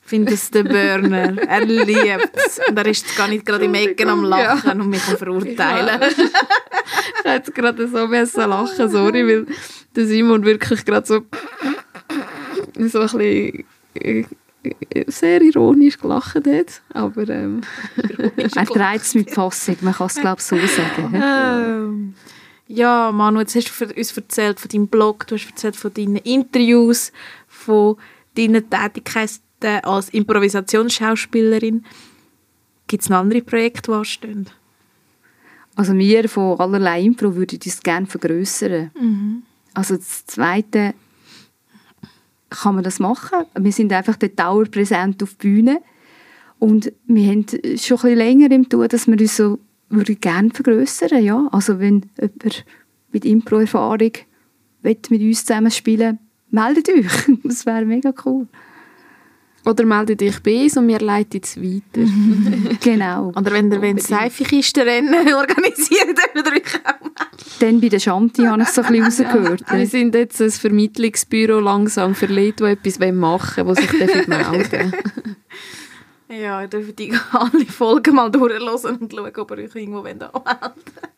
findet 0.03 0.35
es 0.35 0.51
der 0.51 0.65
Burner. 0.65 1.39
Er 1.39 1.65
liebt 1.65 2.31
es. 2.35 2.61
Und 2.69 2.77
er 2.77 2.87
ist 2.87 3.17
gar 3.17 3.29
nicht 3.29 3.47
gerade 3.47 3.65
im 3.65 3.75
Ecken 3.75 4.09
am 4.09 4.25
Lachen 4.25 4.79
ja. 4.79 4.85
und 4.85 4.91
mich 4.91 5.07
am 5.09 5.17
Verurteilen. 5.17 6.01
Ja. 6.01 6.09
ich 6.09 7.25
hätte 7.25 7.53
gerade 7.53 7.89
so 7.89 8.09
besser 8.09 8.47
lachen, 8.47 8.89
sorry, 8.89 9.27
weil 9.27 9.47
der 9.95 10.07
Simon 10.07 10.45
wirklich 10.45 10.85
gerade 10.85 11.07
so, 11.07 11.21
so 12.89 13.01
ein 13.01 13.09
bisschen 13.09 13.65
äh, 13.95 14.25
sehr 15.07 15.41
ironisch 15.41 15.99
gelacht 15.99 16.35
hat, 16.35 16.83
aber 16.93 17.29
ähm, 17.29 17.63
er 18.37 18.67
treibt 18.67 19.05
es 19.05 19.15
mit 19.15 19.31
Fassung, 19.31 19.77
man 19.81 19.95
kann 19.95 20.09
es 20.09 20.17
glaube 20.17 20.37
ich 20.39 20.47
so 20.47 20.57
sagen. 20.57 21.15
Ähm, 21.15 22.15
ja, 22.73 23.11
Manu, 23.11 23.41
jetzt 23.41 23.57
hast 23.57 23.81
du 23.81 23.85
uns 23.85 24.17
erzählt 24.17 24.61
von 24.61 24.69
deinem 24.69 24.87
Blog, 24.87 25.27
du 25.27 25.35
hast 25.35 25.47
erzählt 25.47 25.75
von 25.75 25.93
deinen 25.93 26.17
Interviews, 26.17 27.11
von 27.49 27.97
deinen 28.37 28.71
Tätigkeiten 28.71 29.83
als 29.83 30.09
Improvisationsschauspielerin. 30.11 31.85
Gibt 32.87 33.03
es 33.03 33.09
noch 33.09 33.19
andere 33.19 33.43
Projekte, 33.43 33.91
die 33.91 33.97
anstehen? 33.97 34.47
Also 35.75 35.95
wir 35.95 36.29
von 36.29 36.61
allerlei 36.61 37.03
Impro 37.03 37.35
würden 37.35 37.59
uns 37.65 37.83
gerne 37.83 38.07
vergrößern. 38.07 38.93
Mhm. 38.95 39.43
Also 39.75 39.97
das 39.97 40.27
Zweite 40.27 40.95
kann 42.51 42.77
man 42.77 42.85
das 42.85 43.01
machen. 43.01 43.47
Wir 43.59 43.73
sind 43.73 43.93
einfach 43.93 44.17
der 44.17 44.29
dauerpräsent 44.29 45.23
auf 45.25 45.35
der 45.35 45.49
Bühne 45.49 45.83
und 46.61 46.93
wir 47.07 47.31
haben 47.31 47.47
schon 47.49 47.59
ein 47.59 48.03
bisschen 48.03 48.17
länger 48.17 48.51
im 48.53 48.69
Tun, 48.69 48.87
dass 48.87 49.09
wir 49.09 49.19
uns 49.19 49.37
so 49.37 49.59
würde 49.91 50.17
gerne 50.17 50.51
vergrößern, 50.51 51.23
ja. 51.23 51.49
Also 51.53 51.79
wenn 51.79 52.07
jemand 52.19 52.65
mit 53.13 53.25
Impro-Erfahrung 53.25 54.13
mit 54.83 55.11
uns 55.11 55.45
zusammen 55.45 55.71
spielen 55.71 56.19
meldet 56.51 56.89
euch. 56.89 57.07
Das 57.45 57.67
wäre 57.67 57.85
mega 57.85 58.13
cool. 58.25 58.47
Oder 59.65 59.85
meldet 59.85 60.23
euch 60.23 60.43
bei 60.43 60.63
uns 60.63 60.77
und 60.79 60.89
wir 60.89 61.01
leiten 61.01 61.41
es 61.43 61.57
weiter. 61.57 62.09
Genau. 62.83 63.29
Oder 63.29 63.53
wenn 63.53 63.71
ihr 63.71 63.83
wollt, 63.83 64.03
Seifikistenrennen 64.03 65.35
organisieren, 65.35 66.15
dann 66.15 66.45
ihr 66.45 66.53
euch 66.53 66.77
auch 66.87 67.01
melden. 67.01 67.15
Dann 67.61 67.81
bei 67.81 67.89
der 67.89 67.99
Shanti 67.99 68.45
habe 68.45 68.63
ich 68.63 68.69
so 68.69 68.81
ein 68.83 68.93
bisschen 68.93 69.27
rausgehört. 69.27 69.65
Wir 69.71 69.87
sind 69.87 70.15
jetzt 70.15 70.41
ein 70.41 70.51
Vermittlungsbüro 70.51 71.61
langsam 71.61 72.15
für 72.15 72.27
Leute, 72.27 72.65
die 72.65 72.89
etwas 72.89 72.99
machen 73.13 73.67
wollen, 73.67 73.77
die 73.77 73.83
sich 73.83 73.99
dafür 73.99 74.29
melden 74.29 74.93
Ja, 76.31 76.63
ihr 76.63 76.69
dürft 76.69 76.99
die 77.01 77.13
alle 77.33 77.67
Folgen 77.67 78.15
mal 78.15 78.31
durchhören 78.31 78.99
und 79.01 79.13
schauen, 79.13 79.37
ob 79.37 79.51
ihr 79.51 79.59
euch 79.59 79.75
irgendwo 79.75 79.99
anmelden 79.99 80.29
wollt. 80.33 80.45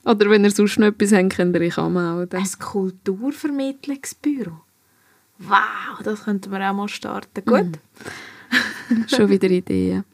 Oder 0.04 0.30
wenn 0.30 0.44
ihr 0.44 0.50
sonst 0.50 0.78
noch 0.78 0.86
etwas 0.86 1.12
habt, 1.12 1.36
könnt 1.36 1.54
ihr 1.54 1.60
euch 1.60 1.76
anmelden. 1.76 2.40
Ein 2.40 2.48
Kulturvermittlungsbüro. 2.58 4.62
Wow, 5.38 6.02
das 6.02 6.24
könnten 6.24 6.50
wir 6.50 6.70
auch 6.70 6.74
mal 6.74 6.88
starten. 6.88 7.44
Gut. 7.44 7.78
Schon 9.08 9.28
wieder 9.28 9.50
Ideen. 9.50 10.04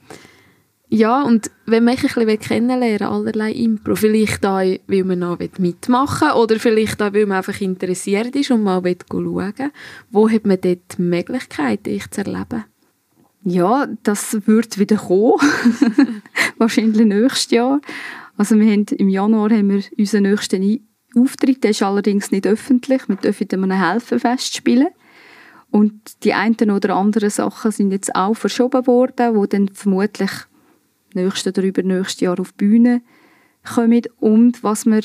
Ja, 0.90 1.22
und 1.22 1.51
wenn 1.66 1.84
man 1.84 1.94
mich 1.94 2.16
ein 2.16 2.26
bisschen 2.26 2.40
kennenlernen 2.40 3.09
allerlei 3.09 3.53
Impro, 3.53 3.94
vielleicht 3.94 4.44
auch, 4.46 4.62
weil 4.86 5.05
man 5.05 5.18
noch 5.18 5.38
mitmachen 5.59 6.28
will 6.28 6.34
oder 6.34 6.59
vielleicht 6.59 7.03
auch, 7.03 7.12
weil 7.12 7.26
man 7.26 7.38
einfach 7.38 7.61
interessiert 7.61 8.34
ist 8.34 8.51
und 8.51 8.62
mal 8.62 8.82
schauen 8.82 9.34
will, 9.34 9.70
wo 10.11 10.30
hat 10.30 10.46
man 10.46 10.61
dort 10.61 10.96
die 10.96 11.03
Möglichkeit, 11.03 11.84
dich 11.84 12.11
zu 12.11 12.22
erleben? 12.22 12.64
Ja, 13.45 13.86
das 14.03 14.47
wird 14.47 14.78
wieder 14.78 14.97
kommen. 14.97 15.34
Wahrscheinlich 16.59 17.07
nächstes 17.07 17.51
Jahr. 17.51 17.80
Also 18.36 18.59
wir 18.59 18.70
haben, 18.70 18.86
im 18.97 19.09
Januar 19.09 19.51
haben 19.51 19.70
wir 19.70 19.82
unseren 19.97 20.22
nächsten 20.22 20.86
Auftritt. 21.16 21.64
Der 21.64 21.70
ist 21.70 21.82
allerdings 21.82 22.30
nicht 22.30 22.47
öffentlich. 22.47 23.09
Wir 23.09 23.16
dürfen 23.16 23.49
einem 23.53 23.70
Helfenfest 23.70 24.57
spielen. 24.57 24.89
Und 25.70 26.24
die 26.24 26.32
einen 26.32 26.70
oder 26.70 26.97
anderen 26.97 27.30
Sachen 27.30 27.70
sind 27.70 27.93
jetzt 27.93 28.14
auch 28.14 28.34
verschoben 28.34 28.86
worden, 28.86 29.34
wo 29.34 29.47
dann 29.47 29.68
vermutlich 29.68 30.30
nächstes 31.14 31.53
oder 31.53 31.62
übernächstes 31.62 32.20
Jahr 32.20 32.41
auf 32.41 32.53
die 32.53 32.64
Bühne 32.64 33.03
kommen. 33.74 34.03
Und 34.18 34.62
was 34.62 34.86
wir, 34.86 35.03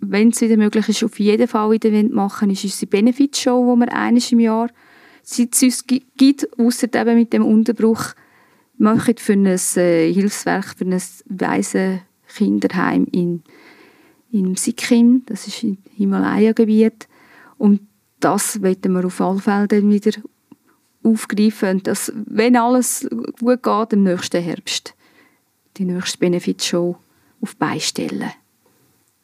wenn 0.00 0.30
es 0.30 0.40
wieder 0.40 0.56
möglich 0.56 0.88
ist, 0.88 1.04
auf 1.04 1.18
jeden 1.20 1.46
Fall 1.46 1.70
wieder 1.70 1.90
machen 2.10 2.50
ist 2.50 2.64
unsere 2.64 2.86
Benefit-Show, 2.86 3.74
die 3.74 3.80
wir 3.80 3.92
eines 3.92 4.32
im 4.32 4.40
Jahr 4.40 4.68
es 5.24 5.62
uns 5.62 5.86
gi- 5.86 6.04
gibt, 6.16 6.48
ausser 6.58 6.88
eben 6.94 7.16
mit 7.16 7.32
dem 7.32 7.44
Unterbruch, 7.44 8.14
machen 8.78 9.14
für 9.18 9.34
ein 9.34 9.46
äh, 9.46 10.12
Hilfswerk 10.12 10.74
für 10.76 10.84
ein 10.84 11.00
Waisenkinderheim 11.26 13.06
in, 13.12 13.42
in 14.32 14.56
Sikkim, 14.56 15.22
das 15.26 15.46
ist 15.46 15.62
im 15.62 15.78
Himalaya-Gebiet. 15.96 17.06
Und 17.58 17.80
das 18.20 18.60
wollen 18.62 18.76
wir 18.82 19.04
auf 19.04 19.20
alle 19.20 19.40
Fälle 19.40 19.68
wieder 19.88 20.12
aufgreifen. 21.04 21.70
Und 21.70 21.86
das, 21.86 22.12
wenn 22.14 22.56
alles 22.56 23.08
gut 23.38 23.62
geht, 23.62 23.92
im 23.92 24.02
nächsten 24.02 24.42
Herbst 24.42 24.94
die 25.76 25.84
nächste 25.84 26.18
Benefit-Show 26.18 26.96
auf 27.40 27.56
beistellen. 27.56 28.32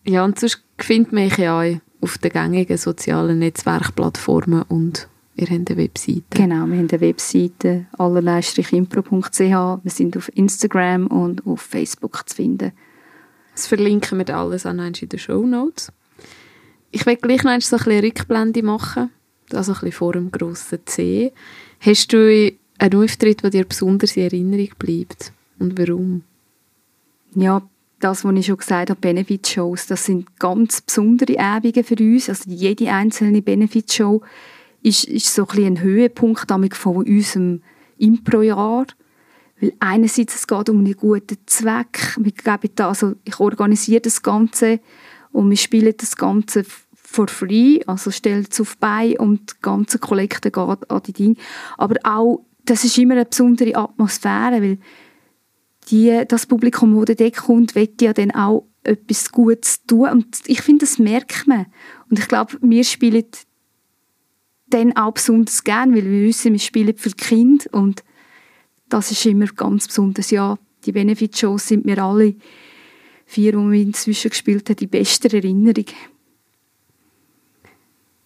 Ja, 0.05 0.25
und 0.25 0.39
sonst 0.39 0.63
findet 0.79 1.13
mich 1.13 1.37
ja 1.37 1.61
auch 1.61 1.81
auf 2.01 2.19
den 2.19 2.31
gängigen 2.31 2.77
sozialen 2.77 3.41
Netzwerkplattformen 3.41 4.63
und 4.63 5.09
ihr 5.39 5.47
habt 5.47 5.71
eine 5.71 5.77
Webseite. 5.77 6.23
Genau, 6.31 6.67
wir 6.67 6.79
haben 6.79 6.89
eine 6.91 7.01
Webseite 7.01 7.87
allerlei-impro.ch. 7.97 9.39
Wir 9.39 9.91
sind 9.91 10.17
auf 10.17 10.31
Instagram 10.37 11.07
und 11.07 11.47
auf 11.47 11.61
Facebook 11.61 12.29
zu 12.29 12.37
finden. 12.37 12.73
Das 13.55 13.67
verlinken 13.67 14.19
wir 14.19 14.37
alles 14.37 14.67
an 14.67 14.79
in 14.79 15.09
den 15.09 15.19
Show 15.19 15.47
Notes. 15.47 15.93
Ich 16.91 17.07
will 17.07 17.17
gleich 17.17 17.45
noch 17.45 17.61
so 17.61 17.77
ein 17.77 17.85
bisschen 17.85 18.05
Rückblende 18.05 18.63
machen, 18.63 19.11
also 19.53 19.73
ein 19.73 19.75
bisschen 19.75 19.93
vor 19.93 20.13
dem 20.13 20.31
grossen 20.31 20.81
C. 20.87 21.33
Hast 21.81 22.13
du 22.13 22.53
einen 22.79 22.95
Auftritt, 22.95 23.43
der 23.43 23.51
dir 23.51 23.65
besonders 23.65 24.17
in 24.17 24.25
Erinnerung 24.25 24.71
bleibt? 24.79 25.33
Und 25.59 25.79
warum? 25.79 26.23
Ja, 27.35 27.63
das, 28.01 28.25
was 28.25 28.35
ich 28.37 28.47
schon 28.47 28.57
gesagt 28.57 28.91
habe, 28.91 29.01
Benefit-Shows, 29.01 29.87
das 29.87 30.07
sind 30.07 30.39
ganz 30.39 30.81
besondere 30.81 31.39
Abende 31.39 31.85
für 31.85 31.97
uns. 31.97 32.29
Also 32.29 32.45
jede 32.49 32.91
einzelne 32.91 33.43
Benefit-Show 33.43 34.23
ist, 34.83 35.05
ist 35.05 35.35
so 35.35 35.47
ein, 35.49 35.65
ein 35.65 35.81
Höhepunkt 35.81 36.51
von 36.75 36.97
unserem 36.97 37.63
Impro-Jahr. 37.99 38.87
Weil 39.61 39.73
einerseits 39.81 40.37
es 40.37 40.47
geht 40.47 40.69
um 40.69 40.79
einen 40.79 40.97
guten 40.97 41.39
Zweck. 41.47 42.17
Also 42.79 43.15
ich 43.25 43.41
organisiere 43.41 44.01
das 44.01 44.23
Ganze 44.23 44.81
und 45.33 45.51
wir 45.51 45.57
spielen 45.57 45.95
das 45.97 46.17
Ganze 46.17 46.65
for 46.95 47.27
free, 47.27 47.81
also 47.87 48.11
stellen 48.11 48.47
es 48.49 48.61
auf 48.61 48.77
bei 48.77 49.19
und 49.19 49.53
die 49.53 49.63
ganze 49.63 49.99
Kollekte 49.99 50.51
geht 50.51 50.91
an 50.91 51.03
die 51.07 51.13
Dinge. 51.13 51.37
Aber 51.79 51.97
auch, 52.05 52.45
das 52.67 52.85
ist 52.85 52.99
immer 52.99 53.15
eine 53.15 53.25
besondere 53.25 53.75
Atmosphäre, 53.77 54.63
weil 54.63 54.79
die, 55.91 56.23
das 56.29 56.47
Publikum, 56.47 57.03
das 57.05 57.17
dort 57.17 57.37
kommt, 57.37 57.75
will 57.75 57.89
ja 58.01 58.13
dann 58.13 58.31
auch 58.33 58.67
etwas 58.85 59.33
Gutes 59.33 59.85
tun. 59.87 60.09
Und 60.11 60.27
ich 60.47 60.61
finde, 60.61 60.85
das 60.85 60.99
merkt 60.99 61.47
man. 61.47 61.67
Und 62.11 62.19
ich 62.19 62.29
glaube, 62.29 62.59
wir 62.61 62.85
spielen 62.85 63.25
dann 64.71 64.97
auch 64.97 65.13
besonders 65.13 65.65
gern, 65.65 65.95
weil 65.95 66.05
wir 66.05 66.23
wissen, 66.23 66.53
wir 66.53 66.59
spielen 66.59 66.97
für 66.97 67.11
die 67.11 67.17
Kinder 67.17 67.67
und 67.73 68.05
das 68.89 69.11
ist 69.11 69.25
immer 69.27 69.47
ganz 69.47 69.87
besonders. 69.87 70.31
Ja, 70.31 70.59
die 70.85 70.93
Benefit-Shows 70.93 71.69
sind 71.69 71.85
mir 71.85 72.03
alle 72.03 72.35
vier, 73.27 73.53
die 73.53 73.59
wir 73.59 73.83
inzwischen 73.83 74.31
gespielt 74.31 74.69
haben, 74.69 74.77
die 74.77 74.87
beste 74.87 75.33
Erinnerung. 75.33 75.85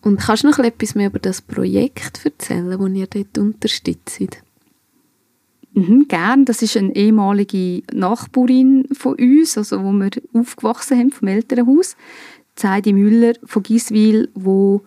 Und 0.03 0.20
kannst 0.20 0.43
du 0.43 0.49
noch 0.49 0.59
etwas 0.59 0.95
mehr 0.95 1.09
über 1.09 1.18
das 1.18 1.43
Projekt 1.43 2.24
erzählen, 2.24 2.78
das 2.78 2.90
ihr 2.90 3.07
dort 3.07 3.38
unterstützt? 3.38 4.43
Mhm, 5.74 6.07
gern. 6.09 6.45
Das 6.45 6.61
ist 6.61 6.76
eine 6.76 6.95
ehemalige 6.95 7.82
Nachbarin 7.93 8.88
von 8.93 9.14
uns, 9.14 9.57
also 9.57 9.82
wo 9.82 9.93
wir 9.93 10.11
aufgewachsen 10.34 10.99
haben 10.99 11.11
vom 11.11 11.28
Elternhaus, 11.28 11.97
Zeidi 12.57 12.93
Müller 12.93 13.34
von 13.45 13.62
Giswil, 13.62 14.28
wo 14.34 14.82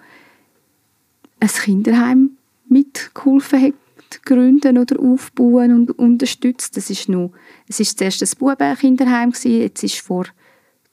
ein 1.45 1.63
Kinderheim 1.63 2.31
mitgeholfen 2.67 3.61
hat 3.61 3.73
gründen 4.23 4.77
oder 4.77 4.99
aufbauen 4.99 5.73
und 5.73 5.91
unterstützt. 5.91 6.77
Das 6.77 6.89
ist 6.89 7.09
noch, 7.09 7.31
es 7.67 7.79
ist 7.79 7.97
zuerst 7.97 8.23
ein 8.23 8.39
Bubenkinderheim 8.39 9.31
gewesen, 9.31 9.61
jetzt 9.61 9.83
ist 9.83 9.99
vor 9.99 10.25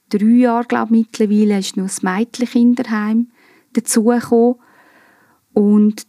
drei 0.09 0.25
Jahren, 0.25 0.67
glaube 0.67 0.97
ich, 0.97 1.05
mittlerweile 1.05 1.59
ist 1.59 1.77
noch 1.77 1.89
ein 1.89 2.17
Mädchenkinderheim 2.17 3.31
dazugekommen 3.73 4.55
und 5.53 6.05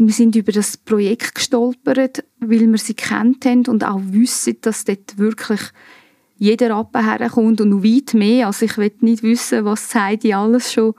wir 0.00 0.12
sind 0.12 0.36
über 0.36 0.52
das 0.52 0.76
Projekt 0.76 1.34
gestolpert, 1.34 2.24
weil 2.38 2.70
wir 2.70 2.78
sie 2.78 2.94
kennt 2.94 3.44
haben 3.44 3.66
und 3.66 3.84
auch 3.84 4.00
wissen, 4.04 4.56
dass 4.60 4.84
dort 4.84 5.18
wirklich 5.18 5.60
jeder 6.36 6.70
Rappen 6.70 7.04
herkommt 7.04 7.60
und 7.60 7.70
noch 7.70 7.82
weit 7.82 8.14
mehr. 8.14 8.46
Also 8.46 8.66
ich 8.66 8.78
will 8.78 8.92
nicht 9.00 9.24
wissen, 9.24 9.64
was 9.64 9.92
Heidi 9.96 10.34
alles 10.34 10.72
schon 10.72 10.94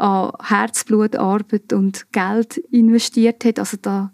an 0.00 0.32
Herzblut, 0.42 1.16
Arbeit 1.16 1.72
und 1.72 2.10
Geld 2.12 2.56
investiert 2.56 3.44
hat. 3.44 3.58
Also 3.58 3.76
da, 3.80 4.12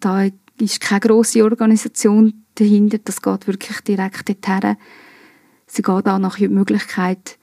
da 0.00 0.28
ist 0.60 0.80
keine 0.80 1.00
grosse 1.00 1.42
Organisation 1.42 2.44
dahinter. 2.54 2.98
Das 2.98 3.20
geht 3.20 3.46
wirklich 3.46 3.80
direkt 3.80 4.28
dorthin. 4.28 4.76
Sie 5.66 5.82
geht 5.82 6.06
auch 6.06 6.18
nach 6.18 6.38
Möglichkeit 6.38 7.38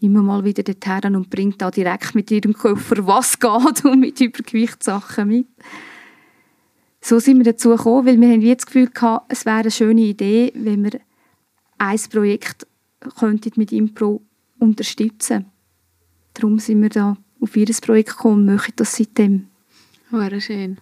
immer 0.00 0.22
mal 0.22 0.44
wieder 0.44 0.62
dorthin 0.62 1.16
und 1.16 1.28
bringt 1.28 1.60
da 1.60 1.70
direkt 1.70 2.14
mit 2.14 2.30
ihrem 2.30 2.54
Koffer, 2.54 3.06
was 3.06 3.38
geht 3.38 3.84
und 3.84 4.00
mit 4.00 4.20
Übergewichtssachen 4.20 5.28
mit. 5.28 5.48
So 7.00 7.18
sind 7.18 7.38
wir 7.38 7.52
dazu 7.52 7.70
gekommen, 7.70 8.06
weil 8.06 8.20
wir 8.20 8.28
haben 8.28 8.40
jetzt 8.40 8.62
das 8.62 8.72
Gefühl 8.72 8.88
gehabt, 8.88 9.30
es 9.32 9.44
wäre 9.44 9.58
eine 9.58 9.70
schöne 9.70 10.00
Idee, 10.00 10.52
wenn 10.54 10.84
wir 10.84 11.00
ein 11.78 12.00
Projekt 12.10 12.66
könnten 13.18 13.52
mit 13.56 13.72
Impro 13.72 14.22
unterstützen 14.58 15.46
Darum 16.38 16.58
sind 16.60 16.82
wir 16.82 16.88
da 16.88 17.16
auf 17.40 17.56
ihr 17.56 17.66
Projekt 17.80 18.10
gekommen 18.10 18.48
und 18.48 18.54
machen 18.54 18.72
das 18.76 18.96
seitdem. 18.96 19.48
Wäre 20.10 20.40
schön. 20.40 20.78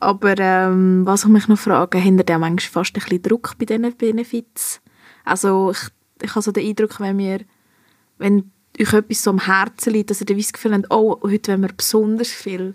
Aber 0.00 0.34
ähm, 0.38 1.06
was 1.06 1.24
ich 1.24 1.30
mich 1.30 1.48
noch 1.48 1.58
frage, 1.58 1.98
haben 1.98 2.18
ihr 2.18 2.38
manchmal 2.38 2.58
fast 2.58 2.94
ein 2.94 3.02
bisschen 3.02 3.22
Druck 3.22 3.56
bei 3.58 3.64
diesen 3.64 3.96
Benefits? 3.96 4.80
Also 5.24 5.72
ich, 5.72 5.78
ich 6.22 6.30
habe 6.30 6.42
so 6.42 6.52
den 6.52 6.66
Eindruck, 6.66 7.00
wenn 7.00 7.18
wir, 7.18 7.40
wenn 8.18 8.50
euch 8.78 8.92
etwas 8.92 9.22
so 9.22 9.30
am 9.30 9.44
Herzen 9.44 9.92
liegt, 9.94 10.10
dass 10.10 10.20
ihr 10.20 10.26
das 10.26 10.52
Gefühl 10.52 10.74
habt, 10.74 10.90
oh, 10.90 11.18
heute 11.22 11.52
wollen 11.52 11.62
wir 11.62 11.72
besonders 11.72 12.28
viel 12.28 12.74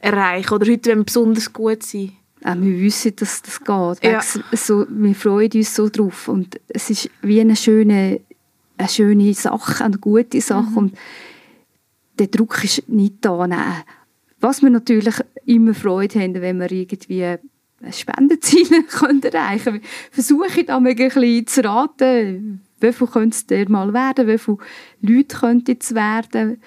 erreichen 0.00 0.52
oder 0.52 0.66
heute 0.66 0.90
wollen 0.90 1.00
wir 1.00 1.04
besonders 1.04 1.52
gut 1.52 1.82
sein. 1.82 2.12
Auch 2.42 2.56
wir 2.56 2.78
wissen, 2.78 3.16
dass 3.16 3.40
das 3.40 3.58
geht. 3.58 4.04
Ja. 4.04 4.20
So, 4.52 4.86
wir 4.88 5.14
freuen 5.14 5.50
uns 5.54 5.74
so 5.74 5.88
drauf. 5.88 6.28
Und 6.28 6.60
es 6.68 6.90
ist 6.90 7.10
wie 7.22 7.40
eine 7.40 7.56
schöne, 7.56 8.20
eine 8.76 8.88
schöne 8.88 9.34
Sache, 9.34 9.84
eine 9.84 9.98
gute 9.98 10.40
Sache. 10.40 10.70
Mhm. 10.70 10.76
Und 10.76 10.98
der 12.18 12.28
Druck 12.28 12.62
ist 12.64 12.88
nicht 12.88 13.16
da. 13.20 13.46
Nein. 13.46 13.82
Was 14.40 14.62
wir 14.62 14.70
natürlich 14.70 15.14
immer 15.46 15.74
Freude 15.74 16.20
haben, 16.20 16.34
wenn 16.34 16.58
wir 16.58 16.70
irgendwie 16.70 17.24
ein 17.24 17.92
Spendenziel 17.92 18.82
können 18.88 19.22
erreichen 19.22 19.64
können. 19.64 19.82
Versuche 20.10 20.60
ich 20.60 20.66
da 20.66 20.76
ein 20.78 20.84
bisschen 20.84 21.46
zu 21.46 21.64
raten, 21.64 22.60
wie 22.80 22.92
viel 22.92 23.06
könnte 23.06 23.36
es 23.36 23.46
der 23.46 23.68
mal 23.70 23.92
werden, 23.92 24.26
wie 24.28 24.38
viele 24.38 24.58
Leute 25.00 25.36
könnte 25.36 25.76
es 25.78 25.94
werden. 25.94 26.62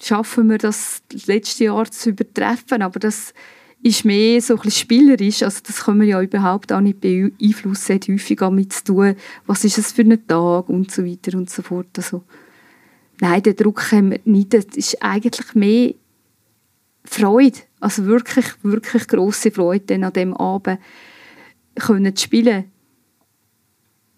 Schaffen 0.00 0.48
wir 0.48 0.58
das 0.58 1.02
letzte 1.26 1.64
Jahr 1.64 1.90
zu 1.90 2.10
übertreffen, 2.10 2.82
aber 2.82 3.00
das 3.00 3.34
ist 3.82 4.04
mehr 4.04 4.40
so 4.40 4.54
ein 4.54 4.60
bisschen 4.60 4.82
spielerisch, 4.82 5.42
also 5.42 5.60
das 5.64 5.84
können 5.84 6.00
wir 6.00 6.08
ja 6.08 6.22
überhaupt 6.22 6.72
auch 6.72 6.80
nicht 6.80 7.00
beeinflussen, 7.00 7.94
hat 7.94 8.08
häufig 8.08 8.38
damit 8.38 8.72
zu 8.72 8.84
tun, 8.84 9.16
was 9.46 9.64
ist 9.64 9.78
es 9.78 9.92
für 9.92 10.02
ein 10.02 10.26
Tag 10.26 10.68
und 10.68 10.90
so 10.90 11.04
weiter 11.04 11.36
und 11.38 11.48
so 11.48 11.62
fort. 11.62 11.86
Also, 11.96 12.24
nein, 13.20 13.42
den 13.42 13.56
Druck 13.56 13.92
haben 13.92 14.10
wir 14.10 14.20
nicht, 14.24 14.52
das 14.52 14.66
ist 14.74 15.02
eigentlich 15.02 15.54
mehr 15.54 15.94
Freude, 17.04 17.58
also 17.80 18.04
wirklich, 18.06 18.46
wirklich 18.62 19.06
grosse 19.06 19.50
Freude, 19.50 19.94
an 19.94 20.12
dem 20.12 20.36
Abend 20.36 20.80
können 21.76 22.14
zu 22.16 22.24
spielen. 22.24 22.64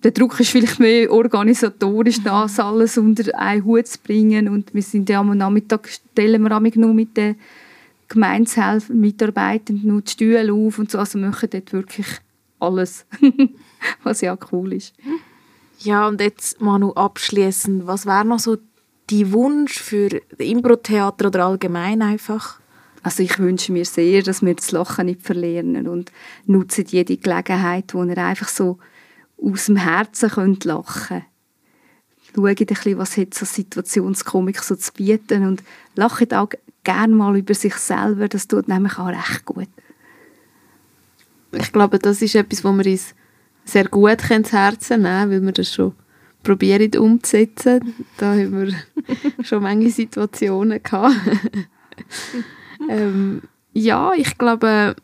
Der 0.03 0.13
Druck 0.13 0.41
ist 0.41 0.51
vielleicht 0.51 0.81
mehr 0.81 1.13
organisatorisch, 1.13 2.23
das 2.23 2.59
alles 2.59 2.97
unter 2.97 3.39
einen 3.39 3.65
Hut 3.67 3.87
zu 3.87 3.99
bringen. 4.03 4.49
Und 4.49 4.73
wir 4.73 4.83
sind 4.83 5.11
ja 5.11 5.21
am 5.21 5.37
Nachmittag, 5.37 5.89
stellen 5.89 6.43
wir 6.43 6.71
nur 6.77 6.95
mit 6.95 7.19
den 7.19 7.37
Gemeinshelfer, 8.11 8.93
Mitarbeitenden 8.93 9.89
nur 9.89 10.03
die 10.03 10.11
Stühle 10.11 10.53
auf 10.53 10.79
und 10.79 10.91
so, 10.91 10.99
also 10.99 11.17
machen 11.17 11.49
dort 11.49 11.73
wirklich 11.73 12.07
alles, 12.59 13.07
was 14.03 14.21
ja 14.21 14.37
cool 14.53 14.75
ist. 14.75 14.95
Ja, 15.79 16.09
und 16.09 16.21
jetzt 16.21 16.61
Manu 16.61 16.93
abschließend, 16.93 17.87
was 17.87 18.05
wäre 18.07 18.25
noch 18.25 18.41
so 18.41 18.59
dein 19.11 19.33
Wunsch 19.33 19.79
für 19.79 20.21
Impro-Theater 20.39 21.29
oder 21.29 21.47
allgemein 21.47 22.03
einfach? 22.03 22.61
Also 23.03 23.23
ich 23.23 23.39
wünsche 23.39 23.73
mir 23.73 23.85
sehr, 23.85 24.23
dass 24.23 24.43
wir 24.43 24.55
das 24.55 24.73
Lachen 24.73 25.07
nicht 25.07 25.23
verlieren 25.23 25.89
und 25.89 26.13
nutzen 26.47 26.85
jede 26.89 27.17
Gelegenheit, 27.17 27.95
wo 27.95 28.05
ihr 28.05 28.19
einfach 28.19 28.49
so 28.49 28.79
aus 29.43 29.67
dem 29.67 29.77
Herzen 29.77 30.31
könnt 30.31 30.65
lachen 30.65 31.23
könnt. 31.23 31.25
Schaut 32.35 32.61
ein 32.61 32.67
bisschen, 32.67 32.99
was 32.99 33.17
hat 33.17 33.35
so 33.35 33.47
Situationskomik 33.47 34.63
so 34.63 34.77
zu 34.77 34.93
bieten 34.93 35.47
und 35.47 35.63
lacht 35.95 36.35
auch 36.35 36.51
gerne 36.85 37.14
mal 37.14 37.37
über 37.37 37.55
sich 37.55 37.74
selber, 37.74 38.28
das 38.28 38.49
tut 38.49 38.68
nämlich 38.68 38.99
auch 38.99 39.09
recht 39.09 39.45
gut. 39.45 39.68
Ich 41.53 41.72
glaube, 41.72 41.99
das 41.99 42.22
ist 42.22 42.35
etwas, 42.35 42.64
wo 42.64 42.72
wir 42.72 42.87
uns 42.87 43.14
sehr 43.64 43.89
gut 43.89 44.31
ins 44.31 44.53
Herzen 44.53 45.03
nehmen 45.03 45.12
können, 45.12 45.31
weil 45.31 45.43
wir 45.47 45.53
das 45.53 45.74
schon 45.74 45.95
probieren 46.43 46.97
umzusetzen. 46.99 47.95
Da 48.16 48.33
haben 48.33 48.66
wir 48.66 49.45
schon 49.45 49.62
manche 49.62 49.91
Situationen 49.91 50.83
gehabt. 50.83 51.16
ähm, 52.89 53.43
ja, 53.72 54.12
ich 54.14 54.37
glaube, 54.39 54.97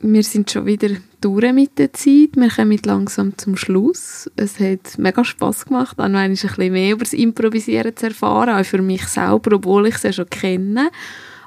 wir 0.00 0.22
sind 0.22 0.50
schon 0.50 0.66
wieder 0.66 0.90
durch 1.20 1.52
mit 1.52 1.78
der 1.78 1.92
Zeit. 1.92 2.36
Wir 2.36 2.50
kommen 2.50 2.78
langsam 2.84 3.36
zum 3.38 3.56
Schluss. 3.56 4.30
Es 4.36 4.60
hat 4.60 4.98
mega 4.98 5.24
Spass 5.24 5.64
gemacht, 5.64 5.96
noch 5.96 6.04
ein 6.04 6.30
bisschen 6.30 6.72
mehr 6.72 6.92
über 6.92 7.04
das 7.04 7.12
Improvisieren 7.12 7.96
zu 7.96 8.06
erfahren, 8.06 8.50
auch 8.50 8.64
für 8.64 8.82
mich 8.82 9.06
selber, 9.06 9.56
obwohl 9.56 9.86
ich 9.86 9.94
es 9.96 10.02
ja 10.02 10.12
schon 10.12 10.30
kenne. 10.30 10.90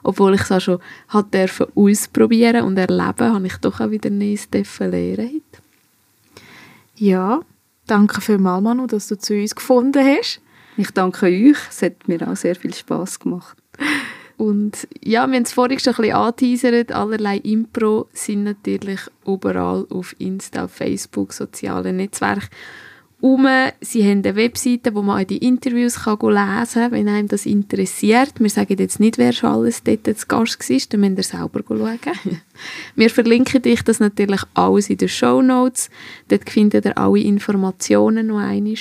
Obwohl 0.01 0.35
ich 0.35 0.41
es 0.41 0.51
auch 0.51 0.61
schon 0.61 0.79
hat 1.09 1.33
dürfen 1.33 1.67
ausprobieren 1.75 2.63
und 2.63 2.77
erleben, 2.77 3.33
habe 3.33 3.47
ich 3.47 3.57
doch 3.57 3.81
auch 3.81 3.91
wieder 3.91 4.09
Neues 4.09 4.49
dürfen 4.49 4.91
lernen 4.91 5.27
heute. 5.27 5.63
Ja, 6.95 7.41
danke 7.85 8.21
vielmals, 8.21 8.63
Manu, 8.63 8.87
dass 8.87 9.07
du 9.07 9.17
zu 9.17 9.33
uns 9.33 9.55
gefunden 9.55 10.03
hast. 10.05 10.41
Ich 10.77 10.91
danke 10.91 11.25
euch, 11.25 11.57
es 11.69 11.81
hat 11.81 12.07
mir 12.07 12.25
auch 12.27 12.37
sehr 12.37 12.55
viel 12.55 12.73
Spass 12.73 13.19
gemacht. 13.19 13.57
Und 14.39 14.87
ja, 15.03 15.27
wir 15.27 15.35
haben 15.35 15.43
es 15.43 15.51
vorhin 15.51 15.79
schon 15.79 15.95
ein 15.95 15.97
bisschen 15.97 16.15
angeteasert, 16.15 16.91
allerlei 16.93 17.37
Impro 17.39 18.07
sind 18.13 18.45
natürlich 18.45 19.01
überall 19.27 19.85
auf 19.89 20.15
Insta, 20.17 20.69
Facebook, 20.69 21.33
sozialen 21.33 21.97
Netzwerken 21.97 22.47
um. 23.19 23.45
Sie 23.81 24.01
haben 24.01 24.23
eine 24.23 24.37
Webseite, 24.37 24.95
wo 24.95 25.01
man 25.01 25.21
auch 25.21 25.27
die 25.27 25.45
Interviews 25.45 26.03
kann 26.03 26.19
lesen 26.21 26.83
kann, 26.83 26.91
wenn 26.93 27.09
einem 27.09 27.27
das 27.27 27.45
interessiert. 27.45 28.31
Wir 28.39 28.49
sagen 28.49 28.77
jetzt 28.79 29.01
nicht, 29.01 29.17
wer 29.17 29.33
schon 29.33 29.49
alles 29.49 29.83
dort 29.83 30.05
zu 30.05 30.25
Gast 30.25 30.69
war, 30.69 30.79
dann 30.89 31.01
müsst 31.01 31.17
ihr 31.17 31.23
selber 31.23 31.61
schauen. 31.67 31.99
Wir 32.95 33.09
verlinken 33.09 33.61
euch 33.65 33.83
das 33.83 33.99
natürlich 33.99 34.41
alles 34.53 34.89
in 34.89 34.99
den 34.99 35.09
Show 35.09 35.41
Notes. 35.41 35.89
Dort 36.29 36.49
findet 36.49 36.85
ihr 36.85 36.97
alle 36.97 37.19
Informationen 37.19 38.27
noch 38.27 38.39
einmal. 38.39 38.75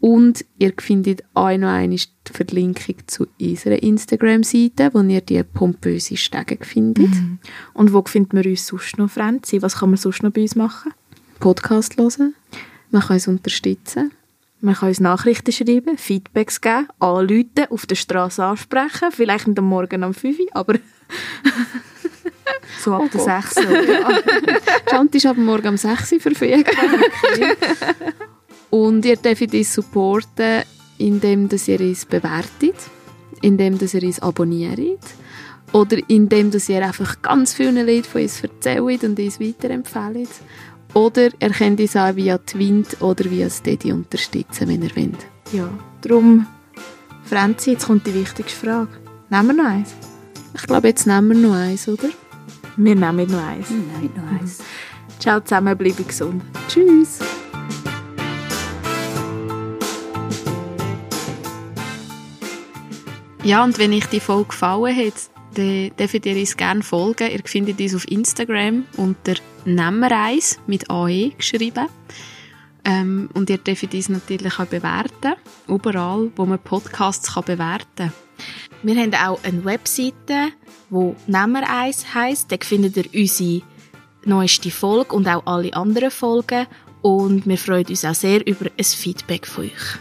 Und 0.00 0.44
ihr 0.58 0.72
findet 0.78 1.22
auch 1.34 1.56
noch 1.56 1.68
einmal 1.68 1.96
die 1.98 2.32
Verlinkung 2.32 2.96
zu 3.06 3.26
unserer 3.40 3.82
Instagram-Seite, 3.82 4.90
wo 4.92 5.00
ihr 5.00 5.20
die 5.20 5.42
pompöse 5.42 6.16
Stege 6.16 6.58
findet. 6.64 7.08
Mhm. 7.08 7.38
Und 7.72 7.92
wo 7.92 8.02
finden 8.02 8.36
wir 8.36 8.50
uns 8.50 8.66
sonst 8.66 8.98
noch, 8.98 9.10
Franzi? 9.10 9.62
Was 9.62 9.78
kann 9.78 9.90
man 9.90 9.96
sonst 9.96 10.22
noch 10.22 10.32
bei 10.32 10.42
uns 10.42 10.54
machen? 10.54 10.92
Podcast 11.40 11.96
hören. 11.96 12.34
Man 12.90 13.02
kann 13.02 13.14
uns 13.14 13.26
unterstützen. 13.26 14.12
Man 14.60 14.74
kann 14.74 14.88
uns 14.88 15.00
Nachrichten 15.00 15.52
schreiben, 15.52 15.98
Feedbacks 15.98 16.60
geben, 16.60 16.88
anrufen, 16.98 17.66
auf 17.70 17.86
der 17.86 17.94
Straße 17.94 18.42
ansprechen, 18.42 19.12
vielleicht 19.12 19.46
nicht 19.48 19.58
am 19.58 19.66
Morgen 19.68 20.02
um 20.02 20.14
5 20.14 20.38
Uhr, 20.38 20.46
aber 20.52 20.74
so 22.80 22.94
ab 22.94 23.02
Oh 23.04 23.08
der 23.12 23.20
Gott. 23.20 23.44
6 23.54 23.56
Uhr. 23.66 24.22
Chant 24.88 25.14
ist 25.14 25.26
ab 25.26 25.36
morgen 25.36 25.68
um 25.68 25.76
6 25.76 26.12
Uhr 26.12 26.20
verfügbar. 26.20 26.74
Und 28.70 29.04
ihr 29.04 29.16
dürft 29.16 29.54
uns 29.54 29.74
supporten, 29.74 30.62
indem 30.98 31.48
dass 31.48 31.68
ihr 31.68 31.80
uns 31.80 32.04
bewertet, 32.04 32.76
indem 33.42 33.78
dass 33.78 33.94
ihr 33.94 34.02
uns 34.02 34.20
abonniert 34.20 35.00
oder 35.72 35.98
indem 36.08 36.50
dass 36.50 36.68
ihr 36.68 36.84
einfach 36.84 37.20
ganz 37.22 37.54
vielen 37.54 37.86
Leuten 37.86 38.04
von 38.04 38.22
uns 38.22 38.42
erzählt 38.42 39.04
und 39.04 39.18
uns 39.18 39.40
weiterempfehlt. 39.40 40.30
Oder 40.94 41.28
ihr 41.40 41.50
könnt 41.50 41.80
uns 41.80 41.96
auch 41.96 42.16
via 42.16 42.38
Twint 42.38 43.02
oder 43.02 43.30
via 43.30 43.50
Steady 43.50 43.92
unterstützen, 43.92 44.68
wenn 44.68 44.82
ihr 44.82 44.96
wollt. 44.96 45.26
ja, 45.52 45.68
darum, 46.00 46.46
Franzi, 47.24 47.72
jetzt 47.72 47.86
kommt 47.86 48.06
die 48.06 48.14
wichtigste 48.14 48.66
Frage. 48.66 48.88
Nehmen 49.28 49.48
wir 49.48 49.62
noch 49.62 49.70
eins? 49.70 49.94
Ich 50.54 50.62
glaube, 50.62 50.88
jetzt 50.88 51.06
nehmen 51.06 51.42
wir 51.42 51.48
noch 51.48 51.56
eins, 51.56 51.86
oder? 51.88 52.08
Wir 52.76 52.94
nehmen 52.94 53.30
noch 53.30 53.42
eins. 53.42 53.68
Nein, 53.70 54.10
noch 54.16 54.40
eins. 54.40 54.58
Ciao 55.18 55.40
zusammen, 55.40 55.76
bleibe 55.76 56.02
gesund. 56.02 56.42
Tschüss! 56.68 57.18
Ja, 63.46 63.62
und 63.62 63.78
wenn 63.78 63.92
euch 63.92 64.06
die 64.06 64.18
Folge 64.18 64.48
gefallen 64.48 64.96
hat, 64.96 65.30
dann 65.54 65.92
dürft 65.96 66.26
ihr 66.26 66.36
uns 66.36 66.56
gerne 66.56 66.82
folgen. 66.82 67.30
Ihr 67.30 67.38
findet 67.44 67.80
uns 67.80 67.94
auf 67.94 68.10
Instagram 68.10 68.86
unter 68.96 69.34
Nemmereis 69.64 70.58
mit 70.66 70.90
AE 70.90 71.30
geschrieben. 71.30 71.86
Ähm, 72.84 73.30
und 73.34 73.48
ihr 73.48 73.58
dürft 73.58 73.94
uns 73.94 74.08
natürlich 74.08 74.58
auch 74.58 74.66
bewerten. 74.66 75.34
Überall, 75.68 76.32
wo 76.34 76.44
man 76.44 76.58
Podcasts 76.58 77.34
kann 77.34 77.44
bewerten 77.44 77.86
kann. 78.10 78.12
Wir 78.82 79.00
haben 79.00 79.14
auch 79.14 79.38
eine 79.44 79.64
Webseite, 79.64 80.50
die 80.90 81.14
«Nehmer 81.28 81.70
eins» 81.70 82.14
heisst. 82.14 82.50
Da 82.50 82.56
findet 82.60 82.96
ihr 82.96 83.06
unsere 83.14 83.62
neueste 84.24 84.72
Folge 84.72 85.14
und 85.14 85.28
auch 85.28 85.46
alle 85.46 85.72
anderen 85.72 86.10
Folgen. 86.10 86.66
Und 87.00 87.46
wir 87.46 87.58
freuen 87.58 87.86
uns 87.86 88.04
auch 88.04 88.12
sehr 88.12 88.44
über 88.44 88.66
ein 88.76 88.84
Feedback 88.84 89.46
von 89.46 89.66
euch. 89.66 90.00